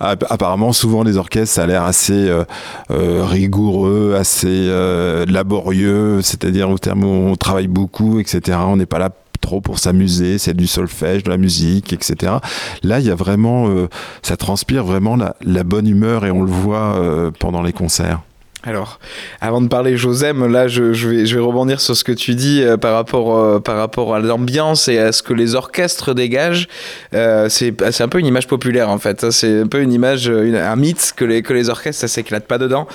Apparemment, 0.00 0.72
souvent 0.72 1.02
les 1.02 1.16
orchestres, 1.16 1.54
ça 1.54 1.64
a 1.64 1.66
l'air 1.66 1.82
assez 1.82 2.28
euh, 2.28 2.44
euh, 2.90 3.24
rigoureux, 3.24 4.14
assez 4.16 4.46
euh, 4.46 5.26
laborieux, 5.26 6.22
c'est-à-dire 6.22 6.70
au 6.70 6.78
terme 6.78 7.04
on 7.04 7.34
travaille 7.36 7.68
beaucoup, 7.68 8.20
etc. 8.20 8.58
On 8.66 8.76
n'est 8.76 8.86
pas 8.86 8.98
là 8.98 9.10
trop 9.40 9.60
pour 9.60 9.78
s'amuser, 9.78 10.38
c'est 10.38 10.54
du 10.54 10.66
solfège, 10.66 11.22
de 11.24 11.30
la 11.30 11.36
musique, 11.36 11.92
etc. 11.92 12.34
Là, 12.82 13.00
il 13.00 13.06
y 13.06 13.10
a 13.10 13.14
vraiment, 13.14 13.68
euh, 13.68 13.88
ça 14.22 14.36
transpire 14.36 14.84
vraiment 14.84 15.16
la, 15.16 15.36
la 15.42 15.64
bonne 15.64 15.88
humeur 15.88 16.26
et 16.26 16.30
on 16.30 16.42
le 16.42 16.50
voit 16.50 16.96
euh, 16.96 17.30
pendant 17.38 17.62
les 17.62 17.72
concerts. 17.72 18.20
Alors, 18.64 18.98
avant 19.40 19.60
de 19.60 19.68
parler 19.68 19.96
Josem, 19.96 20.50
là, 20.50 20.66
je, 20.66 20.82
vais, 20.82 21.40
rebondir 21.40 21.80
sur 21.80 21.96
ce 21.96 22.02
que 22.02 22.10
tu 22.10 22.34
dis 22.34 22.60
euh, 22.60 22.76
par, 22.76 22.92
rapport, 22.92 23.36
euh, 23.36 23.60
par 23.60 23.76
rapport 23.76 24.16
à 24.16 24.18
l'ambiance 24.18 24.88
et 24.88 24.98
à 24.98 25.12
ce 25.12 25.22
que 25.22 25.32
les 25.32 25.54
orchestres 25.54 26.12
dégagent. 26.12 26.66
Euh, 27.14 27.48
c'est 27.48 27.72
c'est 27.92 28.02
un 28.02 28.08
peu 28.08 28.18
une 28.18 28.26
image 28.26 28.48
populaire, 28.48 28.88
en 28.88 28.98
fait. 28.98 29.20
Ça, 29.20 29.30
C'est 29.30 29.60
un 29.60 29.68
peu 29.68 29.80
une 29.80 29.92
image, 29.92 30.28
un 30.28 30.76
mythe 30.76 31.12
que 31.16 31.24
les, 31.24 31.42
que 31.42 31.52
les 31.52 31.70
orchestres, 31.70 32.00
ça 32.00 32.08
s'éclate 32.08 32.46
pas 32.46 32.58
dedans. 32.58 32.88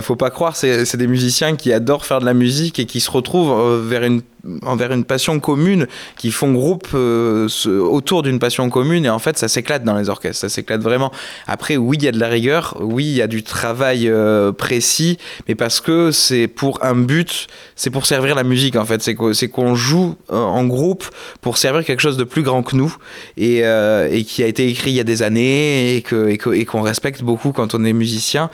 Faut 0.00 0.16
pas 0.16 0.30
croire, 0.30 0.54
c'est 0.54 0.96
des 0.96 1.06
musiciens 1.08 1.56
qui 1.56 1.72
adorent 1.72 2.06
faire 2.06 2.20
de 2.20 2.26
la 2.26 2.34
musique 2.34 2.78
et 2.78 2.86
qui 2.86 3.00
se 3.00 3.10
retrouvent 3.10 3.84
vers 3.88 4.04
une 4.04 4.22
envers 4.62 4.92
une 4.92 5.04
passion 5.04 5.40
commune, 5.40 5.86
qui 6.16 6.30
font 6.30 6.52
groupe 6.52 6.88
euh, 6.94 7.48
autour 7.66 8.22
d'une 8.22 8.38
passion 8.38 8.68
commune, 8.70 9.04
et 9.04 9.10
en 9.10 9.18
fait, 9.18 9.36
ça 9.38 9.48
s'éclate 9.48 9.84
dans 9.84 9.96
les 9.96 10.08
orchestres, 10.08 10.40
ça 10.40 10.48
s'éclate 10.48 10.80
vraiment. 10.82 11.12
Après, 11.46 11.76
oui, 11.76 11.96
il 12.00 12.04
y 12.04 12.08
a 12.08 12.12
de 12.12 12.18
la 12.18 12.28
rigueur, 12.28 12.76
oui, 12.80 13.04
il 13.04 13.16
y 13.16 13.22
a 13.22 13.26
du 13.26 13.42
travail 13.42 14.08
euh, 14.08 14.52
précis, 14.52 15.18
mais 15.48 15.54
parce 15.54 15.80
que 15.80 16.10
c'est 16.10 16.48
pour 16.48 16.84
un 16.84 16.94
but, 16.94 17.46
c'est 17.76 17.90
pour 17.90 18.06
servir 18.06 18.34
la 18.34 18.44
musique, 18.44 18.76
en 18.76 18.84
fait. 18.84 19.02
C'est 19.02 19.14
qu'o- 19.14 19.34
c'est 19.34 19.48
qu'on 19.48 19.74
joue 19.74 20.16
euh, 20.32 20.36
en 20.36 20.64
groupe 20.64 21.04
pour 21.40 21.58
servir 21.58 21.84
quelque 21.84 22.00
chose 22.00 22.16
de 22.16 22.24
plus 22.24 22.42
grand 22.42 22.62
que 22.62 22.76
nous, 22.76 22.94
et, 23.36 23.62
qui 24.26 24.42
a 24.42 24.46
été 24.46 24.68
écrit 24.68 24.90
il 24.90 24.96
y 24.96 25.00
a 25.00 25.04
des 25.04 25.22
années, 25.22 25.96
et 25.96 26.64
qu'on 26.64 26.82
respecte 26.82 27.22
beaucoup 27.22 27.52
quand 27.52 27.74
on 27.74 27.84
est 27.84 27.92
musicien. 27.92 28.50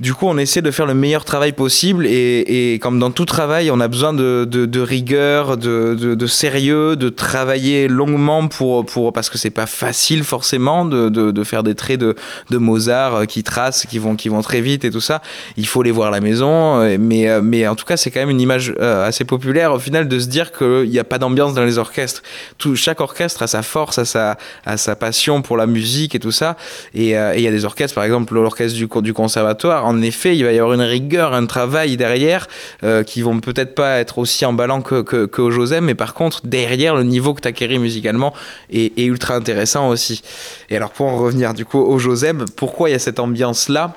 Du 0.00 0.14
coup, 0.14 0.26
on 0.28 0.38
essaie 0.38 0.62
de 0.62 0.70
faire 0.70 0.86
le 0.86 0.94
meilleur 0.94 1.24
travail 1.24 1.50
possible 1.50 2.06
et, 2.06 2.72
et 2.74 2.78
comme 2.78 3.00
dans 3.00 3.10
tout 3.10 3.24
travail, 3.24 3.68
on 3.72 3.80
a 3.80 3.88
besoin 3.88 4.12
de, 4.12 4.46
de, 4.48 4.64
de 4.64 4.80
rigueur, 4.80 5.56
de, 5.56 5.96
de, 5.96 6.26
sérieux, 6.28 6.94
de 6.94 7.08
travailler 7.08 7.88
longuement 7.88 8.46
pour, 8.46 8.86
pour 8.86 9.12
parce 9.12 9.28
que 9.28 9.38
c'est 9.38 9.50
pas 9.50 9.66
facile 9.66 10.22
forcément 10.22 10.84
de, 10.84 11.42
faire 11.42 11.64
des 11.64 11.74
traits 11.74 11.98
de, 11.98 12.14
Mozart 12.52 13.14
euh, 13.16 13.24
qui 13.24 13.42
tracent, 13.42 13.86
qui 13.86 13.98
vont, 13.98 14.14
qui 14.14 14.28
vont 14.28 14.40
très 14.40 14.60
vite 14.60 14.84
et 14.84 14.90
tout 14.92 15.00
ça. 15.00 15.20
Il 15.56 15.66
faut 15.66 15.82
les 15.82 15.90
voir 15.90 16.08
à 16.08 16.10
la 16.12 16.20
maison, 16.20 16.80
euh, 16.80 16.96
mais, 17.00 17.28
euh, 17.28 17.40
mais 17.42 17.66
en 17.66 17.74
tout 17.74 17.84
cas, 17.84 17.96
c'est 17.96 18.12
quand 18.12 18.20
même 18.20 18.30
une 18.30 18.40
image 18.40 18.70
assez 18.78 19.24
populaire 19.24 19.72
au 19.72 19.80
final 19.80 20.06
de 20.06 20.18
se 20.20 20.28
dire 20.28 20.52
qu'il 20.52 20.88
n'y 20.90 21.00
a 21.00 21.04
pas 21.04 21.18
d'ambiance 21.18 21.54
dans 21.54 21.64
les 21.64 21.78
orchestres. 21.78 22.22
Tout, 22.56 22.76
chaque 22.76 23.00
orchestre 23.00 23.42
a 23.42 23.48
sa 23.48 23.62
force, 23.62 23.98
a 23.98 24.04
sa, 24.04 24.38
a 24.64 24.76
sa 24.76 24.94
passion 24.94 25.42
pour 25.42 25.56
la 25.56 25.66
musique 25.66 26.14
et 26.14 26.20
tout 26.20 26.30
ça. 26.30 26.56
Et 26.94 27.10
il 27.10 27.40
y 27.40 27.48
a 27.48 27.50
des 27.50 27.64
orchestres, 27.64 27.96
par 27.96 28.04
exemple 28.04 28.34
l'orchestre 28.34 28.76
du, 28.76 28.86
du 29.02 29.12
conservatoire, 29.12 29.87
en 29.88 30.02
effet, 30.02 30.36
il 30.36 30.44
va 30.44 30.52
y 30.52 30.58
avoir 30.58 30.74
une 30.74 30.82
rigueur, 30.82 31.32
un 31.32 31.46
travail 31.46 31.96
derrière 31.96 32.46
euh, 32.84 33.02
qui 33.02 33.22
vont 33.22 33.40
peut-être 33.40 33.74
pas 33.74 33.98
être 33.98 34.18
aussi 34.18 34.44
emballants 34.44 34.82
que, 34.82 35.02
que, 35.02 35.40
au 35.40 35.50
Josem, 35.50 35.86
mais 35.86 35.94
par 35.94 36.14
contre, 36.14 36.46
derrière, 36.46 36.94
le 36.94 37.04
niveau 37.04 37.32
que 37.34 37.40
tu 37.40 37.48
acquéris 37.48 37.78
musicalement 37.78 38.34
est, 38.70 38.98
est 38.98 39.04
ultra 39.04 39.34
intéressant 39.34 39.88
aussi. 39.88 40.22
Et 40.68 40.76
alors, 40.76 40.90
pour 40.90 41.06
en 41.06 41.16
revenir 41.16 41.54
du 41.54 41.64
coup 41.64 41.78
au 41.78 41.98
Josem, 41.98 42.44
pourquoi 42.56 42.90
il 42.90 42.92
y 42.92 42.96
a 42.96 42.98
cette 42.98 43.18
ambiance-là? 43.18 43.94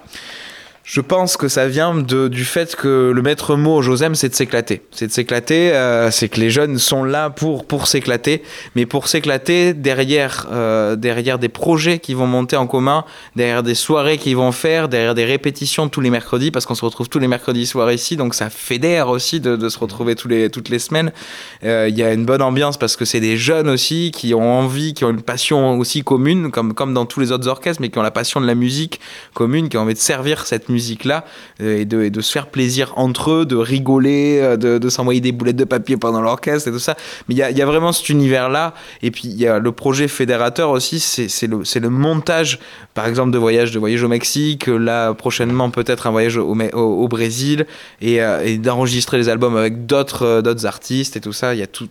Je 0.84 0.99
pense 0.99 1.38
que 1.38 1.47
ça 1.47 1.67
vient 1.67 1.95
de, 1.95 2.27
du 2.27 2.43
fait 2.43 2.75
que 2.75 3.11
le 3.13 3.21
maître 3.21 3.55
mot 3.55 3.82
Josem, 3.82 4.15
c'est 4.15 4.29
de 4.29 4.34
s'éclater. 4.34 4.82
C'est 4.91 5.07
de 5.07 5.11
s'éclater, 5.11 5.71
euh, 5.73 6.09
c'est 6.09 6.27
que 6.27 6.39
les 6.39 6.49
jeunes 6.49 6.79
sont 6.79 7.03
là 7.03 7.29
pour, 7.29 7.65
pour 7.65 7.88
s'éclater, 7.88 8.41
mais 8.75 8.86
pour 8.86 9.07
s'éclater 9.07 9.73
derrière, 9.73 10.47
euh, 10.51 10.95
derrière 10.95 11.38
des 11.38 11.49
projets 11.49 11.99
qui 11.99 12.13
vont 12.13 12.25
monter 12.27 12.55
en 12.57 12.65
commun, 12.65 13.05
derrière 13.36 13.61
des 13.61 13.75
soirées 13.75 14.17
qu'ils 14.17 14.36
vont 14.36 14.51
faire, 14.51 14.89
derrière 14.89 15.13
des 15.13 15.25
répétitions 15.25 15.88
tous 15.88 16.01
les 16.01 16.09
mercredis, 16.09 16.49
parce 16.49 16.65
qu'on 16.65 16.75
se 16.75 16.84
retrouve 16.84 17.09
tous 17.09 17.19
les 17.19 17.27
mercredis 17.27 17.67
soirs 17.67 17.91
ici, 17.91 18.17
donc 18.17 18.34
ça 18.34 18.49
fédère 18.49 19.09
aussi 19.09 19.39
de, 19.39 19.55
de 19.55 19.69
se 19.69 19.77
retrouver 19.77 20.15
tous 20.15 20.27
les, 20.27 20.49
toutes 20.49 20.69
les 20.69 20.79
semaines. 20.79 21.11
Euh, 21.63 21.88
Il 21.89 21.97
y 21.97 22.03
a 22.03 22.11
une 22.11 22.25
bonne 22.25 22.41
ambiance 22.41 22.77
parce 22.77 22.95
que 22.95 23.05
c'est 23.05 23.19
des 23.19 23.38
jeunes 23.38 23.69
aussi 23.69 24.11
qui 24.11 24.34
ont 24.34 24.59
envie, 24.59 24.93
qui 24.95 25.05
ont 25.05 25.11
une 25.11 25.21
passion 25.21 25.77
aussi 25.77 26.03
commune, 26.03 26.49
comme, 26.49 26.73
comme 26.73 26.93
dans 26.93 27.05
tous 27.05 27.19
les 27.19 27.32
autres 27.32 27.47
orchestres, 27.47 27.82
mais 27.82 27.89
qui 27.89 27.99
ont 27.99 28.03
la 28.03 28.11
passion 28.11 28.41
de 28.41 28.47
la 28.47 28.55
musique 28.55 28.99
commune, 29.36 29.69
qui 29.69 29.77
ont 29.77 29.82
envie 29.82 29.93
de 29.93 29.99
servir 29.99 30.47
cette 30.47 30.69
musique-là 30.72 31.26
euh, 31.61 31.82
et, 31.82 31.86
de, 31.86 32.22
se 32.22 32.32
faire 32.32 32.47
plaisir 32.47 32.93
entre 32.95 33.32
eux, 33.32 33.45
de 33.45 33.55
rigoler, 33.55 34.39
euh, 34.41 34.57
de, 34.57 34.89
s'envoyer 34.89 35.22
des 35.22 35.32
boulettes 35.32 35.55
de 35.55 35.63
papier 35.63 35.97
pendant 35.97 36.22
l'orchestre 36.22 36.67
et 36.69 36.72
tout 36.72 36.80
ça. 36.80 36.95
Mais 37.28 37.36
il 37.36 37.38
y 37.38 37.61
a, 37.61 37.65
vraiment 37.65 37.91
cet 37.91 38.09
univers-là. 38.09 38.74
Et 39.01 39.11
puis 39.11 39.24
il 39.26 39.39
y 39.39 39.47
a 39.47 39.59
le 39.59 39.72
projet 39.72 40.07
fédérateur 40.07 40.69
aussi, 40.72 40.99
c'est 40.99 41.47
le, 41.47 41.89
montage, 41.89 42.59
par 42.93 43.05
exemple, 43.07 43.32
de 43.32 43.38
voyages, 43.38 43.72
de 43.72 43.80
voyages 43.80 44.03
au 44.03 44.07
Mexique, 44.07 44.67
là 44.67 45.13
prochainement 45.13 45.69
peut-être 45.69 46.07
un 46.07 46.11
voyage 46.11 46.38
au, 46.38 47.07
Brésil, 47.07 47.65
et, 48.01 48.22
euh, 48.22 48.57
d'enregistrer 48.57 49.17
les 49.17 49.30
albums 49.30 49.55
avec 49.55 49.86
d'autres 49.86 50.26
euh, 50.26 50.65
artistes 50.65 51.15
et 51.15 51.22
tout 51.22 51.34
ça. 51.34 51.53
Il 51.53 51.59
y 51.59 51.63
a 51.63 51.67
tout, 51.67 51.89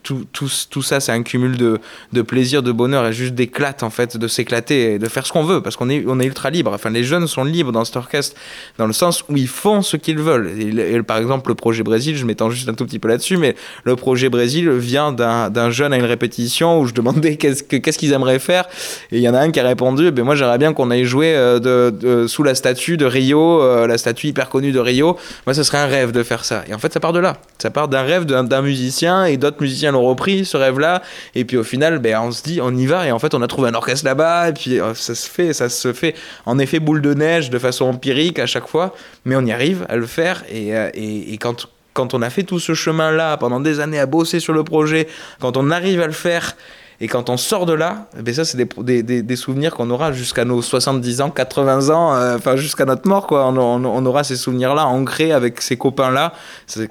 ça, 0.83 1.01
c'est 1.01 1.13
un 1.13 1.23
cumul 1.23 1.57
de, 1.57 2.23
plaisir, 2.23 2.63
de 2.63 2.73
bonheur 2.73 3.07
et 3.07 3.13
juste 3.13 3.35
d'éclate 3.35 3.83
en 3.83 3.91
fait, 3.91 4.17
de 4.17 4.29
s'éclater 4.29 4.95
et 4.95 4.99
de 4.99 5.09
faire 5.09 5.27
ce 5.27 5.33
qu'on 5.33 5.45
veut 5.45 5.61
parce 5.63 5.77
qu'on 5.77 5.89
est, 5.89 6.05
est 6.05 6.27
ultra 6.27 6.51
libre. 6.51 6.73
Enfin, 6.75 6.91
les 6.91 7.05
jeunes 7.05 7.27
sont 7.27 7.45
libres 7.45 7.73
dans 7.73 7.85
cet 7.85 7.97
orchestre 7.97 8.37
dans 8.79 8.87
le 8.87 8.93
sens 8.93 9.25
où 9.29 9.37
ils 9.37 9.49
font 9.49 9.83
ce 9.83 9.97
qu'ils 9.97 10.19
veulent. 10.19 11.05
Par 11.05 11.19
exemple, 11.19 11.49
le 11.51 11.55
projet 11.55 11.83
Brésil, 11.83 12.17
je 12.17 12.25
m'étends 12.25 12.51
juste 12.51 12.69
un 12.69 12.75
tout 12.75 12.85
petit 12.87 12.99
peu 12.99 13.09
là-dessus, 13.09 13.37
mais 13.37 13.55
le 13.85 13.97
projet 13.97 14.29
Brésil 14.29 14.71
vient 14.71 15.13
d'un 15.13 15.71
jeune 15.71 15.93
à 15.93 15.97
une 15.97 16.05
répétition 16.05 16.81
où 16.81 16.87
je 16.87 16.95
demandais 16.95 17.37
qu'est-ce 17.39 17.63
que- 17.63 17.77
qu'est-ce 17.77 17.99
qu'ils 17.99 18.13
aimeraient 18.13 18.39
faire. 18.39 18.67
Et 19.13 19.19
il 19.19 19.23
y 19.23 19.29
en 19.29 19.35
a 19.35 19.41
un 19.41 19.51
qui 19.51 19.61
a 19.61 19.65
répondu 19.65 20.07
eh 20.09 20.11
ben 20.11 20.25
Moi, 20.25 20.35
j'aimerais 20.35 20.59
bien 20.59 20.73
qu'on 20.73 20.91
aille 20.91 21.05
jouer 21.05 21.35
euh, 21.35 22.27
sous 22.29 22.43
la 22.43 22.55
statue 22.55 22.97
de 22.97 23.05
Rio, 23.07 23.63
euh, 23.63 23.87
la 23.87 23.99
statue 23.99 24.29
hyper 24.29 24.49
connue 24.49 24.73
de 24.73 24.79
Rio. 24.81 25.17
Moi, 25.47 25.55
ce 25.55 25.63
serait 25.63 25.79
un 25.79 25.87
rêve 25.87 26.13
de 26.13 26.23
faire 26.23 26.45
ça. 26.45 26.65
Et 26.69 26.75
en 26.75 26.79
fait, 26.79 26.93
ça 26.93 27.01
part 27.01 27.13
de 27.13 27.21
là. 27.21 27.37
Ça 27.59 27.71
part 27.71 27.89
d'un 27.89 28.03
rêve 28.03 28.25
d'un 28.25 28.45
d'un 28.45 28.63
musicien 28.63 29.25
et 29.27 29.37
d'autres 29.37 29.61
musiciens 29.61 29.93
l'ont 29.93 30.03
repris, 30.07 30.45
ce 30.45 30.57
rêve-là. 30.57 31.03
Et 31.35 31.45
puis 31.45 31.57
au 31.57 31.63
final, 31.65 31.99
ben, 31.99 32.19
on 32.23 32.33
se 32.33 32.43
dit, 32.43 32.61
on 32.63 32.75
y 32.77 32.87
va. 32.87 33.07
Et 33.07 33.13
en 33.13 33.19
fait, 33.19 33.35
on 33.35 33.43
a 33.43 33.47
trouvé 33.47 33.69
un 33.69 33.75
orchestre 33.75 34.05
là-bas. 34.05 34.49
Et 34.49 34.53
puis 34.53 34.81
euh, 34.81 34.95
ça 34.95 35.15
se 35.15 35.29
fait, 35.29 35.53
ça 35.53 35.69
se 35.69 35.93
fait 35.93 36.15
en 36.47 36.59
effet 36.59 36.81
boule 36.81 37.01
de 37.01 37.15
neige 37.15 37.51
de 37.51 37.59
façon 37.59 37.87
empirique 37.87 38.39
à 38.39 38.47
chaque 38.47 38.60
fois. 38.69 38.95
Mais 39.25 39.37
on 39.37 39.45
y 39.45 39.53
arrive 39.53 39.87
à 39.89 39.97
le 39.97 40.07
faire. 40.07 40.45
Et, 40.49 40.77
euh, 40.77 40.91
et, 40.95 41.37
quand, 41.39 41.69
quand 41.95 42.15
on 42.15 42.23
a 42.23 42.31
fait 42.31 42.43
tout 42.43 42.61
ce 42.61 42.75
chemin-là 42.75 43.37
pendant 43.37 43.61
des 43.61 43.81
années 43.81 44.01
à 44.01 44.07
bosser 44.07 44.41
sur 44.41 44.53
le 44.53 44.65
projet, 44.65 45.09
quand 45.41 45.57
on 45.57 45.71
arrive 45.71 46.01
à 46.01 46.07
le 46.07 46.13
faire. 46.13 46.57
Et 47.03 47.09
quand 47.09 47.31
on 47.31 47.39
sort 47.39 47.65
de 47.65 47.73
là, 47.73 48.09
eh 48.19 48.23
ben 48.23 48.35
ça, 48.35 48.45
c'est 48.45 48.59
des, 48.59 49.37
souvenirs 49.37 49.75
qu'on 49.75 49.89
aura 49.89 50.13
jusqu'à 50.13 50.45
nos 50.45 50.61
70 50.61 51.23
ans, 51.23 51.31
80 51.31 51.89
ans, 51.89 52.15
euh, 52.15 52.37
enfin 52.37 52.57
jusqu'à 52.57 52.85
notre 52.85 53.09
mort. 53.09 53.27
Quoi. 53.27 53.47
On, 53.47 54.07
aura 54.07 54.23
ces 54.23 54.37
souvenirs-là 54.37 54.85
ancrés 54.87 55.33
avec 55.33 55.63
ces 55.63 55.79
copains-là 55.79 56.35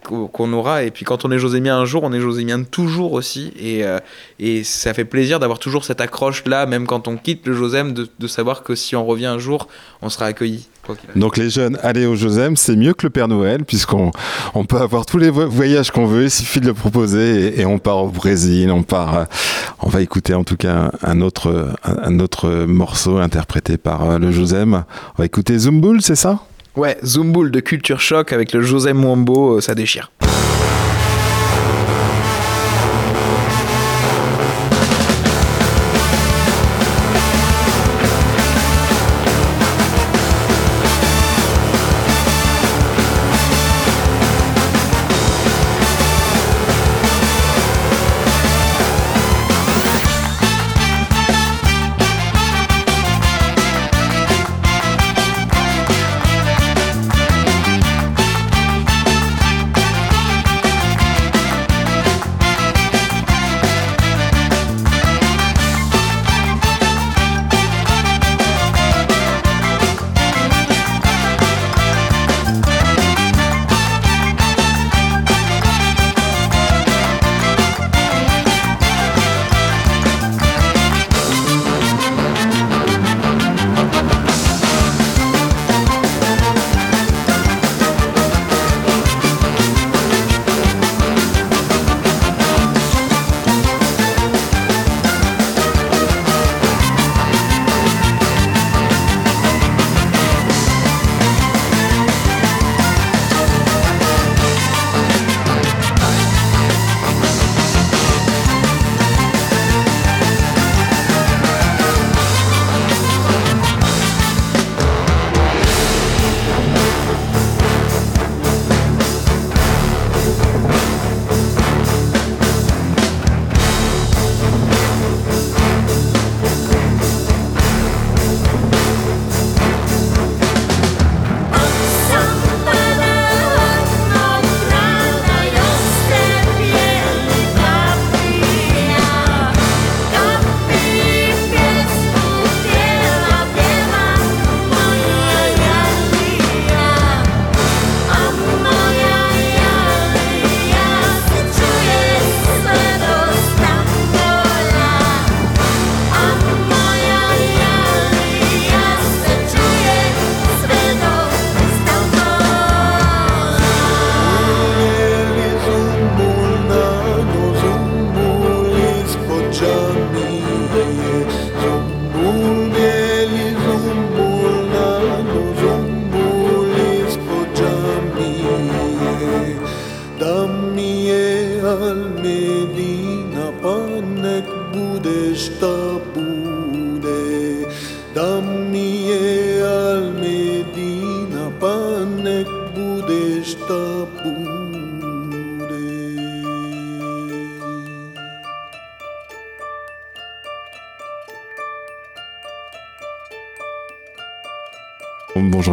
qu'on 0.02 0.52
aura. 0.52 0.82
Et 0.82 0.90
puis 0.90 1.06
quand 1.06 1.26
on 1.26 1.32
est 1.32 1.38
Josémien 1.38 1.78
un 1.78 1.86
jour, 1.86 2.02
on 2.04 2.12
est 2.12 2.20
Josémien 2.20 2.64
toujours 2.64 3.14
aussi. 3.14 3.54
Et, 3.60 3.86
euh, 3.86 4.00
et 4.40 4.64
ça 4.64 4.96
fait 4.96 5.06
plaisir 5.06 5.40
d'avoir 5.40 5.60
toujours 5.60 5.86
cette 5.86 6.02
accroche-là, 6.02 6.66
même 6.66 6.88
quand 6.88 7.08
on 7.08 7.16
quitte 7.16 7.46
le 7.46 7.54
Josem, 7.54 7.94
de, 7.94 8.10
de 8.18 8.28
savoir 8.28 8.64
que 8.64 8.74
si 8.74 8.96
on 8.96 9.06
revient 9.06 9.28
un 9.28 9.40
jour, 9.40 9.68
on 10.02 10.10
sera 10.10 10.26
accueilli. 10.26 10.68
Donc 11.16 11.38
les 11.38 11.50
jeunes, 11.50 11.78
allez 11.84 12.06
au 12.08 12.16
Josem, 12.16 12.56
c'est 12.58 12.76
mieux 12.76 12.94
que 12.94 13.06
le 13.06 13.10
Père 13.12 13.28
Noël, 13.28 13.64
puisqu'on 13.64 14.12
on 14.56 14.66
peut 14.66 14.78
avoir 14.78 15.06
tous 15.06 15.18
les 15.20 15.30
vo- 15.30 15.48
voyages 15.48 15.92
qu'on 15.92 16.06
veut, 16.08 16.24
il 16.24 16.32
suffit 16.32 16.60
de 16.60 16.66
le 16.66 16.74
proposer, 16.74 17.48
et, 17.60 17.62
et 17.62 17.66
on 17.66 17.78
part 17.78 17.98
au 18.04 18.10
Brésil, 18.10 18.72
on 18.72 18.82
part... 18.84 19.18
euh, 19.18 19.24
on 19.82 19.90
va 19.90 20.02
écouter 20.02 20.34
en 20.34 20.44
tout 20.44 20.58
cas 20.58 20.92
un 21.04 21.22
autre, 21.22 21.74
un, 21.84 21.98
un 22.16 22.20
autre 22.20 22.66
morceau 22.66 23.18
interprété 23.20 23.78
par 23.78 24.10
euh, 24.10 24.18
le 24.18 24.32
Josem. 24.32 24.84
On 25.18 25.22
va 25.22 25.26
écouter 25.26 25.58
Zumboul, 25.58 26.02
c'est 26.02 26.16
ça? 26.16 26.40
Ouais, 26.76 26.98
Zumboul 27.06 27.52
de 27.52 27.60
Culture 27.60 28.00
Shock 28.00 28.34
avec 28.34 28.54
le 28.54 28.62
Josem 28.62 28.98
Mwambo, 28.98 29.58
euh, 29.58 29.62
ça 29.62 29.76
déchire. 29.76 30.12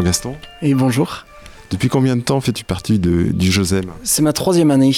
Gaston. 0.06 0.36
Et 0.62 0.72
bonjour. 0.74 1.24
Depuis 1.72 1.88
combien 1.88 2.14
de 2.14 2.20
temps 2.20 2.40
fais-tu 2.40 2.62
partie 2.64 3.00
de- 3.00 3.32
du 3.32 3.50
Josem? 3.50 3.86
C'est 4.04 4.22
ma 4.22 4.32
troisième 4.32 4.70
année. 4.70 4.92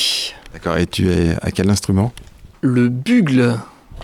D'accord, 0.53 0.77
et 0.77 0.87
tu 0.87 1.11
es 1.11 1.35
à 1.41 1.51
quel 1.51 1.71
instrument? 1.71 2.13
Le 2.61 2.91
bugle. 2.91 3.57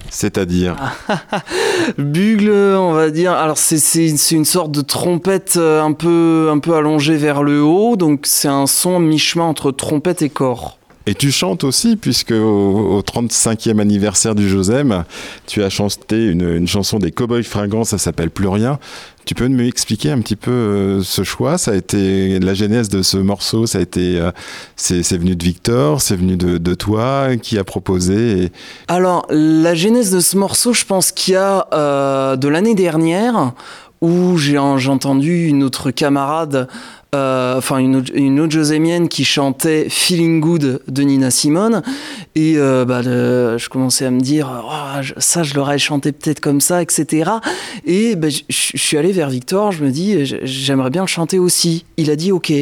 C'est-à-dire? 0.09 0.77
Bugle, 1.99 2.51
on 2.79 2.93
va 2.93 3.11
dire. 3.11 3.33
Alors 3.33 3.59
c'est 3.59 4.09
une 4.33 4.45
sorte 4.47 4.71
de 4.73 4.81
trompette 4.81 5.55
euh, 5.59 5.83
un 5.83 5.93
peu 5.93 6.49
un 6.51 6.59
peu 6.59 6.75
allongée 6.75 7.17
vers 7.17 7.43
le 7.43 7.63
haut, 7.63 7.97
donc 7.97 8.21
c'est 8.25 8.49
un 8.49 8.67
son 8.67 8.99
mi-chemin 8.99 9.45
entre 9.45 9.73
trompette 9.73 10.23
et 10.23 10.31
corps. 10.31 10.79
Et 11.07 11.15
tu 11.15 11.31
chantes 11.31 11.65
aussi, 11.65 11.97
puisque 11.97 12.31
au, 12.31 12.97
au 12.97 13.01
35e 13.03 13.79
anniversaire 13.79 14.35
du 14.35 14.49
Josem, 14.49 15.05
tu 15.47 15.63
as 15.63 15.69
chanté 15.69 16.27
une, 16.27 16.67
chanson 16.67 16.99
des 16.99 17.13
Cowboys 17.13 17.43
Fringants, 17.43 17.85
ça 17.85 17.99
s'appelle 17.99 18.31
Plus 18.31 18.49
rien. 18.49 18.79
Tu 19.27 19.35
peux 19.35 19.49
me 19.49 19.67
expliquer 19.67 20.11
un 20.11 20.21
petit 20.21 20.37
peu 20.37 20.51
euh, 20.51 21.03
ce 21.03 21.25
choix? 21.25 21.59
Ça 21.59 21.73
a 21.73 21.75
été 21.75 22.39
la 22.41 22.55
genèse 22.55 22.89
de 22.89 23.03
ce 23.03 23.17
morceau, 23.17 23.67
ça 23.67 23.79
a 23.79 23.81
été, 23.81 24.19
euh, 24.19 24.31
c'est 24.77 25.17
venu 25.17 25.37
de 25.37 25.45
Victor, 25.45 26.01
c'est 26.01 26.17
venu 26.17 26.37
de, 26.37 26.75
toi, 26.75 27.37
qui 27.37 27.59
a 27.59 27.65
proposé. 27.65 28.51
Alors 28.89 29.27
la 29.31 29.75
genèse 29.75 30.11
de 30.11 30.21
ce 30.21 30.37
morceau, 30.37 30.73
je 30.73 30.85
pense 30.85 31.13
qu'il 31.13 31.35
y 31.35 31.37
a 31.37 31.67
euh, 31.73 32.37
de 32.37 32.49
l'année 32.49 32.75
dernière 32.75 33.53
où 34.01 34.37
j'ai 34.37 34.59
entendu 34.59 35.47
une 35.47 35.63
autre 35.63 35.91
camarade, 35.91 36.69
enfin 37.15 37.79
une, 37.79 37.97
autre- 37.97 38.51
josémienne 38.51 39.09
qui 39.09 39.25
chantait 39.25 39.87
Feeling 39.89 40.41
Good 40.41 40.83
de 40.87 41.03
Nina 41.03 41.31
Simone. 41.31 41.83
Et 42.35 42.55
euh, 42.57 42.85
bah, 42.85 43.03
je 43.03 43.69
commençais 43.69 44.05
à 44.05 44.11
me 44.11 44.21
dire, 44.21 44.51
Oh, 44.67 45.01
ça, 45.19 45.43
je 45.43 45.55
l'aurais 45.55 45.79
chanté 45.79 46.13
peut-être 46.13 46.41
comme 46.41 46.61
ça, 46.61 46.83
etc. 46.83 47.31
Et 47.85 48.17
bah, 48.17 48.29
je 48.29 48.43
suis 48.77 48.97
allé 48.97 49.13
vers 49.13 49.31
Victor, 49.31 49.73
je 49.73 49.85
me 49.85 49.91
dis, 49.91 50.25
j'aimerais 50.43 50.91
bien 50.91 51.03
le 51.03 51.09
chanter 51.09 51.39
aussi. 51.39 51.85
Il 51.97 52.11
a 52.11 52.17
dit 52.17 52.33
OK. 52.33 52.53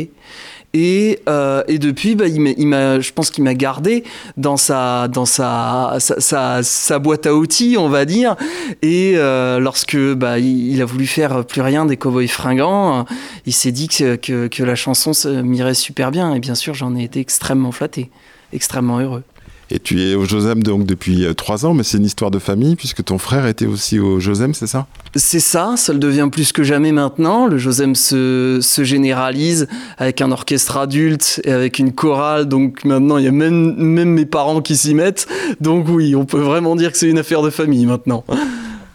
Et, 0.75 1.21
euh, 1.29 1.63
et 1.69 1.79
depuis, 1.79 2.15
bah, 2.15 2.27
il 2.29 2.41
je 2.41 3.13
pense 3.13 3.31
qu'il 3.31 3.45
m'a 3.45 3.55
gardé 3.55 4.05
dans 4.37 4.57
sa, 4.57 5.09
dans 5.09 5.27
sa, 5.27 5.97
sa, 5.99 6.63
sa- 6.63 6.99
boîte 6.99 7.27
à 7.27 7.35
outils, 7.35 7.77
on 7.79 7.89
va 7.89 8.05
dire. 8.05 8.37
Et 8.81 9.15
euh, 9.17 9.59
lorsque 9.59 9.97
bah, 10.15 10.39
il, 10.39 10.81
a 10.81 10.85
voulu 10.85 11.07
faire 11.07 11.45
plus 11.45 11.61
rien 11.61 11.85
des 11.85 11.97
cowboys 11.97 12.29
fringants, 12.29 13.01
euh, 13.01 13.03
il 13.47 13.53
s'est 13.53 13.73
dit 13.73 13.89
que, 13.89 14.17
que, 14.17 14.47
que 14.49 14.63
la 14.63 14.75
chanson 14.75 15.13
m'irait 15.43 15.75
super 15.75 16.11
bien. 16.11 16.35
Et 16.35 16.41
bien 16.41 16.55
sûr, 16.55 16.75
j'en 16.75 16.97
ai 16.97 17.05
été 17.05 17.21
extrêmement 17.21 17.73
flatté, 17.73 18.11
extrêmement 18.53 18.99
heureux. 18.99 19.25
Et 19.75 19.79
tu 19.79 20.03
es 20.03 20.15
au 20.15 20.27
Josem 20.27 20.63
donc 20.63 20.85
depuis 20.85 21.25
euh, 21.25 21.33
trois 21.33 21.65
ans, 21.65 21.73
mais 21.73 21.83
c'est 21.83 21.97
une 21.97 22.05
histoire 22.05 22.31
de 22.31 22.39
famille 22.39 22.77
puisque 22.77 23.03
ton 23.03 23.17
frère 23.17 23.47
était 23.47 23.65
aussi 23.65 23.99
au 23.99 24.21
Josem, 24.21 24.53
c'est 24.53 24.67
ça? 24.67 24.87
C'est 25.17 25.41
ça, 25.41 25.77
ça 25.79 25.95
le 25.95 25.99
devient 25.99 26.29
plus 26.31 26.53
que 26.53 26.63
jamais 26.63 26.93
maintenant. 26.93 27.47
Le 27.47 27.57
Josem 27.57 27.95
se, 27.95 28.59
se 28.61 28.85
généralise 28.85 29.69
avec 29.97 30.21
un 30.21 30.31
orchestre 30.31 30.77
adulte 30.77 31.41
et 31.45 31.53
avec 31.53 31.79
une 31.79 31.93
chorale. 31.93 32.49
Donc 32.49 32.85
maintenant, 32.85 33.17
il 33.17 33.25
y 33.25 33.29
a 33.29 33.33
même, 33.33 33.75
même 33.77 34.11
mes 34.11 34.27
parents 34.27 34.61
qui 34.61 34.77
s'y 34.77 34.95
mettent. 34.95 35.27
Donc 35.63 35.89
oui, 35.89 36.15
on 36.15 36.27
peut 36.27 36.41
vraiment 36.41 36.77
dire 36.77 36.93
que 36.93 36.99
c'est 36.99 37.09
une 37.09 37.19
affaire 37.19 37.41
de 37.41 37.49
famille 37.49 37.87
maintenant. 37.87 38.25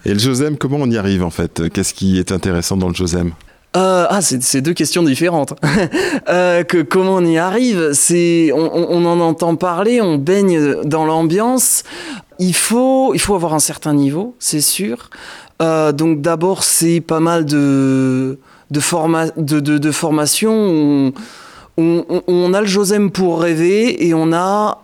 Et 0.06 0.14
le 0.14 0.20
Josem, 0.20 0.58
comment 0.58 0.78
on 0.80 0.92
y 0.92 0.98
arrive 0.98 1.24
en 1.24 1.32
fait? 1.32 1.70
Qu'est-ce 1.74 1.96
qui 1.96 2.20
est 2.20 2.32
intéressant 2.32 2.78
dans 2.78 2.90
le 2.90 2.94
Josem? 2.94 3.32
Euh, 3.78 4.08
ah, 4.10 4.22
c'est 4.22 4.62
deux 4.62 4.74
questions 4.74 5.04
différentes. 5.04 5.54
Euh, 6.30 6.64
que, 6.64 6.82
comment 6.82 7.16
on 7.16 7.26
y 7.26 7.38
arrive? 7.38 7.92
C'est 7.94 8.52
on, 8.54 9.06
en 9.06 9.20
entend 9.22 9.56
parler, 9.56 10.02
on 10.02 10.18
baigne 10.18 10.84
dans 10.84 11.06
l'ambiance. 11.06 11.84
Il 12.40 12.54
faut, 12.54 13.14
il 13.14 13.20
faut 13.20 13.36
avoir 13.36 13.54
un 13.54 13.60
certain 13.60 13.94
niveau, 13.94 14.36
c'est 14.40 14.62
sûr. 14.62 15.10
Euh, 15.62 15.94
donc 15.94 16.22
d'abord, 16.22 16.64
c'est 16.64 17.00
pas 17.00 17.22
mal 17.22 17.46
de 17.46 18.40
de, 18.72 18.80
forma, 18.82 19.28
de, 19.38 19.60
de, 19.62 19.92
formation. 19.92 21.14
On, 21.78 22.04
on, 22.28 22.54
a 22.54 22.60
le 22.62 22.68
Josem 22.68 23.12
pour 23.12 23.40
rêver 23.40 24.06
et 24.06 24.14
on 24.14 24.34
a 24.34 24.80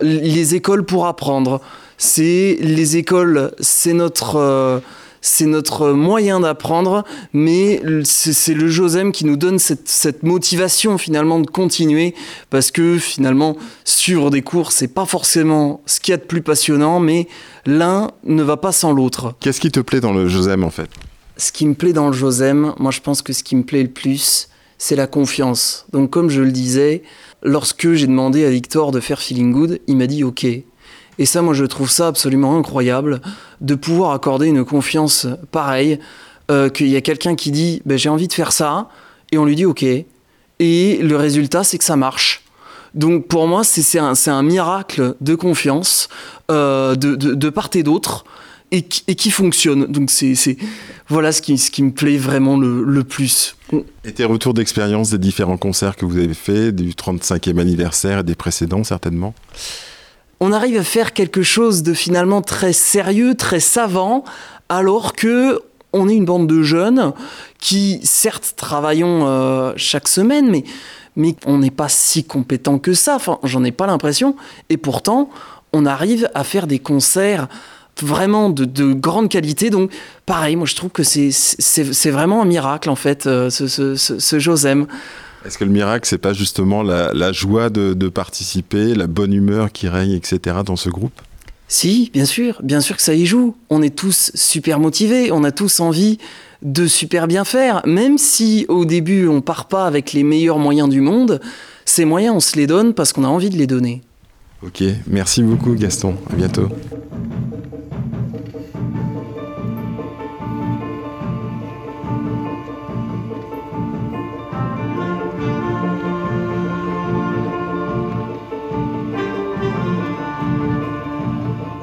les 0.00 0.54
écoles 0.54 0.84
pour 0.84 1.06
apprendre. 1.06 1.60
C'est 1.98 2.56
les 2.60 2.96
écoles, 2.96 3.52
c'est 3.60 3.92
notre 3.92 4.80
c'est 5.26 5.46
notre 5.46 5.90
moyen 5.90 6.38
d'apprendre, 6.38 7.04
mais 7.32 7.82
c'est 8.04 8.54
le 8.54 8.68
Josem 8.68 9.10
qui 9.10 9.24
nous 9.24 9.36
donne 9.36 9.58
cette, 9.58 9.88
cette 9.88 10.22
motivation 10.22 10.98
finalement 10.98 11.40
de 11.40 11.48
continuer, 11.48 12.14
parce 12.48 12.70
que 12.70 12.96
finalement 12.96 13.56
suivre 13.84 14.30
des 14.30 14.42
cours 14.42 14.70
c'est 14.70 14.88
pas 14.88 15.04
forcément 15.04 15.80
ce 15.86 15.98
qu'il 15.98 16.12
y 16.12 16.14
a 16.14 16.18
de 16.18 16.22
plus 16.22 16.42
passionnant, 16.42 17.00
mais 17.00 17.26
l'un 17.66 18.12
ne 18.24 18.42
va 18.44 18.56
pas 18.56 18.70
sans 18.70 18.92
l'autre. 18.92 19.34
Qu'est-ce 19.40 19.60
qui 19.60 19.72
te 19.72 19.80
plaît 19.80 20.00
dans 20.00 20.12
le 20.12 20.28
Josem 20.28 20.62
en 20.62 20.70
fait? 20.70 20.88
Ce 21.36 21.50
qui 21.50 21.66
me 21.66 21.74
plaît 21.74 21.92
dans 21.92 22.06
le 22.06 22.12
Josem, 22.12 22.72
moi 22.78 22.92
je 22.92 23.00
pense 23.00 23.20
que 23.20 23.32
ce 23.32 23.42
qui 23.42 23.56
me 23.56 23.64
plaît 23.64 23.82
le 23.82 23.90
plus, 23.90 24.48
c'est 24.78 24.96
la 24.96 25.08
confiance. 25.08 25.86
Donc 25.92 26.10
comme 26.10 26.30
je 26.30 26.40
le 26.40 26.52
disais, 26.52 27.02
lorsque 27.42 27.94
j'ai 27.94 28.06
demandé 28.06 28.44
à 28.44 28.50
Victor 28.50 28.92
de 28.92 29.00
faire 29.00 29.20
Feeling 29.20 29.52
Good, 29.52 29.80
il 29.88 29.96
m'a 29.96 30.06
dit 30.06 30.22
OK. 30.22 30.46
Et 31.18 31.26
ça, 31.26 31.42
moi 31.42 31.54
je 31.54 31.64
trouve 31.64 31.90
ça 31.90 32.08
absolument 32.08 32.56
incroyable 32.58 33.20
de 33.60 33.74
pouvoir 33.74 34.12
accorder 34.12 34.46
une 34.46 34.64
confiance 34.64 35.26
pareille, 35.50 35.98
euh, 36.50 36.68
qu'il 36.68 36.88
y 36.88 36.96
a 36.96 37.00
quelqu'un 37.00 37.34
qui 37.34 37.50
dit 37.50 37.82
ben, 37.86 37.98
j'ai 37.98 38.08
envie 38.08 38.28
de 38.28 38.32
faire 38.32 38.52
ça, 38.52 38.88
et 39.32 39.38
on 39.38 39.44
lui 39.44 39.56
dit 39.56 39.64
OK. 39.64 39.84
Et 40.58 40.98
le 41.02 41.16
résultat, 41.16 41.64
c'est 41.64 41.78
que 41.78 41.84
ça 41.84 41.96
marche. 41.96 42.42
Donc 42.94 43.26
pour 43.28 43.46
moi, 43.46 43.62
c'est 43.62 43.98
un, 43.98 44.42
miracle 44.42 45.16
de 45.20 45.34
confiance 45.34 46.08
euh, 46.50 46.94
de, 46.96 47.50
part 47.50 47.68
et 47.74 47.82
d'autre 47.82 48.24
et, 48.72 48.82
qui- 48.82 49.30
fonctionne. 49.30 49.86
Donc 49.86 50.10
c'est 50.10 50.56
voilà 51.08 51.30
ce 51.32 51.42
qui, 51.42 51.58
ce 51.58 51.70
qui 51.70 51.82
me 51.82 51.92
plaît 51.92 52.16
vraiment 52.16 52.56
le, 52.56 52.82
le 52.82 53.04
plus. 53.04 53.56
Et 54.04 54.12
tes 54.12 54.24
retours 54.24 54.54
d'expérience 54.54 55.10
des 55.10 55.18
différents 55.18 55.58
concerts 55.58 55.96
que 55.96 56.06
vous 56.06 56.16
avez 56.16 56.32
faits, 56.34 56.74
du 56.74 56.92
35e 56.92 57.58
anniversaire 57.58 58.20
et 58.20 58.24
des 58.24 58.34
précédents 58.34 58.82
certainement? 58.82 59.34
On 60.40 60.52
arrive 60.52 60.78
à 60.78 60.82
faire 60.84 61.12
quelque 61.12 61.42
chose 61.42 61.82
de 61.82 61.94
finalement 61.94 62.42
très 62.42 62.72
sérieux, 62.72 63.34
très 63.34 63.60
savant, 63.60 64.24
alors 64.68 65.14
que 65.14 65.60
on 65.92 66.08
est 66.08 66.14
une 66.14 66.26
bande 66.26 66.46
de 66.46 66.62
jeunes 66.62 67.12
qui, 67.58 68.00
certes, 68.04 68.52
travaillons 68.56 69.26
euh, 69.26 69.72
chaque 69.76 70.08
semaine, 70.08 70.50
mais, 71.16 71.34
on 71.46 71.58
n'est 71.58 71.70
pas 71.70 71.88
si 71.88 72.24
compétent 72.24 72.78
que 72.78 72.92
ça. 72.92 73.16
Enfin, 73.16 73.38
j'en 73.44 73.64
ai 73.64 73.72
pas 73.72 73.86
l'impression. 73.86 74.36
Et 74.68 74.76
pourtant, 74.76 75.30
on 75.72 75.86
arrive 75.86 76.28
à 76.34 76.44
faire 76.44 76.66
des 76.66 76.78
concerts 76.78 77.48
vraiment 78.02 78.50
de, 78.50 78.66
de 78.66 78.92
grande 78.92 79.30
qualité. 79.30 79.70
Donc, 79.70 79.90
pareil, 80.26 80.56
moi, 80.56 80.66
je 80.66 80.74
trouve 80.74 80.90
que 80.90 81.02
c'est- 81.02 82.10
vraiment 82.10 82.42
un 82.42 82.44
miracle, 82.44 82.90
en 82.90 82.96
fait, 82.96 83.26
euh, 83.26 83.48
ce 83.48 84.38
Josem. 84.38 84.86
Est-ce 85.46 85.58
que 85.58 85.64
le 85.64 85.70
miracle, 85.70 86.08
c'est 86.08 86.18
pas 86.18 86.32
justement 86.32 86.82
la, 86.82 87.12
la 87.14 87.30
joie 87.32 87.70
de, 87.70 87.94
de 87.94 88.08
participer, 88.08 88.94
la 88.94 89.06
bonne 89.06 89.32
humeur 89.32 89.70
qui 89.70 89.88
règne, 89.88 90.12
etc. 90.12 90.56
dans 90.64 90.76
ce 90.76 90.88
groupe? 90.88 91.20
Si, 91.68 92.10
bien 92.12 92.24
sûr, 92.24 92.60
bien 92.62 92.80
sûr 92.80 92.96
que 92.96 93.02
ça 93.02 93.14
y 93.14 93.26
joue. 93.26 93.56
On 93.70 93.82
est 93.82 93.94
tous 93.94 94.32
super 94.34 94.80
motivés, 94.80 95.30
on 95.32 95.44
a 95.44 95.52
tous 95.52 95.80
envie 95.80 96.18
de 96.62 96.86
super 96.86 97.28
bien 97.28 97.44
faire, 97.44 97.82
même 97.86 98.18
si 98.18 98.66
au 98.68 98.84
début 98.84 99.28
on 99.28 99.40
part 99.40 99.66
pas 99.66 99.86
avec 99.86 100.12
les 100.12 100.22
meilleurs 100.22 100.58
moyens 100.58 100.88
du 100.88 101.00
monde, 101.00 101.40
ces 101.84 102.04
moyens 102.04 102.34
on 102.36 102.40
se 102.40 102.56
les 102.56 102.66
donne 102.66 102.94
parce 102.94 103.12
qu'on 103.12 103.24
a 103.24 103.28
envie 103.28 103.50
de 103.50 103.56
les 103.56 103.66
donner. 103.66 104.02
Ok, 104.62 104.82
merci 105.06 105.42
beaucoup 105.42 105.74
Gaston, 105.74 106.16
à 106.32 106.34
bientôt. 106.34 106.68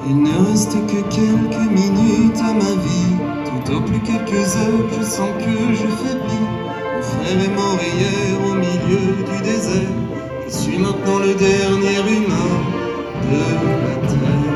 Il 0.06 0.22
ne 0.22 0.50
reste 0.50 0.74
que 0.88 1.02
quelques 1.16 1.72
minutes 1.72 2.40
à 2.40 2.54
ma 2.54 2.74
vie, 2.84 3.16
tout 3.46 3.74
au 3.74 3.82
plus 3.82 4.00
quelques 4.02 4.56
heures, 4.58 4.86
je 5.00 5.04
sens 5.06 5.30
que 5.40 5.50
je 5.50 5.88
faiblis. 6.04 6.48
Mon 6.94 7.02
frère 7.02 7.40
est 7.42 7.56
mort 7.56 7.80
hier 7.82 8.38
au 8.46 8.54
milieu 8.54 9.24
du 9.24 9.42
désert, 9.44 9.96
je 10.46 10.52
suis 10.54 10.78
maintenant 10.78 11.20
le 11.20 11.34
dernier 11.36 12.02
humain 12.18 12.52
de 13.32 13.38
la 13.88 13.96
terre. 14.08 14.54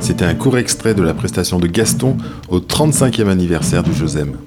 C'était 0.00 0.24
un 0.24 0.34
court 0.34 0.56
extrait 0.56 0.94
de 0.94 1.02
la 1.02 1.12
prestation 1.12 1.58
de 1.58 1.66
Gaston 1.66 2.16
au 2.48 2.60
35e 2.60 3.28
anniversaire 3.28 3.82
du 3.82 3.92
Josem. 3.92 4.38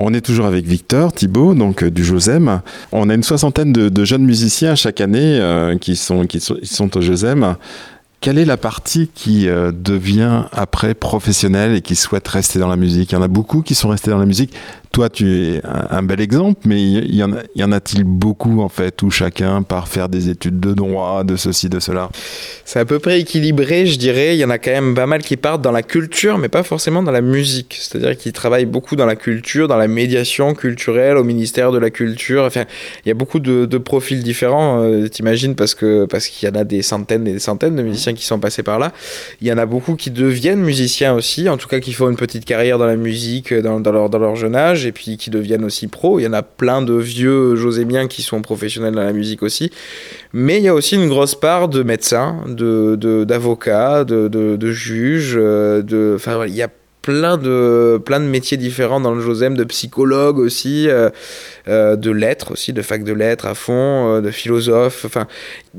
On 0.00 0.14
est 0.14 0.20
toujours 0.20 0.46
avec 0.46 0.64
Victor 0.64 1.12
Thibault, 1.12 1.54
donc 1.54 1.82
euh, 1.82 1.90
du 1.90 2.04
Josem. 2.04 2.60
On 2.92 3.10
a 3.10 3.14
une 3.14 3.24
soixantaine 3.24 3.72
de, 3.72 4.04
jeunes 4.04 4.24
musiciens 4.24 4.76
chaque 4.76 5.00
année 5.00 5.40
euh, 5.40 5.76
qui, 5.76 5.96
sont, 5.96 6.24
qui, 6.24 6.38
sont, 6.38 6.54
qui 6.54 6.68
sont 6.68 6.96
au 6.96 7.00
Josem. 7.00 7.56
Quelle 8.20 8.38
est 8.38 8.44
la 8.44 8.56
partie 8.56 9.08
qui 9.14 9.48
euh, 9.48 9.70
devient 9.72 10.42
après 10.50 10.94
professionnelle 10.94 11.76
et 11.76 11.82
qui 11.82 11.94
souhaite 11.94 12.26
rester 12.26 12.58
dans 12.58 12.66
la 12.66 12.74
musique? 12.74 13.12
Il 13.12 13.14
y 13.14 13.18
en 13.18 13.22
a 13.22 13.28
beaucoup 13.28 13.62
qui 13.62 13.76
sont 13.76 13.90
restés 13.90 14.10
dans 14.10 14.18
la 14.18 14.26
musique. 14.26 14.52
Toi, 14.90 15.10
tu 15.10 15.30
es 15.30 15.62
un, 15.64 16.02
bel 16.02 16.20
exemple, 16.20 16.60
mais 16.64 16.82
il 16.82 17.14
y 17.14 17.22
en, 17.22 17.72
a-t-il 17.72 18.04
beaucoup 18.04 18.62
en 18.62 18.68
fait 18.68 19.02
où 19.02 19.10
chacun 19.10 19.62
part 19.62 19.86
faire 19.86 20.08
des 20.08 20.30
études 20.30 20.58
de 20.58 20.72
droit, 20.72 21.24
de 21.24 21.36
ceci, 21.36 21.68
de 21.68 21.78
cela? 21.78 22.08
C'est 22.64 22.80
à 22.80 22.84
peu 22.84 22.98
près 22.98 23.20
équilibré, 23.20 23.86
je 23.86 23.98
dirais. 23.98 24.34
Il 24.34 24.40
y 24.40 24.44
en 24.44 24.50
a 24.50 24.58
quand 24.58 24.70
même 24.70 24.94
pas 24.94 25.06
mal 25.06 25.22
qui 25.22 25.36
partent 25.36 25.62
dans 25.62 25.72
la 25.72 25.82
culture, 25.82 26.38
mais 26.38 26.48
pas 26.48 26.62
forcément 26.62 27.02
dans 27.02 27.12
la 27.12 27.20
musique. 27.20 27.76
C'est-à-dire 27.78 28.16
qu'ils 28.16 28.32
travaillent 28.32 28.64
beaucoup 28.64 28.96
dans 28.96 29.06
la 29.06 29.14
culture, 29.14 29.68
dans 29.68 29.76
la 29.76 29.88
médiation 29.88 30.54
culturelle, 30.54 31.18
au 31.18 31.24
ministère 31.24 31.70
de 31.70 31.78
la 31.78 31.90
Culture. 31.90 32.44
Enfin, 32.44 32.64
il 33.04 33.08
y 33.08 33.12
a 33.12 33.14
beaucoup 33.14 33.40
de, 33.40 33.66
de 33.66 33.78
profils 33.78 34.22
différents, 34.22 34.82
euh, 34.82 35.06
t'imagines, 35.06 35.54
parce 35.54 35.74
que 35.74 36.06
parce 36.06 36.28
qu'il 36.28 36.48
y 36.48 36.52
en 36.52 36.58
a 36.58 36.64
des 36.64 36.82
centaines 36.82 37.26
et 37.28 37.34
des 37.34 37.38
centaines 37.38 37.76
de 37.76 37.82
musiciens 37.82 38.07
qui 38.14 38.24
sont 38.24 38.40
passés 38.40 38.62
par 38.62 38.78
là. 38.78 38.92
Il 39.40 39.46
y 39.46 39.52
en 39.52 39.58
a 39.58 39.66
beaucoup 39.66 39.96
qui 39.96 40.10
deviennent 40.10 40.60
musiciens 40.60 41.14
aussi, 41.14 41.48
en 41.48 41.56
tout 41.56 41.68
cas 41.68 41.80
qui 41.80 41.92
font 41.92 42.10
une 42.10 42.16
petite 42.16 42.44
carrière 42.44 42.78
dans 42.78 42.86
la 42.86 42.96
musique 42.96 43.52
euh, 43.52 43.62
dans, 43.62 44.18
leur, 44.18 44.36
jeune 44.36 44.56
âge, 44.56 44.86
et 44.86 44.92
puis 44.92 45.16
qui 45.16 45.30
deviennent 45.30 45.64
aussi 45.64 45.86
pros. 45.86 46.18
Il 46.18 46.24
y 46.24 46.26
en 46.26 46.32
a 46.32 46.42
plein 46.42 46.82
de 46.82 46.94
vieux 46.94 47.56
josémiens 47.56 48.06
qui 48.06 48.22
sont 48.22 48.42
professionnels 48.42 48.94
dans 48.94 49.02
la 49.04 49.12
musique 49.12 49.42
aussi. 49.42 49.70
Mais 50.32 50.58
il 50.58 50.64
y 50.64 50.68
a 50.68 50.74
aussi 50.74 50.94
une 50.94 51.08
grosse 51.08 51.34
part 51.34 51.68
de 51.68 51.82
médecins, 51.82 52.44
de, 52.46 52.96
de- 52.96 53.24
d'avocats, 53.24 54.04
de, 54.04 54.28
de, 54.28 54.56
de 54.56 54.72
juges, 54.72 55.36
euh, 55.36 55.82
de, 55.82 56.14
enfin, 56.16 56.46
il 56.46 56.54
y 56.54 56.62
a 56.62 56.68
plein 57.08 57.38
de, 57.38 57.98
plein 58.04 58.20
de 58.20 58.26
métiers 58.26 58.58
différents 58.58 59.00
dans 59.00 59.14
le 59.14 59.22
Josem, 59.22 59.56
de 59.56 59.64
psychologue 59.64 60.38
aussi, 60.38 60.90
euh, 60.90 61.08
euh, 61.66 61.96
de 61.96 62.10
lettres 62.10 62.52
aussi, 62.52 62.74
de 62.74 62.82
fac 62.82 63.02
de 63.02 63.14
lettres 63.14 63.46
à 63.46 63.54
fond, 63.54 64.16
euh, 64.16 64.20
de 64.20 64.30
philosophe. 64.30 65.06
Enfin, 65.06 65.26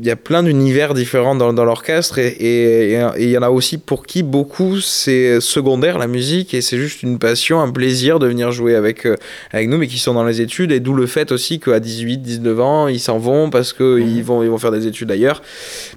il 0.02 0.08
y 0.08 0.10
a 0.10 0.16
plein 0.16 0.42
d'univers 0.42 0.96
différents 0.96 1.36
dans, 1.36 1.54
dans 1.54 1.66
l'orchestre 1.66 2.18
et 2.18 3.00
il 3.20 3.30
y 3.30 3.38
en 3.38 3.44
a 3.44 3.50
aussi 3.52 3.78
pour 3.78 4.08
qui 4.08 4.24
beaucoup 4.24 4.80
c'est 4.80 5.40
secondaire 5.40 6.00
la 6.00 6.08
musique 6.08 6.56
et 6.56 6.62
c'est 6.62 6.78
juste 6.78 7.04
une 7.04 7.20
passion, 7.20 7.62
un 7.62 7.70
plaisir 7.70 8.18
de 8.18 8.26
venir 8.26 8.52
jouer 8.52 8.74
avec, 8.74 9.08
avec 9.52 9.70
nous, 9.70 9.78
mais 9.78 9.88
qui 9.88 10.00
sont 10.00 10.16
dans 10.16 10.24
les 10.24 10.42
études 10.42 10.72
et 10.72 10.80
d'où 10.80 10.96
le 10.96 11.06
fait 11.06 11.32
aussi 11.32 11.60
qu'à 11.60 11.80
18, 11.80 12.18
19 12.24 12.60
ans, 12.60 12.88
ils 12.88 13.00
s'en 13.00 13.20
vont 13.20 13.52
parce 13.52 13.72
qu'ils 13.72 14.24
vont, 14.24 14.42
ils 14.42 14.50
vont 14.50 14.58
faire 14.58 14.72
des 14.72 14.88
études 14.88 15.12
ailleurs. 15.12 15.44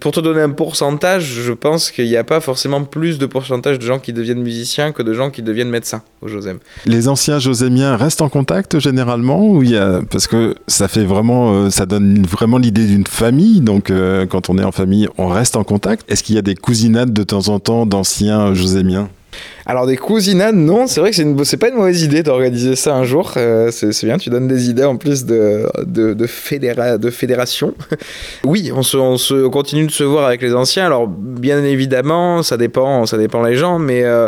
Pour 0.00 0.12
te 0.12 0.20
donner 0.20 0.42
un 0.42 0.50
pourcentage, 0.50 1.24
je 1.24 1.52
pense 1.54 1.90
qu'il 1.90 2.06
n'y 2.08 2.16
a 2.18 2.24
pas 2.24 2.40
forcément 2.40 2.84
plus 2.84 3.16
de 3.18 3.24
pourcentage 3.24 3.78
de 3.78 3.86
gens 3.86 3.98
qui 3.98 4.12
deviennent 4.12 4.42
musiciens 4.42 4.92
que 4.92 5.02
de 5.02 5.14
gens 5.14 5.21
qui 5.30 5.42
deviennent 5.42 5.70
médecins 5.70 6.02
au 6.20 6.28
Josem. 6.28 6.58
Les 6.86 7.08
anciens 7.08 7.38
josémiens 7.38 7.96
restent 7.96 8.22
en 8.22 8.28
contact 8.28 8.78
généralement. 8.78 9.60
Parce 10.10 10.26
que 10.26 10.54
ça 10.66 10.88
fait 10.88 11.04
vraiment, 11.04 11.52
euh, 11.52 11.70
ça 11.70 11.86
donne 11.86 12.22
vraiment 12.24 12.58
l'idée 12.58 12.86
d'une 12.86 13.06
famille. 13.06 13.60
Donc 13.60 13.90
euh, 13.90 14.26
quand 14.26 14.50
on 14.50 14.58
est 14.58 14.64
en 14.64 14.72
famille, 14.72 15.08
on 15.18 15.28
reste 15.28 15.56
en 15.56 15.64
contact. 15.64 16.10
Est-ce 16.10 16.22
qu'il 16.22 16.34
y 16.34 16.38
a 16.38 16.42
des 16.42 16.54
cousinades 16.54 17.12
de 17.12 17.22
temps 17.22 17.48
en 17.48 17.58
temps 17.58 17.86
d'anciens 17.86 18.54
josémiens 18.54 19.08
Alors 19.64 19.86
des 19.86 19.96
cousinades, 19.96 20.56
non, 20.56 20.86
c'est 20.88 20.98
vrai 21.00 21.10
que 21.10 21.16
c'est 21.16 21.22
une, 21.22 21.36
pas 21.36 21.68
une 21.68 21.76
mauvaise 21.76 22.02
idée 22.02 22.22
d'organiser 22.24 22.74
ça 22.74 22.96
un 22.96 23.04
jour. 23.04 23.32
Euh, 23.36 23.70
c'est, 23.70 23.92
c'est 23.92 24.06
bien, 24.06 24.18
tu 24.18 24.28
donnes 24.28 24.48
des 24.48 24.68
idées 24.68 24.84
en 24.84 24.96
plus 24.96 25.24
de, 25.24 25.66
de, 25.86 26.14
de, 26.14 26.26
fédéra- 26.26 26.98
de 26.98 27.10
fédération. 27.10 27.72
oui, 28.44 28.72
on, 28.74 28.82
se, 28.82 28.96
on, 28.96 29.16
se, 29.18 29.34
on 29.46 29.50
continue 29.50 29.86
de 29.86 29.92
se 29.92 30.02
voir 30.02 30.26
avec 30.26 30.42
les 30.42 30.52
anciens. 30.54 30.84
Alors 30.86 31.06
bien 31.06 31.62
évidemment, 31.62 32.42
ça 32.42 32.56
dépend, 32.56 33.06
ça 33.06 33.18
dépend 33.18 33.42
les 33.42 33.54
gens, 33.54 33.78
mais 33.78 34.02
euh, 34.02 34.26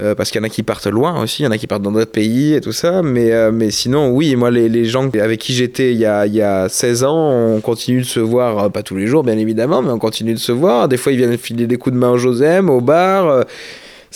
euh, 0.00 0.14
parce 0.14 0.30
qu'il 0.30 0.40
y 0.40 0.44
en 0.44 0.46
a 0.46 0.50
qui 0.50 0.62
partent 0.62 0.86
loin 0.86 1.20
aussi, 1.20 1.42
il 1.42 1.46
y 1.46 1.48
en 1.48 1.52
a 1.52 1.58
qui 1.58 1.66
partent 1.66 1.82
dans 1.82 1.90
d'autres 1.92 2.12
pays 2.12 2.54
et 2.54 2.60
tout 2.60 2.72
ça. 2.72 3.02
Mais, 3.02 3.32
euh, 3.32 3.50
mais 3.52 3.72
sinon, 3.72 4.10
oui, 4.10 4.36
moi 4.36 4.52
les, 4.52 4.68
les 4.68 4.84
gens 4.84 5.10
avec 5.20 5.40
qui 5.40 5.52
j'étais 5.52 5.90
il 5.92 5.98
y, 5.98 6.06
a, 6.06 6.26
il 6.26 6.34
y 6.34 6.42
a 6.42 6.68
16 6.68 7.02
ans, 7.02 7.30
on 7.56 7.60
continue 7.60 8.02
de 8.02 8.06
se 8.06 8.20
voir, 8.20 8.58
euh, 8.58 8.68
pas 8.68 8.84
tous 8.84 8.94
les 8.96 9.08
jours 9.08 9.24
bien 9.24 9.36
évidemment, 9.36 9.82
mais 9.82 9.90
on 9.90 9.98
continue 9.98 10.34
de 10.34 10.38
se 10.38 10.52
voir. 10.52 10.86
Des 10.86 10.96
fois, 10.96 11.10
ils 11.12 11.18
viennent 11.18 11.36
filer 11.38 11.66
des 11.66 11.76
coups 11.76 11.94
de 11.94 11.98
main 11.98 12.10
au 12.10 12.18
Josem, 12.18 12.70
au 12.70 12.80
bar. 12.80 13.44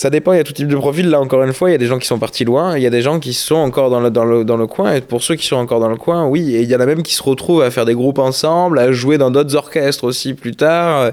Ça 0.01 0.09
dépend, 0.09 0.32
il 0.32 0.38
y 0.38 0.40
a 0.40 0.44
tout 0.44 0.55
type 0.55 0.66
de 0.66 0.76
profil. 0.76 1.11
Là, 1.11 1.20
encore 1.20 1.42
une 1.42 1.53
fois, 1.53 1.68
il 1.68 1.72
y 1.72 1.74
a 1.74 1.78
des 1.78 1.86
gens 1.86 1.98
qui 1.98 2.07
sont 2.07 2.18
partis 2.18 2.46
loin, 2.46 2.74
il 2.74 2.82
y 2.82 2.86
a 2.86 2.90
des 2.90 3.03
gens 3.03 3.20
qui 3.20 3.34
sont 3.34 3.57
encore 3.57 3.90
dans 3.90 4.01
le, 4.01 4.11
dans 4.11 4.24
le, 4.24 4.46
dans 4.46 4.57
le 4.57 4.66
coin. 4.66 4.94
Et 4.94 5.03
pour 5.03 5.22
ceux 5.22 5.34
qui 5.34 5.46
sont 5.46 5.57
encore 5.57 5.78
dans 5.78 5.90
le 5.90 5.96
coin, 5.96 6.26
oui. 6.26 6.55
Et 6.55 6.62
il 6.62 6.70
y 6.70 6.74
en 6.74 6.80
a 6.80 6.86
même 6.86 7.03
qui 7.03 7.14
se 7.14 7.22
retrouvent 7.22 7.61
à 7.61 7.70
faire 7.70 7.84
des 7.84 7.92
groupes 7.92 8.18
ensemble, 8.18 8.78
à 8.78 8.92
jouer 8.92 9.18
dans 9.18 9.30
d'autres 9.30 9.55
orchestres 9.57 10.05
aussi 10.05 10.32
plus 10.32 10.57
tard. 10.57 11.12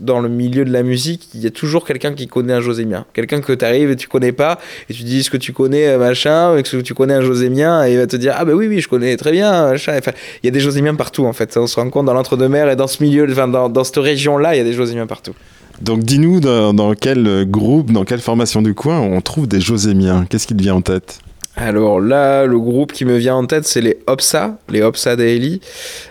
Dans 0.00 0.18
le 0.18 0.28
milieu 0.28 0.64
de 0.64 0.72
la 0.72 0.82
musique, 0.82 1.28
il 1.32 1.42
y 1.42 1.46
a 1.46 1.52
toujours 1.52 1.86
quelqu'un 1.86 2.12
qui 2.12 2.26
connaît 2.26 2.54
un 2.54 2.60
josémien. 2.60 3.06
Quelqu'un 3.12 3.40
que 3.40 3.52
tu 3.52 3.64
arrives 3.64 3.92
et 3.92 3.96
tu 3.96 4.08
connais 4.08 4.32
pas, 4.32 4.58
et 4.90 4.94
tu 4.94 5.04
dis 5.04 5.22
ce 5.22 5.30
que 5.30 5.36
tu 5.36 5.52
connais, 5.52 5.86
euh, 5.86 5.98
machin, 5.98 6.56
et 6.56 6.64
que 6.64 6.78
tu 6.78 6.92
connais 6.92 7.14
un 7.14 7.22
josémien, 7.22 7.86
et 7.86 7.92
il 7.92 7.98
va 7.98 8.08
te 8.08 8.16
dire 8.16 8.34
Ah, 8.36 8.44
bah 8.44 8.54
oui, 8.54 8.66
oui, 8.66 8.80
je 8.80 8.88
connais 8.88 9.16
très 9.16 9.30
bien, 9.30 9.68
machin. 9.70 9.96
Il 10.42 10.46
y 10.46 10.48
a 10.48 10.50
des 10.50 10.58
josémiens 10.58 10.96
partout, 10.96 11.24
en 11.24 11.32
fait. 11.32 11.56
On 11.56 11.68
se 11.68 11.76
rend 11.76 11.88
compte 11.88 12.06
dans 12.06 12.14
l'entre-deux-mers 12.14 12.68
et 12.68 12.74
dans 12.74 12.88
ce 12.88 13.00
milieu, 13.00 13.28
dans, 13.28 13.68
dans 13.68 13.84
cette 13.84 13.98
région-là, 13.98 14.56
il 14.56 14.58
y 14.58 14.60
a 14.60 14.64
des 14.64 14.72
josémiens 14.72 15.06
partout. 15.06 15.34
Donc 15.80 16.00
dis-nous 16.00 16.40
dans, 16.40 16.94
quel 16.94 17.44
groupe, 17.48 17.90
dans 17.90 18.04
quelle 18.04 18.20
formation 18.20 18.62
du 18.62 18.74
coin 18.74 19.00
on 19.00 19.20
trouve 19.20 19.46
des 19.46 19.60
josémiens 19.60 20.26
Qu'est-ce 20.28 20.46
qui 20.46 20.54
te 20.54 20.62
vient 20.62 20.76
en 20.76 20.82
tête? 20.82 21.20
Alors 21.56 22.00
là, 22.00 22.46
le 22.46 22.58
groupe 22.58 22.92
qui 22.92 23.04
me 23.04 23.16
vient 23.16 23.36
en 23.36 23.46
tête, 23.46 23.64
c'est 23.64 23.80
les 23.80 23.98
Opsa, 24.08 24.58
les 24.68 24.82
Opsa 24.82 25.14
Daily, 25.14 25.60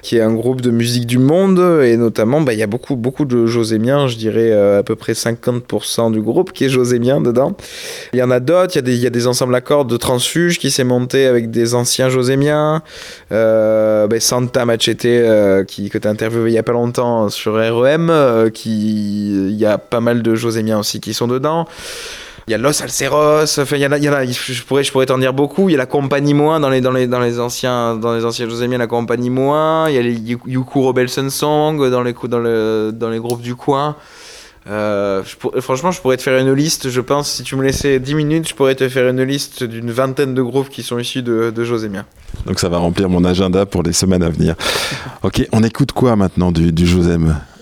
qui 0.02 0.16
est 0.16 0.22
un 0.22 0.34
groupe 0.34 0.62
de 0.62 0.72
musique 0.72 1.06
du 1.06 1.18
monde, 1.18 1.60
et 1.84 1.98
notamment, 1.98 2.40
bah, 2.40 2.54
il 2.54 2.60
y 2.60 2.64
a 2.64 2.68
beaucoup, 2.68 2.96
beaucoup 2.96 3.26
de 3.26 3.46
josémiens, 3.46 4.08
je 4.08 4.16
dirais 4.16 4.52
euh, 4.54 4.80
à 4.80 4.84
peu 4.84 4.96
près 4.96 5.12
50% 5.12 6.14
du 6.14 6.22
groupe 6.22 6.54
qui 6.54 6.64
est 6.64 6.70
josémien 6.70 7.20
dedans. 7.20 7.58
Il 8.14 8.20
y 8.20 8.24
en 8.24 8.32
a 8.32 8.40
d'autres, 8.40 8.74
il 8.76 8.78
y, 8.78 8.80
a 8.80 8.82
des- 8.84 8.96
il 8.96 9.02
y 9.02 9.08
a 9.08 9.10
des 9.10 9.28
ensembles 9.28 9.54
à 9.54 9.60
cordes 9.60 9.90
de 9.90 9.98
transfuge 9.98 10.60
qui 10.60 10.72
s'est 10.72 10.86
monté 10.86 11.26
avec 11.26 11.52
des 11.52 11.76
anciens 11.76 12.08
josémiens, 12.08 12.82
euh, 13.34 14.08
bah, 14.08 14.22
Santa 14.22 14.66
Machete, 14.66 15.04
euh, 15.06 15.66
qui, 15.66 15.90
que 15.90 15.98
tu 15.98 16.08
as 16.08 16.12
interviewé 16.12 16.52
il 16.52 16.54
y 16.54 16.58
a 16.58 16.64
pas 16.64 16.72
longtemps 16.72 17.28
sur 17.28 17.56
REM, 17.56 18.10
euh, 18.10 18.50
qui, 18.50 19.50
il 19.50 19.56
y 19.58 19.66
a 19.66 19.78
pas 19.78 20.00
mal 20.00 20.22
de 20.24 20.36
josémiens 20.36 20.80
aussi 20.80 21.02
qui 21.02 21.14
sont 21.14 21.28
dedans. 21.28 21.68
Il 22.48 22.52
y 22.52 22.54
a 22.54 22.58
Los 22.58 22.82
Alceros, 22.84 23.60
enfin, 23.60 23.76
il 23.78 23.82
y 23.82 23.86
a, 23.86 23.98
il 23.98 24.04
y 24.04 24.08
a, 24.08 24.26
je 24.26 24.64
pourrais, 24.64 24.84
je 24.84 24.92
pourrais 24.92 25.06
t'en 25.06 25.18
dire 25.18 25.34
beaucoup. 25.34 25.70
Il 25.70 25.74
y 25.74 25.76
a 25.76 25.78
la 25.78 25.86
Compagnie 25.86 26.34
Moins 26.34 26.60
dans 26.60 26.70
les, 26.70 26.82
dans 26.82 26.92
les, 26.92 27.08
dans 27.08 27.22
les 27.22 27.40
anciens, 27.40 27.96
dans 27.96 28.14
les 28.14 28.26
anciens 28.26 28.50
Josémiens, 28.50 28.78
la 28.78 28.88
Compagnie 28.88 29.30
Moins. 29.30 29.90
Il 29.90 29.96
y 29.96 29.98
a 29.98 30.02
les 30.02 30.14
Yu- 30.14 30.40
Yuku 30.46 30.80
Robelson 30.82 31.30
Song 31.30 31.90
dans 31.90 32.02
les, 32.04 32.14
dans 32.28 32.92
dans 32.92 33.10
les 33.10 33.20
groupes 33.20 33.42
du 33.42 33.56
coin. 33.56 33.96
Euh, 34.70 35.24
je 35.26 35.60
franchement, 35.62 35.92
je 35.92 36.00
pourrais 36.00 36.16
te 36.18 36.22
faire 36.22 36.38
une 36.40 36.54
liste. 36.54 36.90
Je 36.90 37.02
pense, 37.02 37.30
si 37.30 37.44
tu 37.44 37.56
me 37.58 37.64
laissais 37.64 38.00
10 38.00 38.16
minutes, 38.16 38.48
je 38.50 38.56
pourrais 38.56 38.76
te 38.76 38.88
faire 38.88 39.10
une 39.10 39.22
liste 39.24 39.64
d'une 39.64 39.92
vingtaine 39.92 40.34
de 40.34 40.42
groupes 40.42 40.70
qui 40.70 40.84
sont 40.84 40.98
issus 41.00 41.22
de, 41.22 41.52
de. 41.54 41.64
Donc 42.46 42.60
ça 42.60 42.70
va 42.70 42.78
remplir 42.78 43.10
mon 43.10 43.24
agenda 43.26 43.66
pour 43.66 43.84
les 43.84 43.94
semaines 43.94 44.24
à 44.24 44.30
venir. 44.30 44.56
Ok, 45.22 45.46
on 45.52 45.64
écoute 45.64 45.92
quoi 45.92 46.16
maintenant 46.16 46.52
du, 46.52 46.72
du 46.72 46.86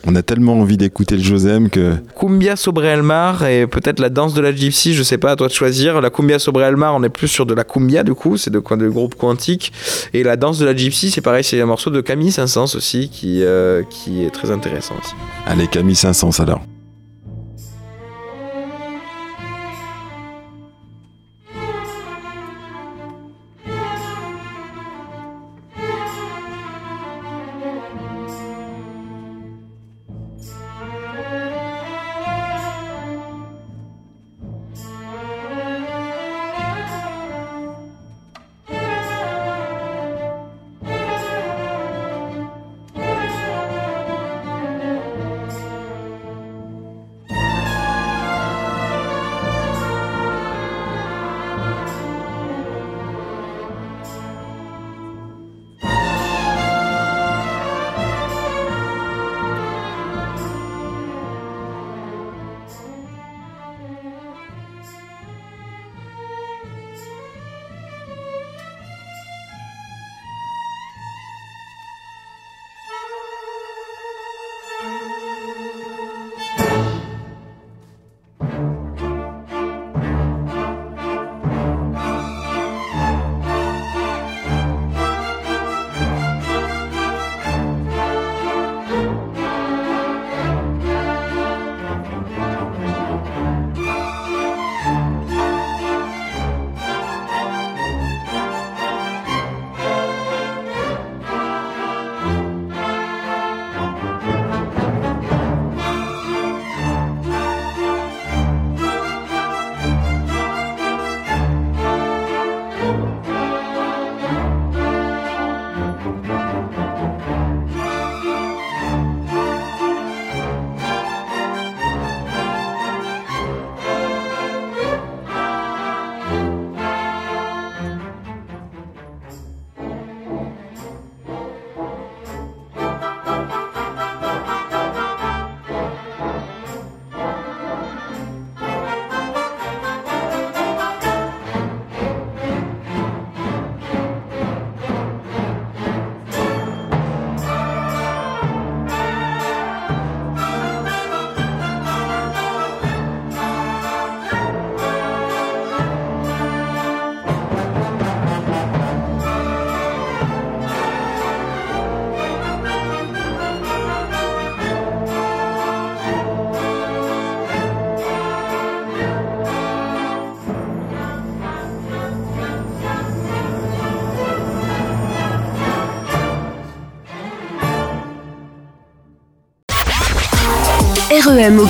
On 0.06 0.16
a 0.16 0.24
tellement 0.24 0.54
envie 0.54 0.78
d'écouter 0.78 1.16
le 1.16 1.22
Josem 1.22 1.70
que... 1.70 1.95
Cumbia 2.20 2.56
sobre 2.56 2.86
el 2.86 3.04
mar 3.04 3.45
et 3.45 3.68
peut-être 3.68 3.99
la 3.99 4.10
danse 4.10 4.34
de 4.34 4.41
la 4.41 4.54
gypsy, 4.54 4.93
je 4.93 5.04
sais 5.04 5.18
pas, 5.18 5.32
à 5.32 5.36
toi 5.36 5.47
de 5.47 5.54
choisir. 5.54 6.02
La 6.02 6.10
cumbia 6.10 6.39
sobre 6.39 6.62
el 6.62 6.76
mar, 6.76 6.95
on 6.95 7.04
est 7.04 7.10
plus 7.10 7.28
sur 7.28 7.45
de 7.45 7.54
la 7.54 7.64
cumbia 7.64 8.04
du 8.04 8.16
coup, 8.16 8.38
c'est 8.38 8.49
de 8.49 8.60
quoi 8.60 8.78
de 8.78 8.89
groupe 8.89 9.16
quantique. 9.16 9.72
Et 10.14 10.24
la 10.24 10.38
danse 10.38 10.58
de 10.58 10.66
la 10.66 10.76
gypsy, 10.76 11.12
c'est 11.12 11.22
pareil, 11.22 11.43
c'est 11.43 11.62
un 11.62 11.66
morceau 11.68 11.91
de 11.91 12.02
Camille 12.02 12.32
Saint-Saëns 12.32 12.76
aussi 12.76 13.10
qui, 13.10 13.43
euh, 13.43 13.84
qui 13.89 14.24
est 14.24 14.32
très 14.32 14.49
intéressant 14.49 14.95
aussi. 14.99 15.14
Allez, 15.45 15.68
Camille 15.68 15.95
500 15.95 16.39
alors. 16.39 16.62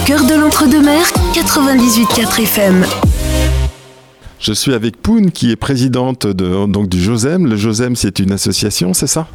Cœur 0.06 0.26
de 0.26 0.34
l'Entre-deux-Mers, 0.34 1.08
98.4 1.34 2.42
FM. 2.42 2.86
Je 4.40 4.54
suis 4.54 4.74
avec 4.74 4.98
Poun, 4.98 5.32
qui 5.32 5.52
est 5.52 5.56
présidente 5.56 6.26
de, 6.26 6.66
donc, 6.66 6.90
du 6.90 7.00
Josem. 7.02 7.46
Le 7.46 7.56
Josem, 7.56 7.96
c'est 7.96 8.20
une 8.20 8.32
association, 8.32 8.94
c'est 8.94 9.08
ça? 9.08 9.28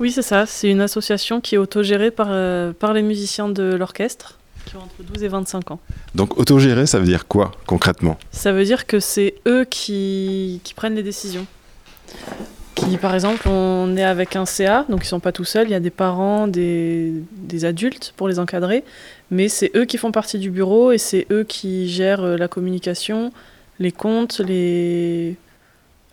Oui, 0.00 0.10
c'est 0.10 0.22
ça. 0.22 0.46
C'est 0.46 0.70
une 0.70 0.80
association 0.80 1.40
qui 1.40 1.56
est 1.56 1.58
autogérée 1.58 2.10
par, 2.10 2.28
euh, 2.30 2.72
par 2.72 2.94
les 2.94 3.02
musiciens 3.02 3.48
de 3.48 3.74
l'orchestre, 3.74 4.38
qui 4.64 4.76
ont 4.76 4.80
entre 4.80 5.02
12 5.12 5.22
et 5.24 5.28
25 5.28 5.72
ans. 5.72 5.80
Donc 6.14 6.38
autogéré, 6.38 6.86
ça 6.86 6.98
veut 6.98 7.06
dire 7.06 7.28
quoi 7.28 7.52
concrètement? 7.66 8.16
Ça 8.30 8.52
veut 8.52 8.64
dire 8.64 8.86
que 8.86 9.00
c'est 9.00 9.34
eux 9.46 9.66
qui, 9.68 10.60
qui 10.64 10.72
prennent 10.74 10.94
les 10.94 11.02
décisions. 11.02 11.46
Qui, 12.74 12.96
par 12.96 13.14
exemple, 13.14 13.48
on 13.48 13.96
est 13.96 14.02
avec 14.02 14.34
un 14.34 14.46
CA, 14.46 14.84
donc 14.88 15.04
ils 15.04 15.08
sont 15.08 15.20
pas 15.20 15.30
tout 15.30 15.44
seuls, 15.44 15.68
il 15.68 15.70
y 15.70 15.76
a 15.76 15.80
des 15.80 15.90
parents, 15.90 16.48
des, 16.48 17.12
des 17.36 17.64
adultes 17.64 18.12
pour 18.16 18.26
les 18.26 18.40
encadrer, 18.40 18.82
mais 19.30 19.48
c'est 19.48 19.70
eux 19.76 19.84
qui 19.84 19.98
font 19.98 20.12
partie 20.12 20.38
du 20.38 20.50
bureau 20.50 20.92
et 20.92 20.98
c'est 20.98 21.26
eux 21.30 21.44
qui 21.44 21.88
gèrent 21.88 22.22
euh, 22.24 22.36
la 22.36 22.48
communication, 22.48 23.32
les 23.78 23.90
comptes, 23.92 24.38
les, 24.40 25.36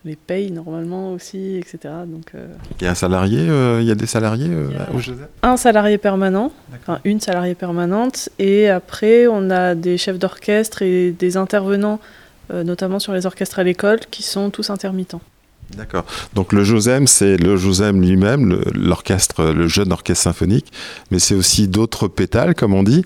les 0.05 0.15
payes 0.15 0.51
normalement 0.51 1.13
aussi, 1.13 1.57
etc. 1.57 1.77
Donc, 2.07 2.31
euh, 2.33 2.47
Il 2.79 2.85
y 2.85 2.87
a 2.87 2.91
un 2.91 2.95
salarié, 2.95 3.39
euh, 3.47 3.79
il 3.81 3.87
y 3.87 3.91
a 3.91 3.95
des 3.95 4.07
salariés 4.07 4.47
euh, 4.49 4.69
a- 4.79 4.91
au 4.95 4.99
Josem 4.99 5.27
un 5.43 5.57
salarié 5.57 5.97
permanent, 5.97 6.51
enfin 6.73 6.99
une 7.03 7.19
salariée 7.19 7.53
permanente, 7.55 8.29
et 8.39 8.69
après 8.69 9.27
on 9.27 9.49
a 9.51 9.75
des 9.75 9.97
chefs 9.97 10.17
d'orchestre 10.17 10.81
et 10.81 11.11
des 11.11 11.37
intervenants, 11.37 11.99
euh, 12.51 12.63
notamment 12.63 12.97
sur 12.99 13.13
les 13.13 13.25
orchestres 13.27 13.59
à 13.59 13.63
l'école, 13.63 13.99
qui 14.09 14.23
sont 14.23 14.49
tous 14.49 14.69
intermittents. 14.71 15.21
D'accord. 15.77 16.05
Donc 16.33 16.53
le 16.53 16.63
Josem, 16.63 17.07
c'est 17.07 17.37
le 17.37 17.55
Josem 17.57 18.01
lui-même, 18.01 18.49
le- 18.49 18.63
l'orchestre, 18.73 19.45
le, 19.51 19.67
jeune 19.67 19.91
orchestre 19.91 20.23
symphonique, 20.23 20.71
mais 21.11 21.19
c'est 21.19 21.35
aussi 21.35 21.67
d'autres 21.67 22.07
pétales, 22.07 22.55
comme 22.55 22.73
on 22.73 22.83
dit, 22.83 23.03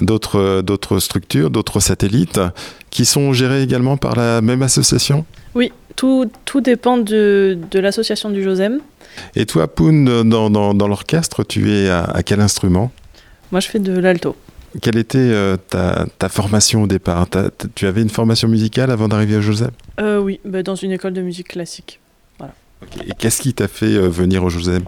d'autres 0.00 0.62
d'autres 0.62 0.98
structures, 0.98 1.50
d'autres 1.50 1.80
satellites, 1.80 2.40
qui 2.90 3.04
sont 3.04 3.32
gérés 3.32 3.62
également 3.62 3.96
par 3.96 4.16
la 4.16 4.40
même 4.40 4.62
association? 4.62 5.24
Oui, 5.54 5.72
tout, 5.94 6.30
tout 6.44 6.60
dépend 6.60 6.98
de, 6.98 7.58
de 7.70 7.78
l'association 7.78 8.30
du 8.30 8.42
Josem. 8.42 8.80
Et 9.34 9.46
toi, 9.46 9.66
Poun, 9.68 10.28
dans, 10.28 10.50
dans, 10.50 10.74
dans 10.74 10.88
l'orchestre, 10.88 11.44
tu 11.44 11.70
es 11.72 11.88
à, 11.88 12.04
à 12.04 12.22
quel 12.22 12.40
instrument? 12.40 12.90
Moi 13.52 13.60
je 13.60 13.68
fais 13.68 13.78
de 13.78 13.92
l'alto. 13.98 14.36
Quelle 14.82 14.98
était 14.98 15.16
euh, 15.18 15.56
ta, 15.56 16.04
ta 16.18 16.28
formation 16.28 16.82
au 16.82 16.86
départ? 16.86 17.26
Tu 17.74 17.86
avais 17.86 18.02
une 18.02 18.10
formation 18.10 18.46
musicale 18.48 18.90
avant 18.90 19.08
d'arriver 19.08 19.36
au 19.36 19.40
Josem? 19.40 19.70
Euh, 20.00 20.18
oui, 20.18 20.38
bah, 20.44 20.62
dans 20.62 20.74
une 20.74 20.90
école 20.92 21.14
de 21.14 21.22
musique 21.22 21.48
classique. 21.48 21.98
Et 23.06 23.12
qu'est-ce 23.18 23.42
qui 23.42 23.54
t'a 23.54 23.68
fait 23.68 23.94
euh, 23.96 24.08
venir 24.08 24.44
au 24.44 24.50
Josem 24.50 24.84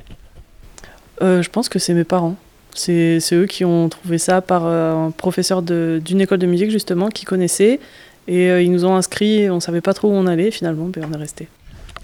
Euh, 1.22 1.42
je 1.42 1.50
pense 1.50 1.68
que 1.68 1.78
c'est 1.78 1.94
mes 1.94 2.04
parents. 2.04 2.36
C'est 2.74 3.18
eux 3.32 3.46
qui 3.46 3.64
ont 3.64 3.88
trouvé 3.88 4.18
ça 4.18 4.40
par 4.40 4.64
euh, 4.64 5.06
un 5.06 5.10
professeur 5.10 5.62
d'une 5.62 6.20
école 6.20 6.38
de 6.38 6.46
musique 6.46 6.70
justement 6.70 7.08
qui 7.08 7.24
connaissait. 7.24 7.80
Et 8.28 8.50
euh, 8.50 8.62
ils 8.62 8.70
nous 8.70 8.84
ont 8.84 8.94
inscrits, 8.94 9.50
on 9.50 9.58
savait 9.58 9.80
pas 9.80 9.94
trop 9.94 10.10
où 10.10 10.12
on 10.12 10.26
allait 10.26 10.50
finalement, 10.50 10.90
puis 10.90 11.02
on 11.04 11.12
est 11.12 11.16
resté. 11.16 11.48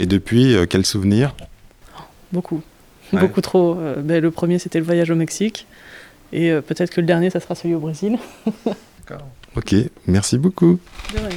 Et 0.01 0.07
depuis, 0.07 0.57
euh, 0.57 0.66
quel 0.68 0.85
souvenir? 0.85 1.35
Beaucoup. 2.32 2.61
Ouais. 3.12 3.20
Beaucoup 3.20 3.41
trop. 3.43 3.76
Euh, 3.78 3.97
ben, 3.99 4.20
le 4.20 4.30
premier 4.30 4.59
c'était 4.59 4.78
le 4.78 4.85
voyage 4.85 5.11
au 5.11 5.14
Mexique. 5.14 5.66
Et 6.32 6.51
peut-être 6.66 6.91
que 6.91 7.01
le 7.01 7.07
dernier 7.07 7.30
ça 7.30 7.39
sera 7.39 7.55
celui 7.55 7.76
au 7.76 7.78
Brésil. 7.78 8.18
Ok, 9.55 9.76
merci 10.09 10.37
beaucoup. 10.37 10.80
De 11.12 11.18
rien. 11.18 11.28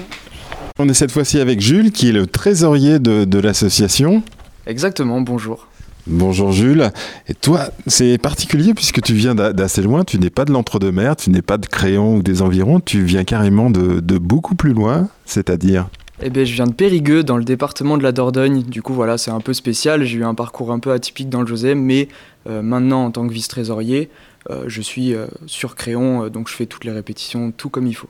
On 0.79 0.89
est 0.89 0.95
cette 0.95 1.11
fois-ci 1.11 1.39
avec 1.39 1.61
Jules, 1.61 1.91
qui 1.91 2.09
est 2.09 2.13
le 2.13 2.25
trésorier 2.25 2.97
de, 2.97 3.23
de 3.25 3.39
l'association. 3.39 4.23
Exactement, 4.67 5.21
bonjour. 5.21 5.67
Bonjour 6.05 6.51
Jules. 6.51 6.91
Et 7.27 7.33
toi, 7.33 7.69
c'est 7.87 8.17
particulier 8.17 8.73
puisque 8.73 9.01
tu 9.01 9.13
viens 9.13 9.33
d'a- 9.35 9.51
d'assez 9.53 9.81
loin, 9.81 10.03
tu 10.03 10.19
n'es 10.19 10.29
pas 10.29 10.45
de 10.45 10.51
l'entre-deux-mer, 10.53 11.15
tu 11.15 11.29
n'es 11.31 11.41
pas 11.41 11.57
de 11.57 11.65
Créon 11.65 12.17
ou 12.17 12.21
des 12.21 12.41
environs, 12.41 12.79
tu 12.79 13.03
viens 13.03 13.23
carrément 13.23 13.69
de, 13.69 13.99
de 13.99 14.17
beaucoup 14.17 14.55
plus 14.55 14.73
loin, 14.73 15.09
c'est-à-dire 15.25 15.87
Eh 16.21 16.29
bien, 16.29 16.45
je 16.45 16.53
viens 16.53 16.65
de 16.67 16.73
Périgueux, 16.73 17.23
dans 17.23 17.37
le 17.37 17.43
département 17.43 17.97
de 17.97 18.03
la 18.03 18.11
Dordogne. 18.13 18.63
Du 18.63 18.81
coup, 18.81 18.93
voilà, 18.93 19.17
c'est 19.17 19.31
un 19.31 19.41
peu 19.41 19.53
spécial. 19.53 20.03
J'ai 20.05 20.17
eu 20.19 20.23
un 20.23 20.33
parcours 20.35 20.71
un 20.71 20.79
peu 20.79 20.91
atypique 20.91 21.29
dans 21.29 21.41
le 21.41 21.47
Josem, 21.47 21.81
mais 21.81 22.07
euh, 22.49 22.61
maintenant, 22.61 23.03
en 23.05 23.11
tant 23.11 23.27
que 23.27 23.33
vice-trésorier, 23.33 24.09
euh, 24.49 24.63
je 24.67 24.81
suis 24.81 25.13
euh, 25.13 25.27
sur 25.45 25.75
Créon, 25.75 26.29
donc 26.29 26.47
je 26.49 26.53
fais 26.53 26.65
toutes 26.67 26.85
les 26.85 26.91
répétitions, 26.91 27.51
tout 27.55 27.69
comme 27.69 27.85
il 27.87 27.93
faut. 27.95 28.07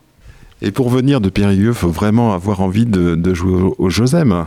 Et 0.61 0.71
pour 0.71 0.89
venir 0.89 1.19
de 1.21 1.29
Périgueux, 1.29 1.73
faut 1.73 1.89
vraiment 1.89 2.33
avoir 2.33 2.61
envie 2.61 2.85
de, 2.85 3.15
de 3.15 3.33
jouer 3.33 3.53
au, 3.61 3.75
au 3.77 3.89
Josem. 3.89 4.45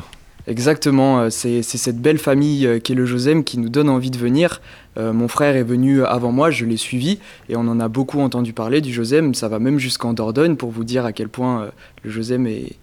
Exactement, 0.50 1.20
euh, 1.20 1.30
c'est 1.30 1.62
cette 1.62 2.02
belle 2.02 2.18
famille 2.18 2.66
euh, 2.66 2.80
qui 2.80 2.90
est 2.90 2.94
le 2.96 3.06
Josem 3.06 3.44
qui 3.44 3.56
nous 3.56 3.68
donne 3.68 3.88
envie 3.88 4.10
de 4.10 4.18
venir. 4.18 4.60
Euh, 4.98 5.12
mon 5.12 5.28
frère 5.28 5.54
est 5.54 5.62
venu 5.62 6.02
avant 6.02 6.32
moi, 6.32 6.50
je 6.50 6.64
l'ai 6.64 6.76
suivi 6.76 7.20
et 7.48 7.54
on 7.54 7.60
en 7.60 7.78
a 7.78 7.86
beaucoup 7.86 8.18
entendu 8.18 8.52
parler 8.52 8.80
du 8.80 8.92
Josem. 8.92 9.32
Ça 9.32 9.46
va 9.46 9.60
même 9.60 9.78
jusqu'en 9.78 10.12
Dordogne 10.12 10.56
pour 10.56 10.72
vous 10.72 10.82
dire 10.82 11.04
à 11.04 11.12
quel 11.12 11.28
point 11.28 11.70
le 12.02 12.10
Josem 12.10 12.48
est, 12.48 12.74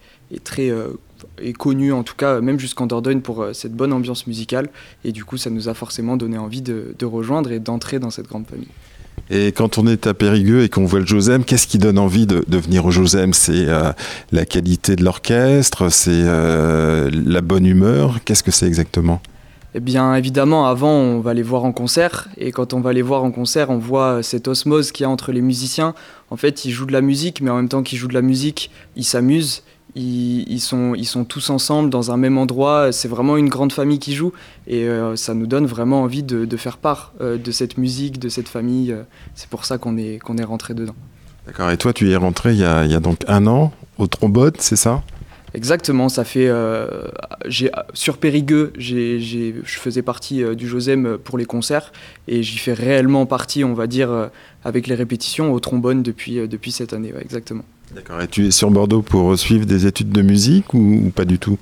connu, 1.57 1.91
en 1.91 2.03
tout 2.03 2.15
cas 2.15 2.39
même 2.39 2.57
jusqu'en 2.57 2.87
Dordogne 2.87 3.19
pour 3.19 3.47
cette 3.51 3.73
bonne 3.73 3.91
ambiance 3.91 4.27
musicale. 4.27 4.69
Et 5.03 5.11
du 5.11 5.25
coup, 5.25 5.35
ça 5.35 5.49
nous 5.49 5.67
a 5.67 5.73
forcément 5.73 6.15
donné 6.15 6.37
envie 6.37 6.61
de 6.61 7.05
rejoindre 7.05 7.51
et 7.51 7.59
d'entrer 7.59 7.99
dans 7.99 8.11
cette 8.11 8.27
grande 8.27 8.47
famille. 8.47 8.69
Et 9.29 9.51
quand 9.51 9.77
on 9.77 9.87
est 9.87 10.07
à 10.07 10.13
Périgueux 10.13 10.63
et 10.63 10.69
qu'on 10.69 10.85
voit 10.85 10.99
le 10.99 11.05
Josem, 11.05 11.43
qu'est-ce 11.43 11.67
qui 11.67 11.77
donne 11.77 11.99
envie 11.99 12.25
de, 12.25 12.43
venir 12.47 12.85
au 12.85 12.91
Josem? 12.91 13.33
C'est 13.33 13.67
euh, 13.67 13.91
la 14.31 14.45
qualité 14.45 14.95
de 14.95 15.03
l'orchestre, 15.03 15.89
c'est 15.89 16.11
euh, 16.13 17.09
la 17.11 17.41
bonne 17.41 17.65
humeur, 17.65 18.19
qu'est-ce 18.23 18.43
que 18.43 18.51
c'est 18.51 18.67
exactement? 18.67 19.21
Eh 19.75 19.79
bien, 19.79 20.15
évidemment, 20.15 20.65
avant, 20.67 20.93
on 20.93 21.19
va 21.19 21.33
les 21.33 21.43
voir 21.43 21.65
en 21.65 21.73
concert. 21.73 22.29
Et 22.37 22.51
quand 22.51 22.73
on 22.73 22.79
va 22.79 22.93
les 22.93 23.01
voir 23.01 23.23
en 23.23 23.31
concert, 23.31 23.69
on 23.69 23.77
voit 23.77 24.13
euh, 24.13 24.21
cette 24.21 24.47
osmose 24.47 24.91
qu'il 24.91 25.03
y 25.03 25.05
a 25.05 25.09
entre 25.09 25.31
les 25.31 25.41
musiciens. 25.41 25.93
En 26.31 26.37
fait, 26.37 26.65
ils 26.65 26.71
jouent 26.71 26.85
de 26.85 26.93
la 26.93 27.01
musique, 27.01 27.41
mais 27.41 27.51
en 27.51 27.57
même 27.57 27.69
temps 27.69 27.83
qu'ils 27.83 27.99
jouent 27.99 28.07
de 28.07 28.13
la 28.13 28.21
musique, 28.21 28.71
ils 28.95 29.03
s'amusent. 29.03 29.63
Ils, 29.99 30.59
sont, 30.59 31.25
tous 31.27 31.49
ensemble 31.49 31.89
dans 31.89 32.11
un 32.11 32.17
même 32.17 32.37
endroit. 32.37 32.91
C'est 32.91 33.07
vraiment 33.07 33.35
une 33.35 33.49
grande 33.49 33.73
famille 33.73 33.99
qui 33.99 34.13
joue. 34.13 34.31
Et 34.67 34.83
euh, 34.83 35.15
ça 35.15 35.33
nous 35.33 35.47
donne 35.47 35.65
vraiment 35.65 36.03
envie 36.03 36.23
de, 36.23 36.57
faire 36.57 36.77
part 36.77 37.13
euh, 37.19 37.37
de 37.37 37.51
cette 37.51 37.77
musique, 37.77 38.19
de 38.19 38.29
cette 38.29 38.47
famille. 38.47 38.91
Euh, 38.91 39.03
C'est 39.33 39.49
pour 39.49 39.65
ça 39.65 39.77
qu'on 39.77 39.97
est, 39.97 40.19
qu'on 40.19 40.37
est 40.37 40.43
rentré 40.43 40.73
dedans. 40.73 40.95
D'accord, 41.47 41.71
et 41.71 41.77
toi 41.77 41.93
tu 41.93 42.09
y 42.09 42.11
es 42.11 42.17
rentré 42.17 42.51
il 42.51 42.59
y 42.59 42.65
a, 42.65 42.83
il 42.83 42.91
y 42.91 42.95
a 42.95 42.99
donc 42.99 43.19
un 43.29 43.47
an 43.47 43.71
au 43.97 44.07
trombone, 44.07 44.51
c'est 44.59 44.75
ça? 44.75 45.01
Exactement, 45.53 46.09
ça 46.09 46.23
fait. 46.23 46.47
euh, 46.47 46.87
sur 47.93 48.17
Périgueux, 48.17 48.73
je 48.77 49.53
faisais 49.65 50.01
partie 50.01 50.43
euh, 50.43 50.55
du 50.55 50.67
Josem 50.67 51.17
pour 51.23 51.37
les 51.37 51.45
concerts 51.45 51.91
et 52.27 52.43
j'y 52.43 52.57
fais 52.57 52.73
réellement 52.73 53.25
partie, 53.25 53.63
on 53.63 53.73
va 53.73 53.87
dire, 53.87 54.11
euh, 54.11 54.27
avec 54.63 54.87
les 54.87 54.95
répétitions 54.95 55.53
au 55.53 55.59
trombone 55.59 56.03
depuis, 56.03 56.47
depuis 56.47 56.71
cette 56.71 56.93
année, 56.93 57.13
ouais, 57.13 57.21
exactement. 57.21 57.63
D'accord, 57.95 58.21
et 58.21 58.27
tu 58.27 58.45
es 58.47 58.51
sur 58.51 58.69
Bordeaux 58.69 59.01
pour 59.01 59.37
suivre 59.39 59.65
des 59.65 59.87
études 59.87 60.11
de 60.11 60.21
musique 60.21 60.73
ou, 60.73 61.05
ou 61.05 61.09
pas 61.09 61.25
du 61.25 61.39
tout? 61.39 61.57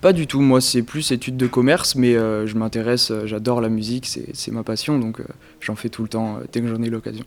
Pas 0.00 0.12
du 0.12 0.26
tout, 0.26 0.40
moi 0.40 0.60
c'est 0.60 0.82
plus 0.82 1.10
études 1.12 1.36
de 1.36 1.46
commerce, 1.46 1.96
mais 1.96 2.14
je 2.14 2.56
m'intéresse, 2.56 3.12
j'adore 3.24 3.60
la 3.60 3.68
musique, 3.68 4.06
c'est 4.06 4.52
ma 4.52 4.62
passion, 4.62 4.98
donc 4.98 5.20
j'en 5.60 5.74
fais 5.74 5.88
tout 5.88 6.02
le 6.02 6.08
temps 6.08 6.38
dès 6.52 6.60
que 6.60 6.68
j'en 6.68 6.80
ai 6.82 6.88
l'occasion. 6.88 7.24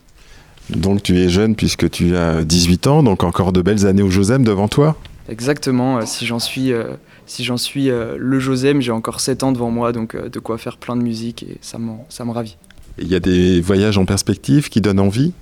Donc 0.70 1.04
tu 1.04 1.18
es 1.20 1.28
jeune 1.28 1.56
puisque 1.56 1.90
tu 1.90 2.16
as 2.16 2.44
18 2.44 2.88
ans, 2.88 3.04
donc 3.04 3.24
encore 3.24 3.52
de 3.52 3.62
belles 3.62 3.86
années 3.86 4.02
au 4.02 4.10
Josem 4.10 4.44
devant 4.44 4.70
toi? 4.70 4.98
Exactement, 5.30 5.98
euh, 5.98 6.02
si 6.06 6.26
j'en 6.26 6.40
suis, 6.40 6.74
euh, 6.74 6.96
si 7.26 7.44
j'en 7.44 7.58
suis 7.58 7.90
euh, 7.90 8.16
le 8.18 8.40
Josem, 8.40 8.82
j'ai 8.82 8.92
encore 8.92 9.20
7 9.20 9.44
ans 9.44 9.52
devant 9.52 9.72
moi, 9.72 9.92
donc 9.92 10.16
de 10.16 10.40
quoi 10.40 10.58
faire 10.58 10.78
plein 10.78 10.96
de 10.96 11.02
musique 11.02 11.44
et 11.44 11.58
ça, 11.62 11.78
ça 12.10 12.26
me 12.26 12.32
ravit. 12.32 12.58
Il 12.98 13.08
y 13.08 13.16
a 13.16 13.20
des 13.20 13.62
voyages 13.62 13.98
en 13.98 14.06
perspective 14.06 14.70
qui 14.70 14.82
donnent 14.82 15.00
envie? 15.00 15.34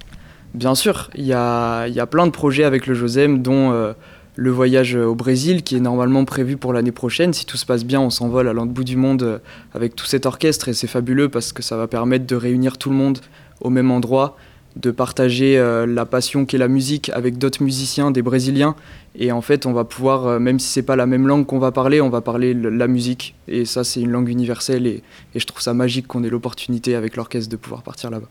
Bien 0.53 0.75
sûr, 0.75 1.09
il 1.15 1.25
y 1.25 1.33
a, 1.33 1.87
y 1.87 1.99
a 1.99 2.05
plein 2.07 2.25
de 2.25 2.31
projets 2.31 2.63
avec 2.63 2.87
le 2.87 2.93
Josem, 2.93 3.41
dont 3.41 3.71
euh, 3.71 3.93
le 4.35 4.51
voyage 4.51 4.95
au 4.95 5.15
Brésil 5.15 5.63
qui 5.63 5.75
est 5.75 5.79
normalement 5.79 6.25
prévu 6.25 6.57
pour 6.57 6.73
l'année 6.73 6.91
prochaine. 6.91 7.33
Si 7.33 7.45
tout 7.45 7.57
se 7.57 7.65
passe 7.65 7.85
bien, 7.85 7.99
on 7.99 8.09
s'envole 8.09 8.47
à 8.47 8.53
l'autre 8.53 8.71
bout 8.71 8.83
du 8.83 8.95
monde 8.95 9.41
avec 9.73 9.95
tout 9.95 10.05
cet 10.05 10.25
orchestre 10.25 10.69
et 10.69 10.73
c'est 10.73 10.87
fabuleux 10.87 11.29
parce 11.29 11.51
que 11.51 11.61
ça 11.61 11.77
va 11.77 11.87
permettre 11.87 12.25
de 12.25 12.35
réunir 12.35 12.77
tout 12.77 12.89
le 12.89 12.95
monde 12.95 13.19
au 13.61 13.69
même 13.69 13.91
endroit, 13.91 14.37
de 14.75 14.91
partager 14.91 15.57
euh, 15.57 15.85
la 15.85 16.05
passion 16.05 16.45
qu'est 16.45 16.57
la 16.57 16.67
musique 16.67 17.09
avec 17.13 17.37
d'autres 17.37 17.63
musiciens, 17.63 18.11
des 18.11 18.21
Brésiliens. 18.21 18.75
Et 19.17 19.31
en 19.31 19.41
fait, 19.41 19.65
on 19.65 19.73
va 19.73 19.83
pouvoir, 19.83 20.27
euh, 20.27 20.39
même 20.39 20.59
si 20.59 20.67
c'est 20.67 20.83
pas 20.83 20.95
la 20.95 21.05
même 21.05 21.27
langue 21.27 21.45
qu'on 21.45 21.59
va 21.59 21.71
parler, 21.71 21.99
on 22.01 22.09
va 22.09 22.21
parler 22.21 22.53
le- 22.53 22.69
la 22.69 22.87
musique. 22.87 23.35
Et 23.47 23.65
ça, 23.65 23.83
c'est 23.83 23.99
une 24.01 24.11
langue 24.11 24.29
universelle 24.29 24.85
et, 24.87 25.03
et 25.35 25.39
je 25.39 25.45
trouve 25.45 25.61
ça 25.61 25.73
magique 25.73 26.07
qu'on 26.07 26.23
ait 26.23 26.29
l'opportunité 26.29 26.95
avec 26.95 27.15
l'orchestre 27.15 27.49
de 27.49 27.55
pouvoir 27.57 27.81
partir 27.81 28.09
là-bas. 28.11 28.27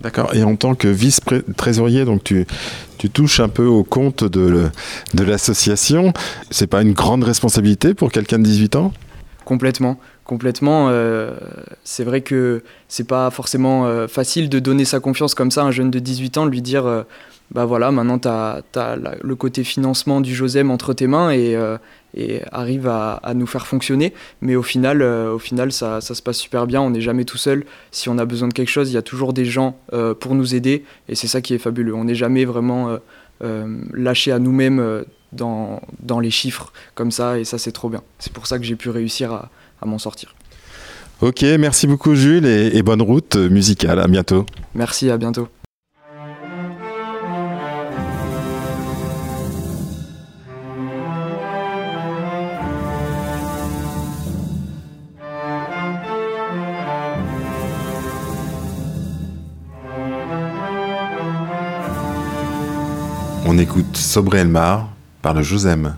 D'accord, 0.00 0.34
et 0.34 0.42
en 0.42 0.56
tant 0.56 0.74
que 0.74 0.88
vice-trésorier, 0.88 2.04
donc 2.04 2.24
tu, 2.24 2.46
tu 2.98 3.10
touches 3.10 3.38
un 3.40 3.48
peu 3.48 3.64
au 3.64 3.84
compte 3.84 4.24
de, 4.24 4.68
de 5.14 5.24
l'association. 5.24 6.12
C'est 6.50 6.66
pas 6.66 6.82
une 6.82 6.92
grande 6.92 7.22
responsabilité 7.22 7.94
pour 7.94 8.10
quelqu'un 8.10 8.38
de 8.38 8.44
18 8.44 8.74
ans? 8.76 8.92
Complètement, 9.44 9.98
complètement. 10.24 10.88
euh, 10.90 11.32
c'est 11.84 12.04
vrai 12.04 12.22
que 12.22 12.62
c'est 12.88 13.06
pas 13.06 13.30
forcément 13.30 13.86
euh, 13.86 14.08
facile 14.08 14.48
de 14.48 14.58
donner 14.58 14.84
sa 14.84 15.00
confiance 15.00 15.34
comme 15.34 15.50
ça 15.50 15.62
à 15.62 15.66
un 15.66 15.70
jeune 15.70 15.90
de 15.90 15.98
18 15.98 16.38
ans, 16.38 16.46
lui 16.46 16.62
dire 16.62 16.86
euh, 16.86 17.02
bah 17.50 17.66
voilà, 17.66 17.90
maintenant 17.90 18.18
tu 18.18 18.28
as, 18.28 18.62
le 19.22 19.34
côté 19.36 19.64
financement 19.64 20.20
du 20.20 20.34
Josem 20.34 20.70
entre 20.70 20.94
tes 20.94 21.06
mains 21.06 21.30
et, 21.30 21.56
arrive 22.52 22.88
à, 22.88 23.20
nous 23.34 23.46
faire 23.46 23.66
fonctionner. 23.66 24.14
Mais 24.40 24.56
au 24.56 24.62
final, 24.62 25.02
au 25.02 25.38
final 25.38 25.70
ça, 25.70 26.00
se 26.00 26.22
passe 26.22 26.38
super 26.38 26.66
bien. 26.66 26.80
On 26.80 26.90
n'est 26.90 27.02
jamais 27.02 27.24
tout 27.24 27.36
seul. 27.36 27.64
Si 27.90 28.08
on 28.08 28.18
a 28.18 28.24
besoin 28.24 28.48
de 28.48 28.54
quelque 28.54 28.70
chose, 28.70 28.90
il 28.90 28.94
y 28.94 28.98
a 28.98 29.02
toujours 29.02 29.34
des 29.34 29.44
gens 29.44 29.78
pour 30.20 30.34
nous 30.34 30.54
aider. 30.54 30.84
Et 31.08 31.14
c'est 31.14 31.26
ça 31.28 31.42
qui 31.42 31.54
est 31.54 31.58
fabuleux. 31.58 31.94
On 31.94 32.04
n'est 32.04 32.14
jamais 32.14 32.46
vraiment 32.46 32.98
lâché 33.92 34.32
à 34.32 34.38
nous-mêmes 34.38 35.04
dans 35.32 36.20
les 36.20 36.30
chiffres 36.30 36.72
comme 36.94 37.10
ça. 37.10 37.38
Et 37.38 37.44
ça, 37.44 37.58
c'est 37.58 37.72
trop 37.72 37.90
bien. 37.90 38.02
C'est 38.18 38.32
pour 38.32 38.46
ça 38.46 38.58
que 38.58 38.64
j'ai 38.64 38.76
pu 38.76 38.88
réussir 38.88 39.32
à, 39.32 39.50
à 39.80 39.86
m'en 39.86 39.98
sortir. 39.98 40.34
Ok, 41.20 41.42
merci 41.58 41.86
beaucoup 41.86 42.14
Jules 42.14 42.46
et, 42.46 42.76
et 42.76 42.82
bonne 42.82 43.02
route 43.02 43.36
musicale. 43.36 43.98
À 44.00 44.08
bientôt. 44.08 44.46
Merci, 44.74 45.10
à 45.10 45.16
bientôt. 45.16 45.48
On 63.46 63.58
écoute 63.58 63.96
Sobre 63.96 64.34
Elmar 64.34 64.88
par 65.22 65.32
le 65.34 65.42
Josem. 65.42 65.96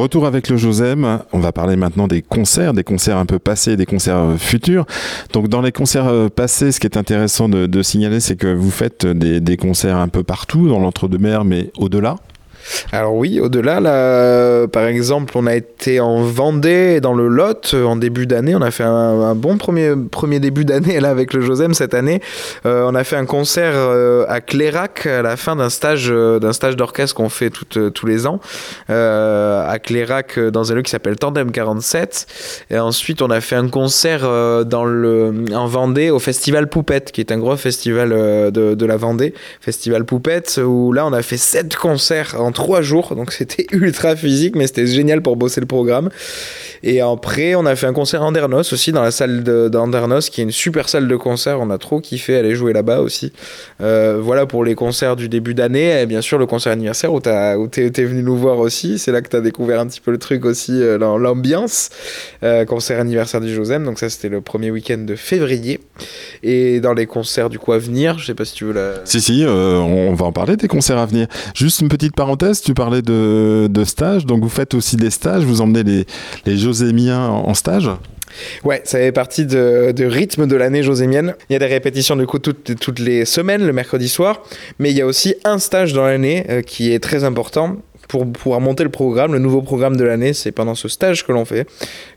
Retour 0.00 0.24
avec 0.24 0.48
le 0.48 0.56
Josem. 0.56 1.20
On 1.30 1.40
va 1.40 1.52
parler 1.52 1.76
maintenant 1.76 2.08
des 2.08 2.22
concerts, 2.22 2.72
des 2.72 2.84
concerts 2.84 3.18
un 3.18 3.26
peu 3.26 3.38
passés, 3.38 3.76
des 3.76 3.84
concerts 3.84 4.16
euh, 4.16 4.36
futurs. 4.38 4.86
Donc 5.34 5.48
dans 5.48 5.60
les 5.60 5.72
concerts 5.72 6.06
euh, 6.06 6.30
passés, 6.30 6.72
ce 6.72 6.80
qui 6.80 6.86
est 6.86 6.96
intéressant 6.96 7.50
de, 7.50 7.82
signaler, 7.82 8.18
c'est 8.18 8.36
que 8.36 8.46
vous 8.46 8.70
faites 8.70 9.04
des, 9.04 9.40
des 9.40 9.58
concerts 9.58 9.98
un 9.98 10.08
peu 10.08 10.22
partout 10.22 10.68
dans 10.68 10.78
l'entre-deux-mers, 10.78 11.44
mais 11.44 11.70
au-delà. 11.76 12.16
Alors 12.92 13.14
oui, 13.14 13.40
au-delà, 13.40 13.80
là, 13.80 14.66
par 14.68 14.84
exemple, 14.84 15.32
on 15.36 15.46
a 15.46 15.54
été 15.54 16.00
en 16.00 16.22
Vendée, 16.22 17.00
dans 17.00 17.14
le 17.14 17.28
Lot, 17.28 17.74
en 17.74 17.96
début 17.96 18.26
d'année. 18.26 18.54
On 18.54 18.62
a 18.62 18.70
fait 18.70 18.84
un, 18.84 19.34
bon 19.34 19.58
premier, 19.58 19.94
premier 20.10 20.40
début 20.40 20.64
d'année 20.64 21.00
là 21.00 21.10
avec 21.10 21.32
le 21.32 21.40
Josem 21.40 21.74
cette 21.74 21.94
année. 21.94 22.20
Euh, 22.66 22.84
on 22.86 22.94
a 22.94 23.04
fait 23.04 23.16
un 23.16 23.26
concert 23.26 23.72
euh, 23.74 24.24
à 24.28 24.40
Clérac 24.40 25.06
à 25.06 25.22
la 25.22 25.36
fin 25.36 25.56
d'un 25.56 25.70
stage, 25.70 26.08
euh, 26.10 26.52
stage 26.52 26.76
d'orchestre 26.76 27.14
qu'on 27.14 27.28
fait 27.28 27.50
tous 27.50 28.06
les 28.06 28.26
ans 28.26 28.40
à 28.88 29.78
Clérac 29.82 30.38
dans 30.38 30.72
un 30.72 30.74
lieu 30.74 30.82
qui 30.82 30.90
s'appelle 30.90 31.16
Tandem 31.16 31.52
47. 31.52 32.26
Et 32.70 32.78
ensuite, 32.78 33.22
on 33.22 33.30
a 33.30 33.40
fait 33.40 33.56
un 33.56 33.68
concert 33.68 34.20
dans 34.64 34.84
le, 34.84 35.44
en 35.54 35.66
Vendée 35.66 36.10
au 36.10 36.18
Festival 36.18 36.68
Poupette, 36.68 37.12
qui 37.12 37.20
est 37.20 37.32
un 37.32 37.38
gros 37.38 37.56
festival 37.56 38.10
de, 38.10 38.74
de 38.74 38.86
la 38.86 38.96
Vendée, 38.96 39.34
Festival 39.60 40.04
Poupette, 40.04 40.60
où 40.64 40.92
là, 40.92 41.06
on 41.06 41.12
a 41.12 41.22
fait 41.22 41.36
sept 41.36 41.76
concerts 41.76 42.36
en 42.38 42.49
trois 42.52 42.82
jours. 42.82 43.14
Donc, 43.16 43.32
c'était 43.32 43.66
ultra 43.72 44.16
physique, 44.16 44.56
mais 44.56 44.66
c'était 44.66 44.86
génial 44.86 45.22
pour 45.22 45.36
bosser 45.36 45.60
le 45.60 45.66
programme. 45.66 46.10
Et 46.82 47.00
après, 47.00 47.54
on 47.54 47.66
a 47.66 47.76
fait 47.76 47.86
un 47.86 47.92
concert 47.92 48.22
à 48.22 48.26
Andernos 48.26 48.72
aussi, 48.72 48.92
dans 48.92 49.02
la 49.02 49.10
salle 49.10 49.42
de- 49.44 49.68
d'Andernos, 49.68 50.30
qui 50.30 50.40
est 50.40 50.44
une 50.44 50.50
super 50.50 50.88
salle 50.88 51.08
de 51.08 51.16
concert. 51.16 51.60
On 51.60 51.70
a 51.70 51.78
trop 51.78 52.00
kiffé 52.00 52.36
aller 52.36 52.54
jouer 52.54 52.72
là-bas 52.72 53.00
aussi. 53.00 53.32
Euh, 53.82 54.18
voilà 54.20 54.46
pour 54.46 54.64
les 54.64 54.74
concerts 54.74 55.16
du 55.16 55.28
début 55.28 55.54
d'année. 55.54 56.00
Et 56.00 56.06
bien 56.06 56.20
sûr, 56.22 56.38
le 56.38 56.46
concert 56.46 56.72
anniversaire 56.72 57.12
où 57.12 57.20
t'es 57.20 57.90
t'es 57.90 58.04
venu 58.04 58.22
nous 58.22 58.36
voir 58.36 58.58
aussi. 58.58 58.98
C'est 58.98 59.12
là 59.12 59.20
que 59.20 59.28
t'as 59.28 59.40
découvert 59.40 59.80
un 59.80 59.86
petit 59.86 60.00
peu 60.00 60.10
le 60.10 60.18
truc 60.18 60.44
aussi, 60.44 60.72
euh, 60.82 60.96
l'am- 60.98 61.18
l'ambiance. 61.22 61.90
Euh, 62.42 62.64
concert 62.64 62.98
anniversaire 62.98 63.40
du 63.40 63.52
Josem. 63.54 63.84
Donc 63.84 63.98
ça, 63.98 64.08
c'était 64.08 64.28
le 64.30 64.40
premier 64.40 64.70
week-end 64.70 64.98
de 64.98 65.14
février. 65.16 65.80
Et 66.42 66.80
dans 66.80 66.94
les 66.94 67.06
concerts 67.06 67.50
du 67.50 67.58
coup 67.58 67.72
à 67.72 67.78
venir, 67.78 68.18
je 68.18 68.26
sais 68.26 68.34
pas 68.34 68.44
si 68.44 68.54
tu 68.54 68.64
veux 68.64 68.72
la... 68.72 68.94
Si, 69.04 69.20
si, 69.20 69.44
euh, 69.44 69.76
on 69.78 70.14
va 70.14 70.24
en 70.26 70.32
parler 70.32 70.56
des 70.56 70.68
concerts 70.68 70.98
à 70.98 71.06
venir. 71.06 71.26
Juste 71.54 71.80
une 71.80 71.88
petite 71.88 72.14
parenthèse, 72.14 72.39
tu 72.62 72.74
parlais 72.74 73.02
de, 73.02 73.68
de 73.70 73.84
stages, 73.84 74.26
donc 74.26 74.42
vous 74.42 74.48
faites 74.48 74.74
aussi 74.74 74.96
des 74.96 75.10
stages, 75.10 75.44
vous 75.44 75.60
emmenez 75.60 76.06
les, 76.46 76.56
Josémiens 76.56 77.28
en, 77.28 77.54
stage 77.54 77.90
Ouais, 78.64 78.80
ça 78.84 78.98
fait 78.98 79.12
partie 79.12 79.44
de, 79.44 80.04
rythme 80.04 80.46
de 80.46 80.56
l'année 80.56 80.82
josémienne. 80.82 81.34
Il 81.48 81.52
y 81.52 81.56
a 81.56 81.58
des 81.58 81.66
répétitions 81.66 82.16
du 82.16 82.26
coup 82.26 82.38
toutes, 82.38 82.78
toutes 82.80 82.98
les 82.98 83.24
semaines, 83.24 83.66
le 83.66 83.72
mercredi 83.72 84.08
soir, 84.08 84.42
mais 84.78 84.90
il 84.90 84.96
y 84.96 85.02
a 85.02 85.06
aussi 85.06 85.34
un 85.44 85.58
stage 85.58 85.92
dans 85.92 86.04
l'année 86.04 86.46
euh, 86.48 86.62
qui 86.62 86.92
est 86.92 87.00
très 87.00 87.24
important. 87.24 87.76
Pour 88.10 88.26
pouvoir 88.26 88.60
monter 88.60 88.82
le 88.82 88.90
programme, 88.90 89.32
le 89.34 89.38
nouveau 89.38 89.62
programme 89.62 89.96
de 89.96 90.02
l'année, 90.02 90.32
c'est 90.32 90.50
pendant 90.50 90.74
ce 90.74 90.88
stage 90.88 91.24
que 91.24 91.30
l'on 91.30 91.44
fait, 91.44 91.68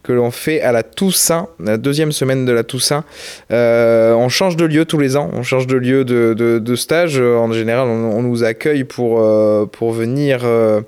que 0.02 0.12
l'on 0.12 0.32
fait 0.32 0.60
à 0.60 0.72
la 0.72 0.82
Toussaint, 0.82 1.50
la 1.60 1.78
deuxième 1.78 2.12
semaine 2.12 2.46
de 2.46 2.52
la 2.52 2.64
Toussaint. 2.64 3.04
Euh, 3.52 4.16
on 4.16 4.28
change 4.28 4.58
de 4.58 4.66
lieu 4.66 4.86
tous 4.86 4.98
les 4.98 5.16
ans, 5.18 5.30
on 5.34 5.44
change 5.44 5.68
de 5.68 5.78
lieu 5.78 6.04
de, 6.04 6.34
de, 6.34 6.76
stage. 6.76 7.20
En 7.20 7.52
général, 7.54 7.88
on, 7.88 8.10
on 8.10 8.24
nous 8.24 8.44
accueille 8.44 8.86
pour, 8.86 9.22
euh, 9.22 9.68
pour 9.68 9.92
venir 9.92 10.40
euh, 10.46 10.82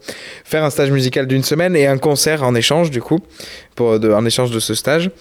faire 0.44 0.64
un 0.64 0.72
stage 0.72 0.90
musical 0.90 1.28
d'une 1.28 1.44
semaine 1.44 1.76
et 1.76 1.86
un 1.86 2.00
concert 2.00 2.42
en 2.42 2.56
échange, 2.56 2.90
du 2.90 3.02
coup, 3.02 3.20
en 3.80 4.26
échange 4.26 4.52
de 4.52 4.60
ce 4.60 4.74
stage. 4.74 5.12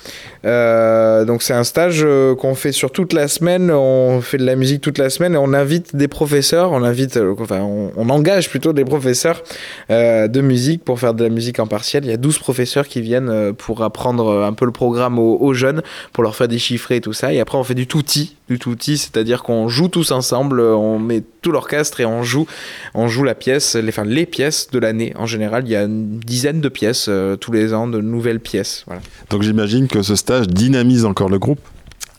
Euh, 0.45 1.25
donc 1.25 1.43
c'est 1.43 1.55
un 1.55 1.65
stage 1.65 2.03
euh, 2.05 2.35
qu'on 2.35 2.55
fait 2.55 2.73
sur 2.73 2.91
toute 2.91 3.13
la 3.13 3.29
semaine, 3.29 3.71
on 3.71 4.21
fait 4.21 4.37
de 4.37 4.45
la 4.45 4.57
musique 4.57 4.81
toute 4.81 4.99
la 4.99 5.11
semaine 5.11 5.35
et 5.35 5.39
on 5.39 5.53
invite 5.53 5.97
des 5.97 6.09
professeurs, 6.09 6.73
on 6.73 6.83
invite, 6.83 7.17
euh, 7.17 7.35
enfin 7.39 7.61
on, 7.63 8.09
engage 8.11 8.51
plutôt 8.51 8.75
des 8.75 8.85
professeurs 8.85 9.43
de 9.89 10.41
musique 10.41 10.85
pour 10.85 11.01
faire 11.01 11.15
de 11.15 11.25
la 11.25 11.31
musique 11.31 11.59
en 11.59 11.67
partiel. 11.67 12.05
Il 12.05 12.11
y 12.11 12.13
a 12.13 12.19
12 12.19 12.39
professeurs 12.39 12.87
qui 12.87 13.01
viennent 13.01 13.53
pour 13.55 13.83
apprendre 13.83 14.43
un 14.43 14.53
peu 14.53 14.67
le 14.67 14.73
programme 14.73 15.19
aux, 15.19 15.55
jeunes, 15.55 15.83
pour 16.13 16.23
leur 16.23 16.37
faire 16.37 16.47
déchiffrer 16.47 16.97
et 16.97 17.01
tout 17.01 17.15
ça. 17.15 17.33
Et 17.33 17.41
après 17.41 17.57
on 17.57 17.65
fait 17.65 17.75
du 17.75 17.87
touti, 17.87 18.37
du 18.49 18.59
touti, 18.59 18.99
c'est-à-dire 18.99 19.43
qu'on 19.43 19.69
joue 19.69 19.89
tous 19.89 20.13
ensemble, 20.13 20.61
on 20.61 20.99
met 20.99 21.23
tout 21.41 21.51
l'orchestre 21.51 22.01
et 22.01 22.05
on 22.05 22.23
joue, 22.23 22.47
on 22.93 23.09
joue 23.09 23.25
la 23.25 23.35
pièce, 23.35 23.75
les, 23.75 23.89
enfin 23.89 24.05
les 24.05 24.27
pièces 24.27 24.71
de 24.71 24.79
l'année. 24.79 25.15
En 25.17 25.27
général, 25.27 25.65
il 25.67 25.71
y 25.71 25.77
a 25.77 25.85
une 25.85 26.19
dizaine 26.21 26.61
de 26.61 26.69
pièces 26.69 27.09
tous 27.41 27.53
les 27.53 27.73
ans, 27.73 27.89
de 27.89 28.01
nouvelles 28.01 28.41
Donc 29.31 29.43
j'imagine 29.43 29.89
que 29.89 30.03
ce 30.03 30.17
stage 30.17 30.49
dynamise 30.49 31.05
encore 31.05 31.29
le 31.29 31.39
groupe. 31.39 31.61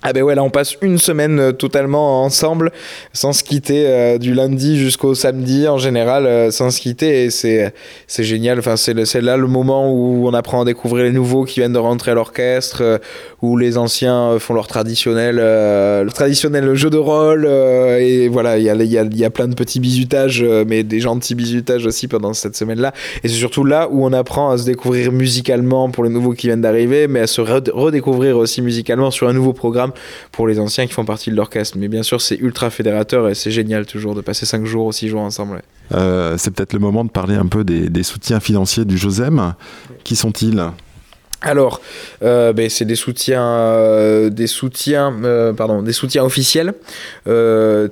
Ah 0.07 0.13
ben 0.13 0.21
ouais, 0.21 0.35
là 0.35 0.43
on 0.43 0.51
passe 0.51 0.77
une 0.83 0.99
semaine 0.99 1.39
euh, 1.39 1.51
totalement 1.51 2.23
ensemble, 2.23 2.71
sans 3.11 3.33
se 3.33 3.43
quitter 3.43 3.87
euh, 3.87 4.19
du 4.19 4.35
lundi 4.35 4.77
jusqu'au 4.77 5.15
samedi 5.15 5.67
en 5.67 5.79
général, 5.79 6.27
euh, 6.27 6.51
sans 6.51 6.69
se 6.69 6.79
quitter 6.79 7.23
et 7.25 7.31
c'est 7.31 7.73
c'est 8.05 8.23
génial. 8.23 8.59
Enfin 8.59 8.75
c'est 8.75 9.03
c'est 9.05 9.21
là 9.21 9.35
le 9.35 9.47
moment 9.47 9.91
où 9.91 10.27
on 10.27 10.33
apprend 10.35 10.61
à 10.61 10.65
découvrir 10.65 11.05
les 11.05 11.11
nouveaux 11.11 11.43
qui 11.43 11.59
viennent 11.59 11.73
de 11.73 11.79
rentrer 11.79 12.11
à 12.11 12.13
l'orchestre, 12.13 12.83
euh, 12.83 12.97
où 13.41 13.57
les 13.57 13.79
anciens 13.79 14.33
euh, 14.33 14.39
font 14.39 14.53
leur 14.53 14.67
traditionnel 14.67 15.37
le 15.37 16.11
traditionnel 16.11 16.75
jeu 16.75 16.91
de 16.91 16.97
rôle 16.97 17.47
et 17.47 18.27
voilà 18.27 18.59
il 18.59 18.63
y 18.63 18.69
a 18.69 18.75
il 18.75 18.91
y 18.91 18.99
a 18.99 19.03
y 19.11 19.25
a 19.25 19.29
plein 19.31 19.47
de 19.47 19.55
petits 19.55 19.79
bisutages, 19.79 20.45
mais 20.67 20.83
des 20.83 20.99
gentils 20.99 21.33
bisutages 21.33 21.87
aussi 21.87 22.07
pendant 22.07 22.33
cette 22.35 22.55
semaine 22.55 22.79
là. 22.79 22.93
Et 23.23 23.27
c'est 23.27 23.33
surtout 23.33 23.63
là 23.63 23.87
où 23.89 24.05
on 24.05 24.13
apprend 24.13 24.51
à 24.51 24.59
se 24.59 24.65
découvrir 24.65 25.11
musicalement 25.11 25.89
pour 25.89 26.03
les 26.03 26.11
nouveaux 26.11 26.33
qui 26.33 26.45
viennent 26.45 26.61
d'arriver, 26.61 27.07
mais 27.07 27.21
à 27.21 27.27
se 27.27 27.41
red- 27.41 27.71
redécouvrir 27.73 28.37
aussi 28.37 28.61
musicalement 28.61 29.09
sur 29.09 29.27
un 29.27 29.33
nouveau 29.33 29.53
programme 29.53 29.93
pour 30.31 30.47
les 30.47 30.59
anciens 30.59 30.87
qui 30.87 30.93
font 30.93 31.05
partie 31.05 31.31
de 31.31 31.35
l'orchestre. 31.35 31.77
Mais 31.79 31.87
bien 31.87 32.03
sûr, 32.03 32.21
c'est 32.21 32.37
ultra 32.37 32.69
fédérateur 32.69 33.29
et 33.29 33.35
c'est 33.35 33.51
génial 33.51 33.85
toujours 33.85 34.15
de 34.15 34.21
passer 34.21 34.45
5 34.45 34.65
jours 34.65 34.87
ou 34.87 34.91
6 34.91 35.09
jours 35.09 35.21
ensemble. 35.21 35.55
ouais. 35.55 35.61
Euh, 35.93 36.35
c'est 36.37 36.51
peut-être 36.51 36.73
le 36.73 36.79
moment 36.79 37.05
de 37.05 37.11
parler 37.11 37.35
un 37.35 37.47
peu 37.47 37.63
des, 37.63 37.89
des 37.89 38.03
soutiens 38.03 38.39
financiers 38.39 38.85
du 38.85 38.97
Josem. 38.97 39.53
Qui 40.03 40.15
sont-ils? 40.15 40.71
Alors, 41.45 41.79
euh, 42.23 42.53
ben, 42.53 42.71
c'est 42.71 42.85
des 42.85 42.95
soutiens, 42.95 43.45
euh, 43.45 44.31
des 44.31 44.47
soutiens, 44.47 45.13
euh, 45.23 45.53
pardon, 45.53 45.83
des 45.83 45.93
soutiens 45.93 46.23
officiels, 46.23 46.73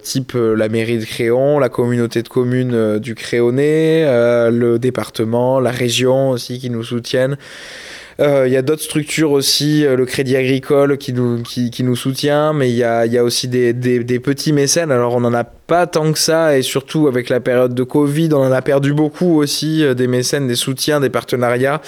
type 0.01 0.33
la 0.33 0.69
mairie 0.69 0.97
de 0.97 1.05
Créon, 1.05 1.59
la 1.59 1.69
communauté 1.69 2.23
de 2.23 2.29
communes 2.29 2.97
du 2.97 3.13
Créonais, 3.13 4.05
le 4.49 4.77
département, 4.79 5.59
la 5.59 5.69
région 5.69 6.31
aussi 6.31 6.59
qui 6.59 6.71
nous 6.71 6.83
soutiennent. 6.83 7.37
Euh, 8.19 8.47
Il 8.47 8.53
y 8.53 8.57
a 8.57 8.61
d'autres 8.61 8.83
structures 8.83 9.31
aussi, 9.31 9.85
euh, 9.85 9.95
le 9.95 10.05
Crédit 10.05 10.35
Agricole 10.35 10.97
qui 10.97 11.13
nous, 11.13 11.41
qui, 11.41 11.71
qui 11.71 11.83
nous 11.83 11.95
soutient, 11.95 12.53
mais 12.53 12.69
il 12.69 12.75
y 12.75 12.83
a, 12.83 13.05
y 13.05 13.17
a 13.17 13.23
aussi 13.23 13.47
des, 13.47 13.73
des, 13.73 14.03
des 14.03 14.19
petits 14.19 14.53
mécènes. 14.53 14.91
Alors 14.91 15.15
on 15.15 15.21
n'en 15.21 15.33
a 15.33 15.43
pas 15.67 15.87
tant 15.87 16.11
que 16.11 16.19
ça, 16.19 16.57
et 16.57 16.61
surtout 16.61 17.07
avec 17.07 17.29
la 17.29 17.39
période 17.39 17.73
de 17.73 17.83
Covid, 17.83 18.29
on 18.33 18.43
en 18.43 18.51
a 18.51 18.61
perdu 18.61 18.93
beaucoup 18.93 19.39
aussi, 19.39 19.83
euh, 19.83 19.93
des 19.93 20.07
mécènes, 20.07 20.47
des 20.47 20.55
soutiens, 20.55 20.99
des 20.99 21.09
partenariats. 21.09 21.81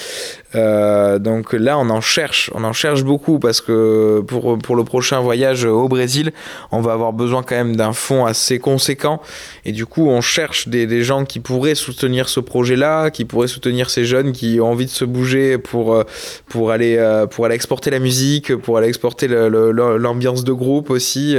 Euh, 0.56 1.20
donc 1.20 1.52
là, 1.52 1.78
on 1.78 1.90
en 1.90 2.00
cherche, 2.00 2.50
on 2.56 2.64
en 2.64 2.72
cherche 2.72 3.04
beaucoup 3.04 3.40
parce 3.40 3.60
que 3.60 4.22
pour, 4.26 4.58
pour 4.58 4.78
le 4.78 4.86
prochain 4.86 5.20
voyage 5.20 5.66
au 5.66 5.90
Brésil, 5.90 6.32
on 6.72 6.80
va 6.80 6.94
avoir 6.94 7.12
besoin 7.12 7.44
quand 7.44 7.56
même 7.56 7.76
d'un 7.76 7.92
fonds 7.92 8.26
assez 8.26 8.60
conséquent. 8.60 9.22
Et 9.66 9.74
du 9.74 9.86
coup, 9.86 10.08
on 10.08 10.22
cherche 10.22 10.70
des, 10.70 10.88
des 10.88 11.04
gens 11.04 11.26
qui 11.26 11.42
pourraient 11.42 11.76
soutenir 11.76 12.30
ce 12.30 12.40
projet-là, 12.40 13.10
qui 13.12 13.26
pourraient 13.26 13.50
soutenir 13.50 13.90
ces 13.90 14.06
jeunes 14.06 14.32
qui 14.32 14.62
ont 14.62 14.72
envie 14.72 14.86
de 14.86 14.92
se 14.92 15.04
bouger 15.04 15.58
pour, 15.58 15.94
euh, 15.94 16.04
pour, 16.48 16.72
aller, 16.72 16.98
pour 17.32 17.46
aller 17.46 17.56
exporter 17.56 17.90
la 17.90 18.00
musique, 18.00 18.56
pour 18.56 18.78
aller 18.78 18.88
exporter 18.88 19.28
l'ambiance 19.28 20.46
de 20.46 20.54
groupe 20.54 20.90
aussi, 20.90 21.38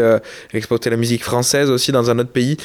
exporter 0.52 0.90
la 0.90 0.96
musique 0.96 1.24
française 1.24 1.70
aussi 1.70 1.92
dans 1.92 2.10
un 2.10 2.18
autre 2.18 2.25
pays. 2.26 2.56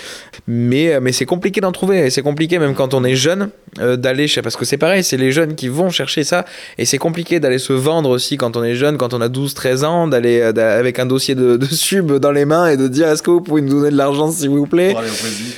Mais, 0.48 0.94
euh, 0.94 1.00
mais 1.02 1.12
c'est 1.12 1.26
compliqué 1.26 1.62
d'en 1.62 1.72
trouver. 1.72 2.06
Et 2.06 2.10
c'est 2.10 2.22
compliqué 2.22 2.60
même 2.60 2.74
quand 2.76 2.94
on 2.94 3.04
est 3.04 3.16
jeune 3.16 3.50
euh, 3.80 3.96
d'aller 3.96 4.28
chez... 4.28 4.42
Parce 4.42 4.56
que 4.56 4.66
c'est 4.66 4.78
pareil, 4.78 5.04
c'est 5.04 5.18
les 5.18 5.32
jeunes 5.32 5.56
qui 5.56 5.68
vont 5.68 5.90
chercher 5.90 6.24
ça. 6.24 6.46
Et 6.78 6.86
c'est 6.86 6.98
compliqué 6.98 7.40
d'aller 7.40 7.60
se 7.60 7.74
vendre 7.74 8.10
aussi 8.10 8.38
quand 8.38 8.58
on 8.58 8.64
est 8.64 8.76
jeune, 8.76 8.98
quand 8.98 9.14
on 9.14 9.22
a 9.22 9.28
12-13 9.30 9.84
ans, 9.86 10.08
d'aller 10.08 10.40
euh, 10.42 10.80
avec 10.80 11.00
un 11.00 11.06
dossier 11.06 11.36
de, 11.36 11.58
de 11.58 11.66
sub 11.66 12.12
dans 12.14 12.32
les 12.32 12.46
mains 12.46 12.68
et 12.68 12.78
de 12.78 12.88
dire 12.88 13.08
est-ce 13.08 13.24
que 13.24 13.32
vous 13.32 13.42
pouvez 13.42 13.62
nous 13.62 13.70
donner 13.80 13.92
de 13.92 13.98
l'argent 13.98 14.32
s'il 14.32 14.50
vous 14.50 14.66
plaît? 14.66 14.94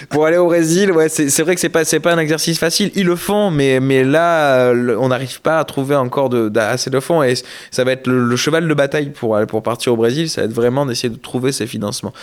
Pour 0.10 0.26
aller 0.26 0.38
au 0.38 0.46
Brésil, 0.46 0.92
ouais, 0.92 1.10
c'est 1.10 1.30
c'est 1.30 1.44
vrai 1.44 1.56
que 1.56 1.62
c'est 1.62 1.70
pas 1.70 1.84
pas 2.02 2.14
un 2.14 2.20
exercice 2.20 2.60
facile. 2.60 2.92
Ils 2.96 3.06
le 3.06 3.16
font, 3.16 3.50
mais 3.52 3.80
mais 3.80 4.04
là, 4.04 4.74
on 5.00 5.08
n'arrive 5.10 5.42
pas 5.42 5.60
à 5.60 5.64
trouver 5.64 5.96
encore 5.96 6.30
de, 6.30 6.50
d'a- 6.50 6.70
assez 6.70 6.90
de 6.90 7.00
fonds 7.00 7.24
et 7.24 7.34
ça 7.72 7.84
va 7.84 7.92
être 7.94 8.08
le, 8.08 8.26
le 8.26 8.36
cheval 8.36 8.68
de 8.68 8.74
bataille 8.74 9.10
pour 9.12 9.36
aller- 9.38 9.46
pour 9.46 9.64
partir 9.64 9.94
au 9.94 9.96
Brésil. 9.96 10.30
Ça 10.30 10.42
va 10.42 10.46
être 10.46 10.54
vraiment 10.54 10.86
d'essayer 10.86 11.10
de 11.10 11.18
trouver 11.20 11.52
ces 11.52 11.66
financements. 11.68 12.14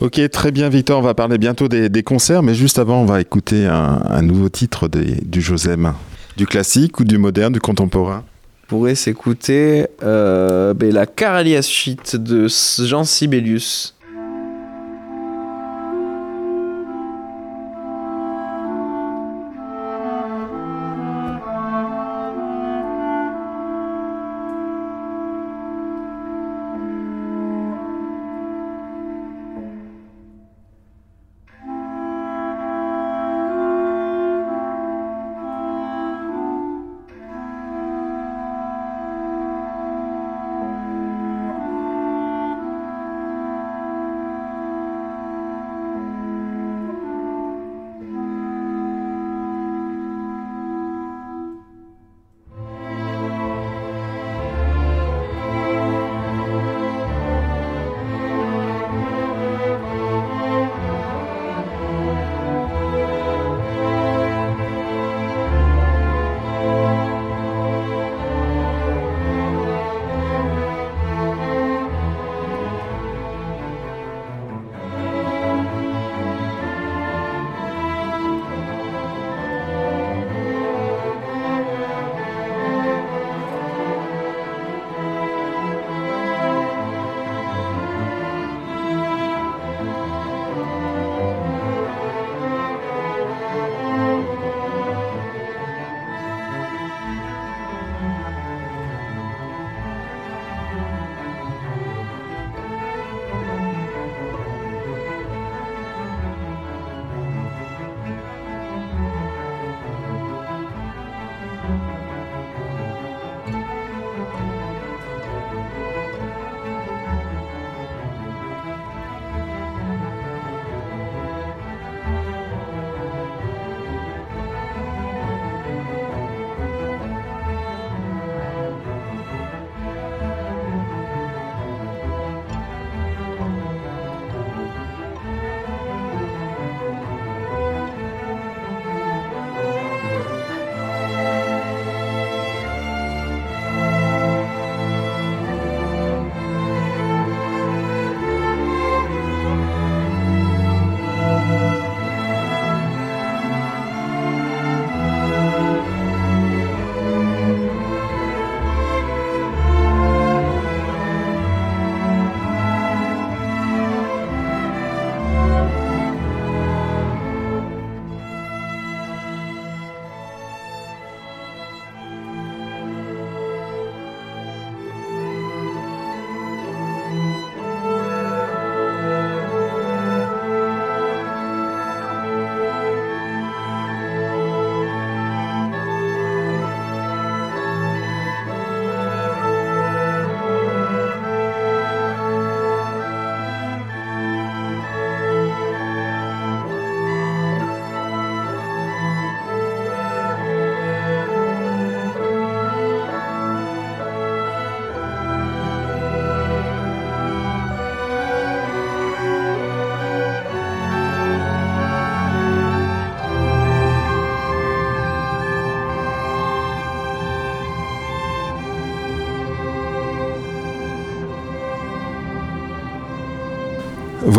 Ok, 0.00 0.20
très 0.30 0.50
bien 0.50 0.68
Victor, 0.68 0.98
on 0.98 1.02
va 1.02 1.14
parler 1.14 1.38
bientôt 1.38 1.68
des, 1.68 2.02
concerts, 2.02 2.42
mais 2.42 2.54
juste 2.54 2.78
avant, 2.78 3.02
on 3.02 3.04
va 3.04 3.20
écouter 3.20 3.66
un, 3.66 4.22
nouveau 4.22 4.48
titre 4.48 4.88
du 4.88 5.40
Josem. 5.40 5.94
Du 6.36 6.46
classique 6.46 6.98
ou 7.00 7.04
du 7.04 7.18
moderne, 7.18 7.52
du 7.52 7.60
contemporain? 7.60 8.24
Pourrait 8.68 8.94
s'écouter 8.94 9.86
euh, 10.02 10.72
ben, 10.72 10.92
la 10.92 11.06
Caralias 11.06 11.68
Shit 11.68 12.16
de 12.16 12.46
Jean 12.48 13.04
Sibelius. 13.04 13.94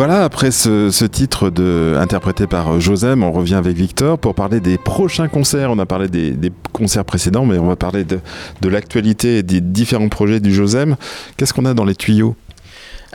Voilà, 0.06 0.26
après 0.26 0.52
ce, 0.52 1.06
titre 1.06 1.50
interprété 1.98 2.46
par 2.46 2.82
Josem, 2.82 3.24
on 3.24 3.32
revient 3.32 3.54
avec 3.54 3.78
Victor 3.78 4.20
pour 4.20 4.36
parler 4.36 4.60
des 4.60 4.78
prochains 4.78 5.30
concerts. 5.30 5.72
On 5.72 5.80
a 5.80 5.86
parlé 5.86 6.10
des, 6.10 6.32
des 6.32 6.52
concerts 6.74 7.06
précédents, 7.06 7.46
mais 7.46 7.58
on 7.58 7.68
va 7.68 7.78
parler 7.78 8.04
de, 8.04 8.20
de 8.60 8.68
l'actualité 8.68 9.38
et 9.38 9.44
des 9.44 9.62
différents 9.62 10.10
projets 10.10 10.42
du 10.42 10.54
Josem. 10.54 10.98
Qu'est-ce 11.38 11.54
qu'on 11.54 11.64
a 11.64 11.74
dans 11.74 11.86
les 11.86 11.96
tuyaux? 11.96 12.36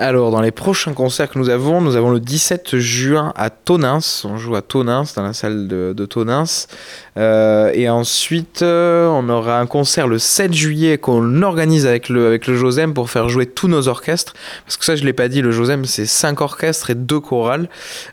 Alors, 0.01 0.31
dans 0.31 0.41
les 0.41 0.53
prochains 0.53 0.93
concerts 0.93 1.29
que 1.29 1.41
nous 1.41 1.49
avons, 1.49 1.81
nous 1.81 1.97
avons 1.97 2.11
le 2.11 2.21
17 2.21 2.77
juin 2.79 3.33
à 3.35 3.51
Tonins. 3.51 3.99
On 4.23 4.37
joue 4.37 4.55
à 4.55 4.63
Tonins, 4.63 5.03
dans 5.17 5.25
la 5.25 5.33
salle 5.33 5.67
de, 5.67 5.93
de 5.93 6.07
Tonins. 6.07 6.45
Euh, 7.17 7.73
et 7.75 7.89
ensuite, 7.89 8.63
euh, 8.63 9.09
on 9.09 9.29
aura 9.29 9.59
un 9.59 9.67
concert 9.67 10.07
le 10.07 10.21
7 10.21 10.55
juillet 10.55 10.99
qu'on 10.99 11.43
organise 11.43 11.85
avec 11.85 12.11
le, 12.11 12.29
avec 12.29 12.47
le 12.47 12.55
Josem 12.55 12.95
pour 12.95 13.11
faire 13.11 13.29
jouer 13.29 13.47
tous 13.47 13.67
nos 13.67 13.89
orchestres. 13.89 14.35
Parce 14.65 14.77
que 14.77 14.85
ça, 14.85 14.95
je 14.95 15.01
ne 15.01 15.07
l'ai 15.07 15.13
pas 15.13 15.27
dit, 15.27 15.43
le 15.43 15.51
Josem, 15.51 15.85
c'est 15.85 16.07
5 16.07 16.43
orchestres 16.43 16.91
et 16.91 16.95
2 16.95 17.19
chorales. 17.19 17.69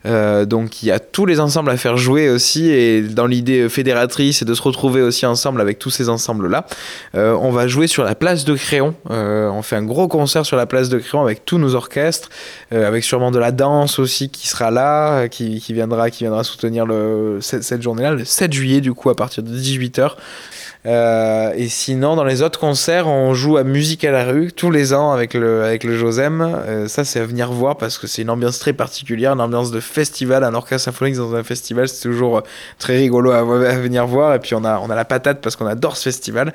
Euh, 0.07 0.45
donc, 0.45 0.81
il 0.81 0.87
y 0.87 0.91
a 0.91 0.97
tous 0.97 1.27
les 1.27 1.39
ensembles 1.39 1.69
à 1.69 1.77
faire 1.77 1.97
jouer 1.97 2.31
aussi. 2.31 2.71
Et 2.71 3.03
dans 3.03 3.27
l'idée 3.27 3.69
fédératrice, 3.69 4.39
c'est 4.39 4.45
de 4.45 4.55
se 4.55 4.63
retrouver 4.63 5.03
aussi 5.03 5.27
ensemble 5.27 5.61
avec 5.61 5.77
tous 5.77 5.91
ces 5.91 6.09
ensembles-là. 6.09 6.65
On 7.13 7.51
va 7.51 7.67
jouer 7.67 7.85
sur 7.85 8.03
la 8.03 8.15
place 8.15 8.43
de 8.43 8.55
Créon. 8.55 8.95
On 9.07 9.61
fait 9.61 9.75
un 9.75 9.83
gros 9.83 10.07
concert 10.07 10.47
sur 10.47 10.57
la 10.57 10.65
place 10.65 10.89
de 10.89 10.97
Créon 10.97 11.21
avec 11.21 11.45
tous 11.45 11.59
nos 11.59 11.74
orchestres, 11.75 12.29
euh, 12.73 12.87
avec 12.87 13.03
sûrement 13.03 13.31
de 13.31 13.39
la 13.39 13.51
danse 13.51 13.99
aussi 13.99 14.29
qui 14.29 14.47
sera 14.47 14.71
là, 14.71 15.19
euh, 15.19 15.27
qui, 15.27 15.59
qui 15.59 15.73
viendra, 15.73 16.09
qui 16.09 16.23
viendra 16.23 16.43
soutenir 16.43 16.85
le, 16.85 17.39
cette, 17.41 17.63
cette 17.63 17.81
journée-là, 17.81 18.11
le 18.11 18.25
7 18.25 18.51
juillet 18.51 18.81
du 18.81 18.93
coup 18.93 19.09
à 19.09 19.15
partir 19.15 19.43
de 19.43 19.55
18h. 19.55 20.11
Euh, 20.85 21.51
et 21.55 21.67
sinon, 21.67 22.15
dans 22.15 22.23
les 22.23 22.41
autres 22.41 22.59
concerts, 22.59 23.07
on 23.07 23.33
joue 23.33 23.57
à 23.57 23.63
Musique 23.63 24.03
à 24.03 24.11
la 24.11 24.25
rue 24.25 24.51
tous 24.51 24.69
les 24.69 24.93
ans 24.93 25.11
avec 25.11 25.33
le, 25.33 25.63
avec 25.63 25.83
le 25.83 25.97
Josem. 25.97 26.41
Euh, 26.41 26.87
ça, 26.87 27.03
c'est 27.03 27.19
à 27.19 27.25
venir 27.25 27.51
voir 27.51 27.77
parce 27.77 27.97
que 27.97 28.05
c'est 28.05 28.21
une 28.21 28.29
ambiance 28.29 28.59
très 28.59 28.73
particulière, 28.73 29.33
une 29.33 29.41
ambiance 29.41 29.71
de 29.71 29.79
festival. 29.79 30.43
Un 30.43 30.53
orchestre 30.53 30.85
symphonique 30.85 31.15
dans 31.15 31.33
un 31.33 31.43
festival, 31.43 31.89
c'est 31.89 32.07
toujours 32.07 32.43
très 32.77 32.97
rigolo 32.97 33.31
à, 33.31 33.39
à 33.39 33.43
venir 33.77 34.05
voir. 34.05 34.35
Et 34.35 34.39
puis, 34.39 34.53
on 34.53 34.63
a, 34.63 34.79
on 34.79 34.89
a 34.89 34.95
la 34.95 35.05
patate 35.05 35.41
parce 35.41 35.55
qu'on 35.55 35.65
adore 35.65 35.97
ce 35.97 36.03
festival. 36.03 36.53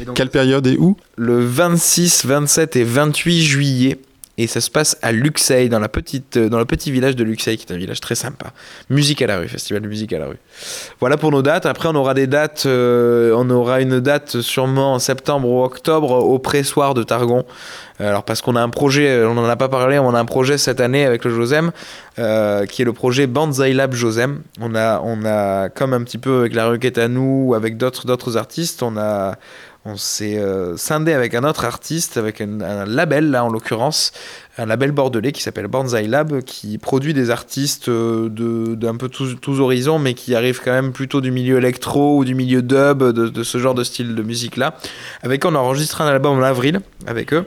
Et 0.00 0.04
donc, 0.04 0.14
Quelle 0.14 0.30
période 0.30 0.66
et 0.66 0.76
où? 0.76 0.96
Le 1.16 1.44
26, 1.44 2.26
27 2.26 2.76
et 2.76 2.84
28 2.84 3.42
juillet. 3.42 3.98
Et 4.38 4.46
ça 4.46 4.62
se 4.62 4.70
passe 4.70 4.96
à 5.02 5.12
Luxeuil, 5.12 5.68
dans, 5.68 5.82
euh, 5.82 6.48
dans 6.48 6.58
le 6.58 6.64
petit 6.64 6.90
village 6.90 7.16
de 7.16 7.22
Luxeuil, 7.22 7.58
qui 7.58 7.66
est 7.66 7.74
un 7.74 7.76
village 7.76 8.00
très 8.00 8.14
sympa. 8.14 8.52
Musique 8.88 9.20
à 9.20 9.26
la 9.26 9.38
rue, 9.38 9.46
festival 9.46 9.82
de 9.82 9.88
musique 9.88 10.12
à 10.14 10.18
la 10.18 10.26
rue. 10.26 10.38
Voilà 11.00 11.18
pour 11.18 11.30
nos 11.30 11.42
dates. 11.42 11.66
Après, 11.66 11.88
on 11.90 11.94
aura 11.94 12.14
des 12.14 12.26
dates. 12.26 12.64
euh, 12.64 13.34
on 13.36 13.50
aura 13.50 13.82
une 13.82 14.00
date 14.00 14.40
sûrement 14.40 14.94
en 14.94 14.98
septembre 14.98 15.48
ou 15.48 15.62
octobre 15.62 16.12
au 16.12 16.38
pressoir 16.38 16.94
de 16.94 17.02
Targon. 17.02 17.44
Euh, 18.00 18.08
Alors, 18.08 18.24
parce 18.24 18.40
qu'on 18.40 18.56
a 18.56 18.62
un 18.62 18.70
projet, 18.70 19.22
on 19.24 19.34
n'en 19.34 19.44
a 19.44 19.56
pas 19.56 19.68
parlé, 19.68 19.98
on 19.98 20.14
a 20.14 20.18
un 20.18 20.24
projet 20.24 20.56
cette 20.56 20.80
année 20.80 21.04
avec 21.04 21.24
le 21.24 21.30
Josem, 21.30 21.70
qui 22.16 22.22
est 22.22 22.84
le 22.84 22.92
projet 22.92 23.26
Banzai 23.26 23.74
Lab 23.74 23.92
Josem. 23.92 24.40
On 24.60 24.74
a, 24.74 25.00
on 25.04 25.26
a, 25.26 25.68
comme 25.68 25.92
un 25.92 26.02
petit 26.02 26.18
peu 26.18 26.40
avec 26.40 26.54
la 26.54 26.68
requête 26.68 26.96
à 26.96 27.08
nous, 27.08 27.48
ou 27.48 27.54
avec 27.54 27.76
d'autres 27.76 28.36
artistes, 28.38 28.82
on 28.82 28.96
a 28.96 29.36
on 29.84 29.96
s'est 29.96 30.38
euh, 30.38 30.76
scindé 30.76 31.12
avec 31.12 31.34
un 31.34 31.42
autre 31.42 31.64
artiste, 31.64 32.16
avec 32.16 32.40
un, 32.40 32.84
label 32.86 33.30
là 33.30 33.44
en 33.44 33.48
l'occurrence, 33.48 34.12
un 34.56 34.66
label 34.66 34.92
bordelais 34.92 35.32
qui 35.32 35.42
s'appelle 35.42 35.66
Banzai 35.66 36.06
Lab, 36.06 36.42
qui 36.42 36.78
produit 36.78 37.14
des 37.14 37.30
artistes 37.30 37.88
euh, 37.88 38.28
d'un 38.76 38.96
peu 38.96 39.08
tous, 39.08 39.60
horizons, 39.60 39.98
mais 39.98 40.14
qui 40.14 40.36
arrivent 40.36 40.60
quand 40.64 40.70
même 40.70 40.92
plutôt 40.92 41.20
du 41.20 41.32
milieu 41.32 41.58
électro 41.58 42.16
ou 42.16 42.24
du 42.24 42.36
milieu 42.36 42.62
dub, 42.62 43.02
de, 43.02 43.42
ce 43.42 43.58
genre 43.58 43.74
de 43.74 43.82
style 43.82 44.14
de 44.14 44.22
musique 44.22 44.56
là. 44.56 44.76
Avec 45.22 45.44
on 45.44 45.54
a 45.54 45.58
enregistré 45.58 46.04
un 46.04 46.08
album 46.08 46.38
en 46.38 46.42
avril 46.42 46.80
avec 47.06 47.32
eux. 47.32 47.44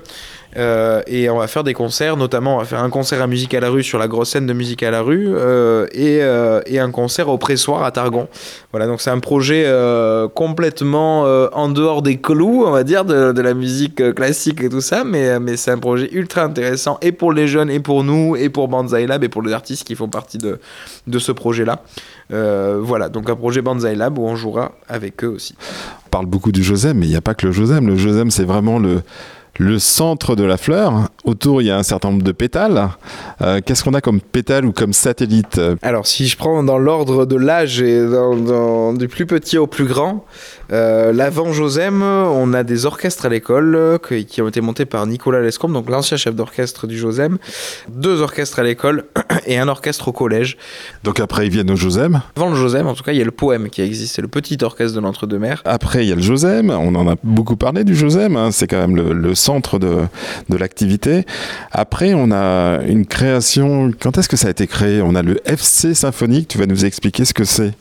Euh, 0.57 1.01
et 1.07 1.29
on 1.29 1.37
va 1.37 1.47
faire 1.47 1.63
des 1.63 1.73
concerts, 1.73 2.15
notamment 2.15 2.55
on 2.55 2.59
va 2.59 2.65
faire 2.65 2.81
un 2.81 2.89
concert 2.89 3.21
à 3.21 3.27
Musique 3.27 3.53
à 3.53 3.59
la 3.59 3.69
rue 3.69 3.83
sur 3.83 3.99
la 3.99 4.07
grosse 4.07 4.29
scène 4.29 4.45
de 4.45 4.53
Musique 4.53 4.83
à 4.83 4.91
la 4.91 5.01
rue 5.01 5.27
euh, 5.27 5.85
et, 5.91 6.19
euh, 6.21 6.61
et 6.65 6.79
un 6.79 6.91
concert 6.91 7.27
au 7.27 7.37
pressoir 7.37 7.83
à 7.83 7.91
Targon. 7.91 8.27
Voilà, 8.71 8.87
donc 8.87 9.01
c'est 9.01 9.09
un 9.09 9.19
projet 9.19 9.65
complètement 10.33 11.23
en 11.53 11.69
dehors 11.69 12.01
des 12.01 12.17
clous, 12.17 12.63
on 12.65 12.71
va 12.71 12.83
dire, 12.83 13.05
de, 13.05 13.41
la 13.41 13.53
musique 13.53 14.13
classique 14.15 14.61
et 14.61 14.69
tout 14.69 14.81
ça, 14.81 15.03
mais, 15.03 15.57
c'est 15.57 15.71
un 15.71 15.77
projet 15.77 16.09
ultra 16.11 16.43
intéressant 16.43 16.97
et 17.01 17.11
pour 17.11 17.31
les 17.31 17.47
jeunes 17.47 17.69
et 17.69 17.79
pour 17.79 18.03
nous 18.03 18.35
et 18.35 18.49
pour 18.49 18.67
Banzai 18.67 19.07
Lab 19.07 19.23
et 19.23 19.29
pour 19.29 19.41
les 19.41 19.53
artistes 19.53 19.85
qui 19.85 19.95
font 19.95 20.09
partie 20.09 20.37
de, 20.37 20.59
de 21.07 21.19
ce 21.19 21.31
projet-là. 21.31 21.81
Voilà, 22.29 23.09
donc 23.09 23.29
un 23.29 23.35
projet 23.35 23.61
Banzai 23.61 23.95
Lab 23.95 24.17
où 24.17 24.25
on 24.25 24.35
jouera 24.35 24.73
avec 24.87 25.23
eux 25.23 25.29
aussi. 25.29 25.55
On 26.07 26.09
parle 26.09 26.25
beaucoup 26.25 26.51
du 26.51 26.63
Josem, 26.63 26.97
mais 26.97 27.05
il 27.05 27.09
n'y 27.09 27.15
a 27.15 27.21
pas 27.21 27.33
que 27.33 27.45
le 27.45 27.51
Josem. 27.51 27.87
Le 27.87 27.97
Josem, 27.97 28.31
c'est 28.31 28.45
vraiment 28.45 28.79
le, 28.79 29.01
le 29.57 29.79
centre 29.79 30.35
de 30.35 30.43
la 30.43 30.57
fleur. 30.57 31.09
Autour, 31.23 31.61
il 31.61 31.65
y 31.65 31.71
a 31.71 31.77
un 31.77 31.83
certain 31.83 32.09
nombre 32.09 32.23
de 32.23 32.31
pétales. 32.31 32.89
Euh, 33.41 33.61
Qu'est-ce 33.65 33.83
qu'on 33.83 33.93
a 33.93 34.01
comme 34.01 34.21
pétales 34.21 34.65
ou 34.65 34.71
comme 34.71 34.93
satellite 34.93 35.59
Alors, 35.81 36.07
si 36.07 36.27
je 36.27 36.37
prends 36.37 36.63
dans 36.63 36.77
l'ordre 36.77 37.25
de 37.25 37.35
l'âge 37.35 37.81
et 37.81 38.05
du 38.97 39.07
plus 39.07 39.25
petit 39.25 39.57
au 39.57 39.67
plus 39.67 39.85
grand, 39.85 40.25
euh, 40.71 41.13
l'avant 41.13 41.53
Josem, 41.53 42.01
on 42.01 42.53
a 42.53 42.63
des 42.63 42.85
orchestres 42.85 43.25
à 43.25 43.29
l'école 43.29 43.75
euh, 43.75 43.97
qui 43.97 44.41
ont 44.41 44.47
été 44.47 44.61
montés 44.61 44.85
par 44.85 45.05
Nicolas 45.05 45.41
Lescombe, 45.41 45.73
donc 45.73 45.89
l'ancien 45.89 46.17
chef 46.17 46.35
d'orchestre 46.35 46.87
du 46.87 46.97
Josem, 46.97 47.37
deux 47.89 48.21
orchestres 48.21 48.59
à 48.59 48.63
l'école 48.63 49.05
et 49.45 49.57
un 49.57 49.67
orchestre 49.67 50.07
au 50.07 50.11
collège. 50.11 50.57
Donc 51.03 51.19
après, 51.19 51.45
ils 51.47 51.51
viennent 51.51 51.71
au 51.71 51.75
Josem. 51.75 52.21
Avant 52.35 52.49
le 52.49 52.55
Josem, 52.55 52.87
en 52.87 52.93
tout 52.93 53.03
cas, 53.03 53.11
il 53.11 53.17
y 53.17 53.21
a 53.21 53.25
le 53.25 53.31
poème 53.31 53.69
qui 53.69 53.81
existe, 53.81 54.15
c'est 54.15 54.21
le 54.21 54.27
petit 54.27 54.57
orchestre 54.61 54.95
de 54.95 55.01
l'entre-deux-mers. 55.01 55.61
Après, 55.65 56.05
il 56.05 56.09
y 56.09 56.11
a 56.11 56.15
le 56.15 56.21
Josem. 56.21 56.69
On 56.69 56.95
en 56.95 57.07
a 57.07 57.15
beaucoup 57.23 57.55
parlé 57.55 57.83
du 57.83 57.95
Josem. 57.95 58.35
hein. 58.35 58.49
C'est 58.51 58.67
quand 58.67 58.77
même 58.79 58.95
le, 58.95 59.13
le 59.13 59.35
centre 59.35 59.79
de, 59.79 59.97
de 60.49 60.57
l'activité. 60.57 61.25
Après, 61.71 62.13
on 62.13 62.31
a 62.31 62.81
une 62.87 63.05
création. 63.05 63.91
Quand 63.99 64.17
est-ce 64.17 64.29
que 64.29 64.37
ça 64.37 64.47
a 64.47 64.51
été 64.51 64.67
créé? 64.67 65.01
On 65.01 65.15
a 65.15 65.21
le 65.21 65.39
FC 65.49 65.93
Symphonique. 65.93 66.47
Tu 66.47 66.57
vas 66.57 66.65
nous 66.65 66.85
expliquer 66.85 67.25
ce 67.25 67.33
que 67.33 67.43
c'est. 67.43 67.73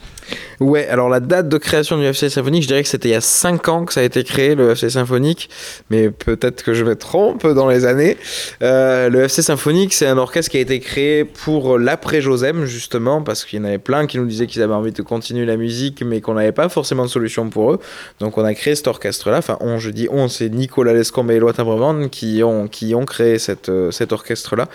Ouais, 0.59 0.89
alors 0.89 1.11
la 1.11 1.21
date 1.21 1.51
de 1.51 1.59
création 1.59 1.99
du 1.99 2.05
FC 2.05 2.31
Symphonique, 2.31 2.63
je 2.63 2.69
dirais 2.69 2.83
que 2.83 2.89
c'était 2.89 3.11
il 3.11 3.13
y 3.13 3.17
a 3.17 3.21
5 3.21 3.69
ans 3.69 3.85
que 3.85 3.93
ça 3.93 4.01
a 4.01 4.05
été 4.05 4.25
créé, 4.25 4.55
le 4.55 4.71
FC 4.71 4.89
Symphonique, 4.89 5.51
mais 5.91 6.09
peut-être 6.09 6.63
que 6.63 6.73
je 6.73 6.83
me 6.83 6.97
trompe 6.97 7.47
dans 7.47 7.69
les 7.69 7.85
années. 7.85 8.17
Euh, 8.63 9.11
le 9.11 9.25
FC 9.25 9.43
Symphonique, 9.43 9.93
c'est 9.93 10.07
un 10.07 10.17
orchestre 10.17 10.51
qui 10.51 10.57
a 10.57 10.61
été 10.61 10.81
créé 10.81 11.25
pour 11.27 11.44
l'après-Josem, 11.79 12.65
justement, 12.65 13.23
parce 13.23 13.45
qu'il 13.45 13.59
y 13.59 13.63
en 13.63 13.65
avait 13.65 13.79
plein 13.79 14.07
qui 14.07 14.19
nous 14.19 14.27
disaient 14.27 14.47
qu'ils 14.47 14.63
avaient 14.63 14.75
envie 14.75 14.93
de 14.93 15.03
continuer 15.03 15.47
la 15.47 15.57
musique, 15.57 16.03
mais 16.03 16.21
qu'on 16.21 16.35
n'avait 16.35 16.53
pas 16.53 16.69
forcément 16.69 17.05
de 17.05 17.11
solution 17.11 17.49
pour 17.49 17.73
eux. 17.73 17.81
Donc 18.21 18.39
on 18.39 18.45
a 18.45 18.55
créé 18.55 18.75
cet 18.75 18.87
orchestre-là, 18.87 19.39
enfin 19.39 19.57
on, 19.61 19.79
je 19.79 19.91
dis 19.91 20.09
on, 20.11 20.29
c'est 20.29 20.49
Nicolas 20.49 20.93
Lescombe 20.93 21.31
et 21.31 21.35
Éloi 21.35 21.53
Timbrevande 21.53 22.11
qui 22.11 22.43
ont, 22.43 22.69
qui 22.69 22.95
ont 22.95 23.05
créé 23.05 23.39
cette, 23.39 23.69
euh, 23.69 23.91
cet 23.91 24.13
orchestre-là, 24.13 24.69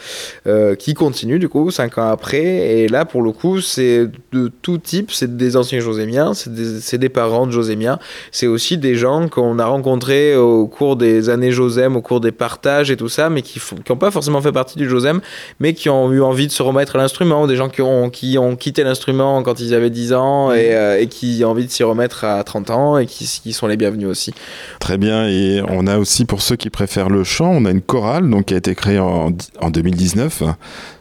euh, 0.47 0.75
qui 0.75 0.93
continue 0.93 1.39
du 1.39 1.49
coup 1.49 1.71
5 1.71 1.97
ans 1.97 2.09
après, 2.09 2.43
et 2.43 2.87
là 2.87 3.05
pour 3.05 3.21
le 3.21 3.31
coup 3.31 3.61
c'est 3.61 4.07
de 4.31 4.51
tout 4.61 4.77
type, 4.77 5.11
c'est 5.11 5.37
des 5.37 5.57
anciens 5.57 5.79
josémiens, 5.79 6.33
c'est 6.33 6.53
des, 6.53 6.97
des 6.97 7.09
parents 7.09 7.47
de 7.47 7.51
josémiens, 7.51 7.99
c'est 8.31 8.47
aussi 8.47 8.77
des 8.77 8.95
gens 8.95 9.27
qu'on 9.27 9.59
a 9.59 9.65
rencontrés 9.65 10.35
au 10.35 10.67
cours 10.67 10.95
des 10.95 11.29
années 11.29 11.51
Josem, 11.51 11.95
au 11.95 12.01
cours 12.01 12.21
des 12.21 12.31
partages 12.31 12.91
et 12.91 12.97
tout 12.97 13.09
ça, 13.09 13.29
mais 13.29 13.41
qui 13.41 13.59
n'ont 13.89 13.97
pas 13.97 14.11
forcément 14.11 14.41
fait 14.41 14.51
partie 14.51 14.77
du 14.77 14.87
Josem, 14.87 15.21
mais 15.59 15.73
qui 15.73 15.89
ont 15.89 16.11
eu 16.11 16.21
envie 16.21 16.47
de 16.47 16.51
se 16.59 16.63
remettre 16.63 16.97
à 16.97 16.99
l'instrument, 16.99 17.47
des 17.47 17.55
gens 17.55 17.69
qui 17.69 17.81
ont, 17.81 18.09
qui 18.09 18.37
ont 18.37 18.57
quitté 18.57 18.83
l'instrument 18.83 19.41
quand 19.43 19.61
ils 19.61 19.73
avaient 19.73 19.89
10 19.89 20.11
ans 20.11 20.51
et, 20.51 20.75
euh, 20.75 20.99
et 20.99 21.07
qui 21.07 21.41
ont 21.45 21.51
envie 21.51 21.65
de 21.65 21.71
s'y 21.71 21.83
remettre 21.83 22.25
à 22.25 22.43
30 22.43 22.69
ans 22.69 22.97
et 22.97 23.05
qui, 23.05 23.23
qui 23.41 23.53
sont 23.53 23.65
les 23.65 23.77
bienvenus 23.77 24.09
aussi. 24.09 24.33
Très 24.81 24.97
bien. 24.97 25.25
Et 25.29 25.63
on 25.69 25.87
a 25.87 25.97
aussi, 25.97 26.25
pour 26.25 26.41
ceux 26.41 26.57
qui 26.57 26.69
préfèrent 26.69 27.07
le 27.07 27.23
chant, 27.23 27.49
on 27.49 27.63
a 27.63 27.71
une 27.71 27.81
chorale 27.81 28.29
donc, 28.29 28.47
qui 28.47 28.55
a 28.55 28.57
été 28.57 28.75
créée 28.75 28.99
en, 28.99 29.31
en 29.61 29.69
2019. 29.69 30.43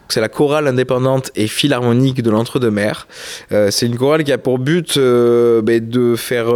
C'est 0.08 0.20
la 0.20 0.28
chorale 0.28 0.68
indépendante 0.68 1.32
et 1.34 1.48
philharmonique 1.48 2.22
de 2.22 2.30
l'Entre-deux-Mers. 2.30 3.08
Euh, 3.50 3.72
c'est 3.72 3.86
une 3.86 3.98
chorale 3.98 4.22
qui 4.22 4.32
a 4.32 4.38
pour 4.38 4.60
but 4.60 4.96
euh, 4.96 5.60
ben, 5.60 5.86
de 5.86 6.14
faire, 6.14 6.54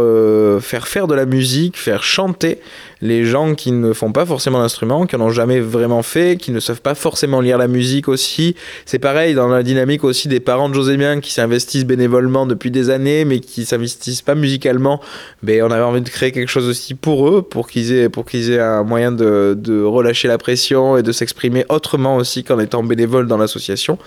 faire 0.61 0.87
faire 0.87 1.07
de 1.07 1.13
la 1.13 1.25
musique, 1.25 1.77
faire 1.77 2.03
chanter 2.03 2.59
les 3.03 3.25
gens 3.25 3.53
qui 3.53 3.73
ne 3.73 3.91
font 3.91 4.13
pas 4.13 4.25
forcément 4.25 4.59
l'instrument, 4.59 5.05
qui 5.05 5.17
n'en 5.17 5.25
ont 5.25 5.29
jamais 5.29 5.59
vraiment 5.59 6.03
fait, 6.03 6.37
qui 6.37 6.51
ne 6.51 6.61
savent 6.61 6.81
pas 6.81 6.95
forcément 6.95 7.41
lire 7.41 7.57
la 7.57 7.67
musique 7.67 8.07
aussi. 8.07 8.55
C'est 8.85 8.97
pareil 8.97 9.33
dans 9.33 9.49
la 9.49 9.61
dynamique 9.61 10.05
aussi 10.05 10.29
des 10.29 10.39
parents 10.39 10.69
de 10.69 10.73
Josémien 10.73 11.19
qui 11.19 11.33
s'investissent 11.33 11.85
bénévolement 11.85 12.45
depuis 12.45 12.71
des 12.71 12.89
années, 12.89 13.25
mais 13.25 13.41
qui 13.41 13.65
s'investissent 13.65 14.21
pas 14.21 14.35
musicalement. 14.35 15.01
Ben, 15.43 15.61
on 15.63 15.71
avait 15.71 15.83
envie 15.83 15.99
de 15.99 16.07
créer 16.07 16.31
quelque 16.31 16.47
chose 16.47 16.69
aussi 16.69 16.93
pour 16.93 17.27
eux, 17.27 17.41
pour 17.41 17.67
qu'ils 17.67 17.91
aient, 17.91 18.07
pour 18.07 18.23
qu'ils 18.23 18.51
aient 18.51 18.59
un 18.61 18.83
moyen 18.83 19.11
de, 19.11 19.53
de 19.59 19.83
relâcher 19.83 20.29
la 20.29 20.37
pression 20.37 20.95
et 20.95 21.03
de 21.03 21.11
s'exprimer 21.11 21.65
autrement 21.67 22.15
aussi 22.15 22.45
qu'en 22.45 22.57
étant 22.57 22.83
bénévole 22.83 23.27
dans 23.27 23.37
l'association. 23.37 23.97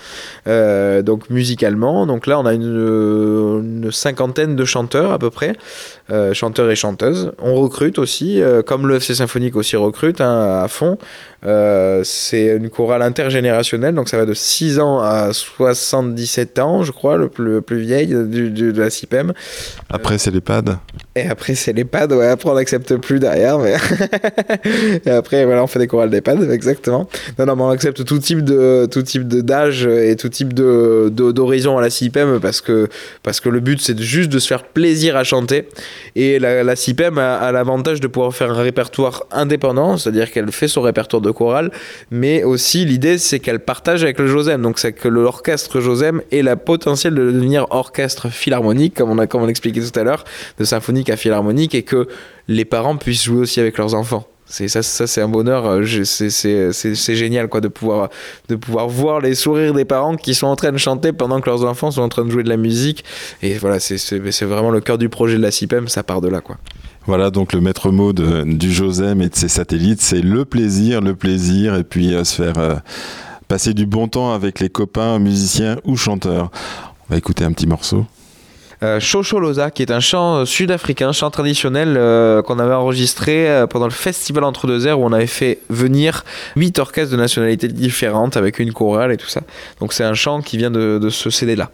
Euh, 0.46 1.02
donc 1.02 1.28
musicalement, 1.28 2.06
donc 2.06 2.26
là 2.26 2.40
on 2.40 2.46
a 2.46 2.54
une, 2.54 2.64
une 2.64 3.92
cinquantaine 3.92 4.56
de 4.56 4.64
chanteurs 4.64 5.12
à 5.12 5.18
peu 5.18 5.28
près, 5.28 5.54
euh, 6.10 6.32
chanteurs 6.32 6.70
et 6.70 6.76
chanteuses. 6.76 7.32
On 7.42 7.56
recrute 7.56 7.98
aussi, 7.98 8.40
euh, 8.40 8.62
comme 8.62 8.85
comme 8.86 8.92
le 8.92 8.96
FC 9.00 9.14
Symphonique 9.16 9.56
aussi 9.56 9.74
recrute 9.76 10.20
hein, 10.20 10.60
à 10.62 10.68
fond. 10.68 10.96
Euh, 11.44 12.00
c'est 12.04 12.46
une 12.56 12.70
chorale 12.70 13.02
intergénérationnelle, 13.02 13.94
donc 13.94 14.08
ça 14.08 14.16
va 14.16 14.24
de 14.24 14.34
6 14.34 14.80
ans 14.80 15.00
à 15.00 15.32
77 15.32 16.58
ans, 16.58 16.82
je 16.82 16.92
crois, 16.92 17.16
le 17.18 17.28
plus, 17.28 17.44
le 17.44 17.60
plus 17.60 17.78
vieil 17.80 18.06
du, 18.08 18.50
du- 18.50 18.72
de 18.72 18.80
la 18.80 18.90
CIPEM. 18.90 19.32
Après, 19.90 20.18
c'est 20.18 20.30
l'EHPAD. 20.30 20.78
Et 21.14 21.28
après, 21.28 21.54
c'est 21.54 21.72
l'EHPAD, 21.72 22.12
ouais, 22.12 22.26
après 22.26 22.50
on 22.50 22.54
n'accepte 22.54 22.96
plus 22.96 23.18
derrière, 23.20 23.58
mais. 23.58 23.74
et 25.06 25.10
après, 25.10 25.44
voilà, 25.44 25.62
on 25.62 25.66
fait 25.66 25.78
des 25.78 25.86
chorales 25.86 26.10
d'EHPAD, 26.10 26.50
exactement. 26.50 27.08
Non, 27.38 27.46
non, 27.46 27.56
mais 27.56 27.62
on 27.62 27.70
accepte 27.70 28.04
tout 28.04 28.18
type 28.18 28.42
de 28.42 28.86
tout 28.90 29.02
type 29.02 29.26
d'âge 29.28 29.86
et 29.86 30.16
tout 30.16 30.28
type 30.28 30.52
de 30.52 31.08
d'horizon 31.10 31.78
à 31.78 31.80
la 31.80 31.90
CIPEM 31.90 32.40
parce 32.40 32.60
que, 32.60 32.88
parce 33.22 33.40
que 33.40 33.48
le 33.48 33.60
but, 33.60 33.80
c'est 33.80 33.98
juste 34.00 34.30
de 34.30 34.38
se 34.38 34.48
faire 34.48 34.64
plaisir 34.64 35.16
à 35.16 35.22
chanter. 35.24 35.68
Et 36.16 36.38
la, 36.38 36.64
la 36.64 36.76
CIPEM 36.76 37.18
a, 37.18 37.36
a 37.36 37.52
l'avantage 37.52 38.00
de 38.00 38.06
pouvoir 38.08 38.34
faire 38.34 38.50
un 38.50 38.54
répertoire 38.76 39.24
indépendant, 39.32 39.96
c'est-à-dire 39.96 40.30
qu'elle 40.30 40.52
fait 40.52 40.68
son 40.68 40.82
répertoire 40.82 41.22
de 41.22 41.30
chorale, 41.30 41.70
mais 42.10 42.44
aussi 42.44 42.84
l'idée, 42.84 43.16
c'est 43.16 43.40
qu'elle 43.40 43.60
partage 43.60 44.02
avec 44.02 44.18
le 44.18 44.26
Josem. 44.26 44.60
Donc, 44.60 44.78
c'est 44.78 44.92
que 44.92 45.08
l'orchestre 45.08 45.80
Josem 45.80 46.20
ait 46.30 46.42
la 46.42 46.56
potentiel 46.56 47.14
de 47.14 47.32
devenir 47.32 47.66
orchestre 47.70 48.28
philharmonique, 48.28 48.94
comme 48.94 49.10
on 49.10 49.18
a 49.18 49.26
comme 49.26 49.42
on 49.42 49.46
l'expliquait 49.46 49.80
tout 49.80 49.98
à 49.98 50.04
l'heure, 50.04 50.24
de 50.58 50.64
symphonique 50.64 51.08
à 51.08 51.16
philharmonique, 51.16 51.74
et 51.74 51.84
que 51.84 52.06
les 52.48 52.66
parents 52.66 52.98
puissent 52.98 53.24
jouer 53.24 53.40
aussi 53.40 53.60
avec 53.60 53.78
leurs 53.78 53.94
enfants. 53.94 54.28
C'est 54.48 54.68
ça, 54.68 54.82
ça 54.82 55.06
c'est 55.08 55.20
un 55.20 55.28
bonheur. 55.28 55.66
euh, 55.66 55.84
C'est 55.84 57.14
génial 57.16 57.48
quoi 57.48 57.60
de 57.60 57.68
pouvoir 57.68 58.10
de 58.48 58.54
pouvoir 58.56 58.88
voir 58.88 59.20
les 59.20 59.34
sourires 59.34 59.74
des 59.74 59.84
parents 59.84 60.16
qui 60.16 60.34
sont 60.34 60.46
en 60.46 60.54
train 60.56 60.70
de 60.72 60.76
chanter 60.78 61.12
pendant 61.12 61.40
que 61.40 61.50
leurs 61.50 61.64
enfants 61.64 61.90
sont 61.90 62.02
en 62.02 62.08
train 62.08 62.24
de 62.24 62.30
jouer 62.30 62.44
de 62.44 62.48
la 62.48 62.56
musique. 62.56 63.04
Et 63.42 63.54
voilà, 63.58 63.80
c'est 63.80 64.44
vraiment 64.44 64.70
le 64.70 64.80
cœur 64.80 64.98
du 64.98 65.08
projet 65.08 65.36
de 65.36 65.42
la 65.42 65.50
CIPEM. 65.50 65.88
Ça 65.88 66.02
part 66.04 66.20
de 66.20 66.28
là 66.28 66.40
quoi. 66.40 66.58
Voilà 67.06 67.30
donc 67.30 67.52
le 67.52 67.60
maître 67.60 67.90
mot 67.90 68.12
de- 68.12 68.42
du 68.44 68.72
Josem 68.72 69.20
et 69.22 69.28
de 69.28 69.34
ses 69.36 69.48
satellites, 69.48 70.00
c'est 70.02 70.20
le 70.22 70.44
plaisir, 70.44 71.00
le 71.00 71.14
plaisir, 71.14 71.76
et 71.76 71.84
puis 71.84 72.12
euh, 72.14 72.24
se 72.24 72.42
faire 72.42 72.58
euh, 72.58 72.74
passer 73.48 73.74
du 73.74 73.86
bon 73.86 74.08
temps 74.08 74.32
avec 74.32 74.58
les 74.60 74.68
copains, 74.68 75.18
musiciens 75.20 75.76
ou 75.84 75.96
chanteurs. 75.96 76.50
On 77.08 77.12
va 77.14 77.16
écouter 77.18 77.44
un 77.44 77.52
petit 77.52 77.66
morceau. 77.68 78.06
Euh, 78.82 79.00
qui 79.72 79.82
est 79.82 79.90
un 79.90 80.00
chant 80.00 80.36
euh, 80.36 80.44
sud-africain, 80.44 81.12
chant 81.12 81.30
traditionnel 81.30 81.96
euh, 81.96 82.42
qu'on 82.42 82.58
avait 82.58 82.74
enregistré 82.74 83.48
euh, 83.48 83.66
pendant 83.66 83.86
le 83.86 83.92
festival 83.92 84.44
Entre 84.44 84.66
deux 84.66 84.86
airs 84.86 85.00
où 85.00 85.04
on 85.04 85.12
avait 85.12 85.26
fait 85.26 85.60
venir 85.70 86.24
huit 86.56 86.78
orchestres 86.78 87.12
de 87.12 87.16
nationalités 87.16 87.68
différentes 87.68 88.36
avec 88.36 88.58
une 88.58 88.72
chorale 88.72 89.12
et 89.12 89.16
tout 89.16 89.28
ça. 89.28 89.40
Donc 89.80 89.92
c'est 89.92 90.04
un 90.04 90.14
chant 90.14 90.42
qui 90.42 90.58
vient 90.58 90.70
de, 90.70 90.98
de 91.00 91.08
ce 91.08 91.30
CD-là. 91.30 91.70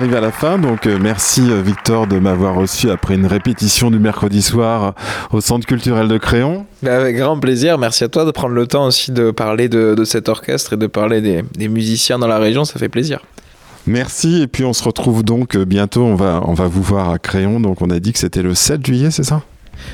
Arrive 0.00 0.16
à 0.16 0.20
la 0.22 0.32
fin, 0.32 0.56
donc 0.56 0.86
euh, 0.86 0.98
merci 0.98 1.42
euh, 1.50 1.60
Victor 1.60 2.06
de 2.06 2.18
m'avoir 2.18 2.54
reçu 2.54 2.90
après 2.90 3.16
une 3.16 3.26
répétition 3.26 3.90
du 3.90 3.98
mercredi 3.98 4.40
soir 4.40 4.94
au 5.30 5.42
Centre 5.42 5.66
culturel 5.66 6.08
de 6.08 6.16
Créon. 6.16 6.64
Avec 6.86 7.16
grand 7.16 7.38
plaisir. 7.38 7.76
Merci 7.76 8.04
à 8.04 8.08
toi 8.08 8.24
de 8.24 8.30
prendre 8.30 8.54
le 8.54 8.66
temps 8.66 8.86
aussi 8.86 9.12
de 9.12 9.30
parler 9.30 9.68
de, 9.68 9.94
de 9.94 10.04
cet 10.04 10.30
orchestre 10.30 10.72
et 10.72 10.76
de 10.78 10.86
parler 10.86 11.20
des, 11.20 11.44
des 11.54 11.68
musiciens 11.68 12.18
dans 12.18 12.28
la 12.28 12.38
région. 12.38 12.64
Ça 12.64 12.78
fait 12.78 12.88
plaisir. 12.88 13.20
Merci, 13.86 14.40
et 14.40 14.46
puis 14.46 14.64
on 14.64 14.72
se 14.72 14.82
retrouve 14.82 15.22
donc 15.22 15.54
euh, 15.54 15.66
bientôt, 15.66 16.04
on 16.04 16.14
va, 16.14 16.42
on 16.46 16.54
va 16.54 16.66
vous 16.66 16.82
voir 16.82 17.10
à 17.10 17.18
Créon, 17.18 17.60
donc 17.60 17.82
on 17.82 17.90
a 17.90 18.00
dit 18.00 18.14
que 18.14 18.18
c'était 18.18 18.42
le 18.42 18.54
7 18.54 18.86
juillet, 18.86 19.10
c'est 19.10 19.24
ça? 19.24 19.42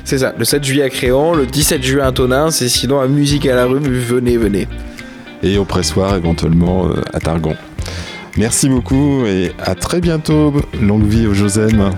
C'est 0.05 0.19
ça, 0.19 0.35
le 0.39 0.45
7 0.45 0.63
juillet 0.63 0.85
à 0.85 0.89
Créon, 0.89 1.35
le 1.35 1.47
17 1.47 1.83
juin 1.83 2.07
à 2.07 2.13
Tonins, 2.13 2.51
et 2.51 2.69
sinon 2.69 3.01
à 3.01 3.09
Musique 3.09 3.45
à 3.47 3.57
la 3.57 3.65
rue, 3.65 3.81
venez, 3.81 4.37
venez. 4.37 4.69
Et 5.43 5.59
au 5.59 5.65
pressoir 5.65 6.15
éventuellement 6.15 6.87
euh, 6.87 7.01
à 7.13 7.19
Targon. 7.19 7.57
Merci 8.39 8.69
beaucoup 8.69 9.25
et 9.25 9.53
à 9.59 9.75
très 9.75 10.01
bientôt. 10.01 10.53
Longue 10.79 11.07
vie 11.07 11.27
au 11.27 11.33
Josem. 11.33 11.91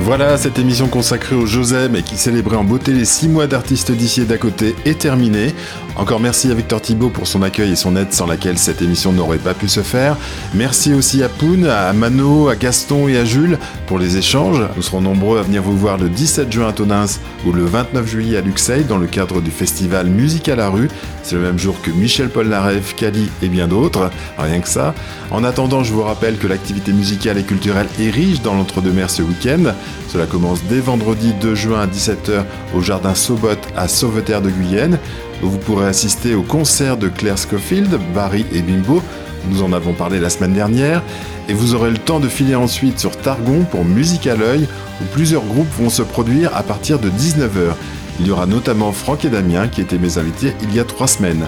Voilà, 0.00 0.38
cette 0.38 0.58
émission 0.58 0.88
consacrée 0.88 1.36
au 1.36 1.44
Josem 1.44 1.94
et 1.94 2.02
qui 2.02 2.16
célébrait 2.16 2.56
en 2.56 2.64
beauté 2.64 2.92
les 2.92 3.04
6 3.04 3.28
mois 3.28 3.46
d'artistes 3.46 3.92
d'ici 3.92 4.22
et 4.22 4.24
d'à 4.24 4.38
côté 4.38 4.74
est 4.86 4.98
terminée. 4.98 5.54
Encore 5.98 6.20
merci 6.20 6.48
à 6.52 6.54
Victor 6.54 6.80
Thibault 6.80 7.10
pour 7.10 7.26
son 7.26 7.42
accueil 7.42 7.72
et 7.72 7.76
son 7.76 7.96
aide 7.96 8.12
sans 8.12 8.26
laquelle 8.26 8.56
cette 8.56 8.80
émission 8.82 9.12
n'aurait 9.12 9.38
pas 9.38 9.52
pu 9.52 9.66
se 9.66 9.80
faire. 9.80 10.16
Merci 10.54 10.94
aussi 10.94 11.24
à 11.24 11.28
Poun, 11.28 11.66
à 11.66 11.92
Mano, 11.92 12.48
à 12.48 12.54
Gaston 12.54 13.08
et 13.08 13.18
à 13.18 13.24
Jules 13.24 13.58
pour 13.88 13.98
les 13.98 14.16
échanges. 14.16 14.62
Nous 14.76 14.82
serons 14.82 15.00
nombreux 15.00 15.40
à 15.40 15.42
venir 15.42 15.60
vous 15.60 15.76
voir 15.76 15.98
le 15.98 16.08
17 16.08 16.52
juin 16.52 16.68
à 16.68 16.72
Tonins 16.72 17.18
ou 17.44 17.52
le 17.52 17.64
29 17.64 18.06
juillet 18.06 18.38
à 18.38 18.42
Luxeuil 18.42 18.84
dans 18.84 18.96
le 18.96 19.08
cadre 19.08 19.40
du 19.40 19.50
festival 19.50 20.06
Musique 20.06 20.48
à 20.48 20.54
la 20.54 20.68
rue. 20.68 20.88
C'est 21.24 21.34
le 21.34 21.40
même 21.40 21.58
jour 21.58 21.74
que 21.82 21.90
Michel 21.90 22.28
Polnareff, 22.28 22.94
Cali 22.94 23.28
et 23.42 23.48
bien 23.48 23.66
d'autres. 23.66 24.12
Rien 24.38 24.60
que 24.60 24.68
ça. 24.68 24.94
En 25.32 25.42
attendant, 25.42 25.82
je 25.82 25.92
vous 25.92 26.04
rappelle 26.04 26.38
que 26.38 26.46
l'activité 26.46 26.92
musicale 26.92 27.38
et 27.38 27.42
culturelle 27.42 27.88
est 27.98 28.10
riche 28.10 28.40
dans 28.40 28.54
l'entre-deux-mer 28.54 29.10
ce 29.10 29.22
week-end. 29.22 29.74
Cela 30.08 30.26
commence 30.26 30.62
dès 30.70 30.78
vendredi 30.78 31.34
2 31.40 31.56
juin 31.56 31.80
à 31.80 31.86
17h 31.86 32.44
au 32.72 32.80
jardin 32.82 33.16
Sobot 33.16 33.48
à 33.76 33.88
Sauveterre 33.88 34.42
de 34.42 34.50
Guyenne. 34.50 34.98
Où 35.42 35.48
vous 35.48 35.58
pourrez 35.58 35.86
assister 35.86 36.34
au 36.34 36.42
concert 36.42 36.96
de 36.96 37.08
Claire 37.08 37.38
Scofield, 37.38 37.98
Barry 38.14 38.46
et 38.52 38.62
Bimbo. 38.62 39.02
Nous 39.50 39.62
en 39.62 39.72
avons 39.72 39.92
parlé 39.92 40.18
la 40.18 40.30
semaine 40.30 40.52
dernière. 40.52 41.02
Et 41.48 41.54
vous 41.54 41.74
aurez 41.74 41.90
le 41.90 41.98
temps 41.98 42.20
de 42.20 42.28
filer 42.28 42.54
ensuite 42.54 42.98
sur 42.98 43.16
Targon 43.16 43.64
pour 43.70 43.84
Musique 43.84 44.26
à 44.26 44.36
l'œil, 44.36 44.68
où 45.00 45.04
plusieurs 45.12 45.44
groupes 45.44 45.72
vont 45.78 45.88
se 45.88 46.02
produire 46.02 46.54
à 46.54 46.62
partir 46.62 46.98
de 46.98 47.08
19h. 47.08 47.74
Il 48.20 48.26
y 48.26 48.30
aura 48.30 48.46
notamment 48.46 48.92
Franck 48.92 49.24
et 49.24 49.30
Damien 49.30 49.68
qui 49.68 49.80
étaient 49.80 49.98
mes 49.98 50.18
invités 50.18 50.52
il 50.62 50.74
y 50.74 50.80
a 50.80 50.84
trois 50.84 51.06
semaines. 51.06 51.46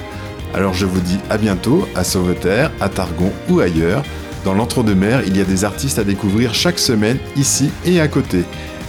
Alors 0.54 0.74
je 0.74 0.86
vous 0.86 1.00
dis 1.00 1.18
à 1.28 1.36
bientôt 1.36 1.86
à 1.94 2.04
Sauveterre, 2.04 2.70
à 2.80 2.88
Targon 2.88 3.32
ou 3.48 3.60
ailleurs. 3.60 4.02
Dans 4.44 4.54
l'entre-deux-mer, 4.54 5.22
il 5.26 5.36
y 5.36 5.40
a 5.40 5.44
des 5.44 5.64
artistes 5.64 5.98
à 5.98 6.04
découvrir 6.04 6.54
chaque 6.54 6.78
semaine, 6.78 7.18
ici 7.36 7.70
et 7.84 8.00
à 8.00 8.08
côté. 8.08 8.44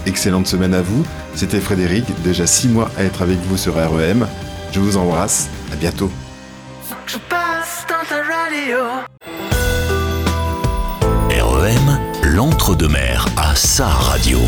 Excellente 0.06 0.46
semaine 0.46 0.74
à 0.74 0.80
vous. 0.80 1.04
C'était 1.34 1.60
Frédéric, 1.60 2.04
déjà 2.24 2.46
six 2.46 2.68
mois 2.68 2.90
à 2.96 3.04
être 3.04 3.22
avec 3.22 3.38
vous 3.48 3.56
sur 3.56 3.74
REM. 3.74 4.26
Je 4.72 4.80
vous 4.80 4.96
embrasse. 4.96 5.48
À 5.70 5.76
bientôt. 5.76 6.10
Je 7.06 7.18
passe 7.28 7.84
dans 7.88 8.04
ta 8.08 8.22
radio. 8.22 8.78
REM, 11.30 12.00
l'entre-deux-mer 12.22 13.26
à 13.36 13.54
sa 13.54 13.86
radio. 13.86 14.38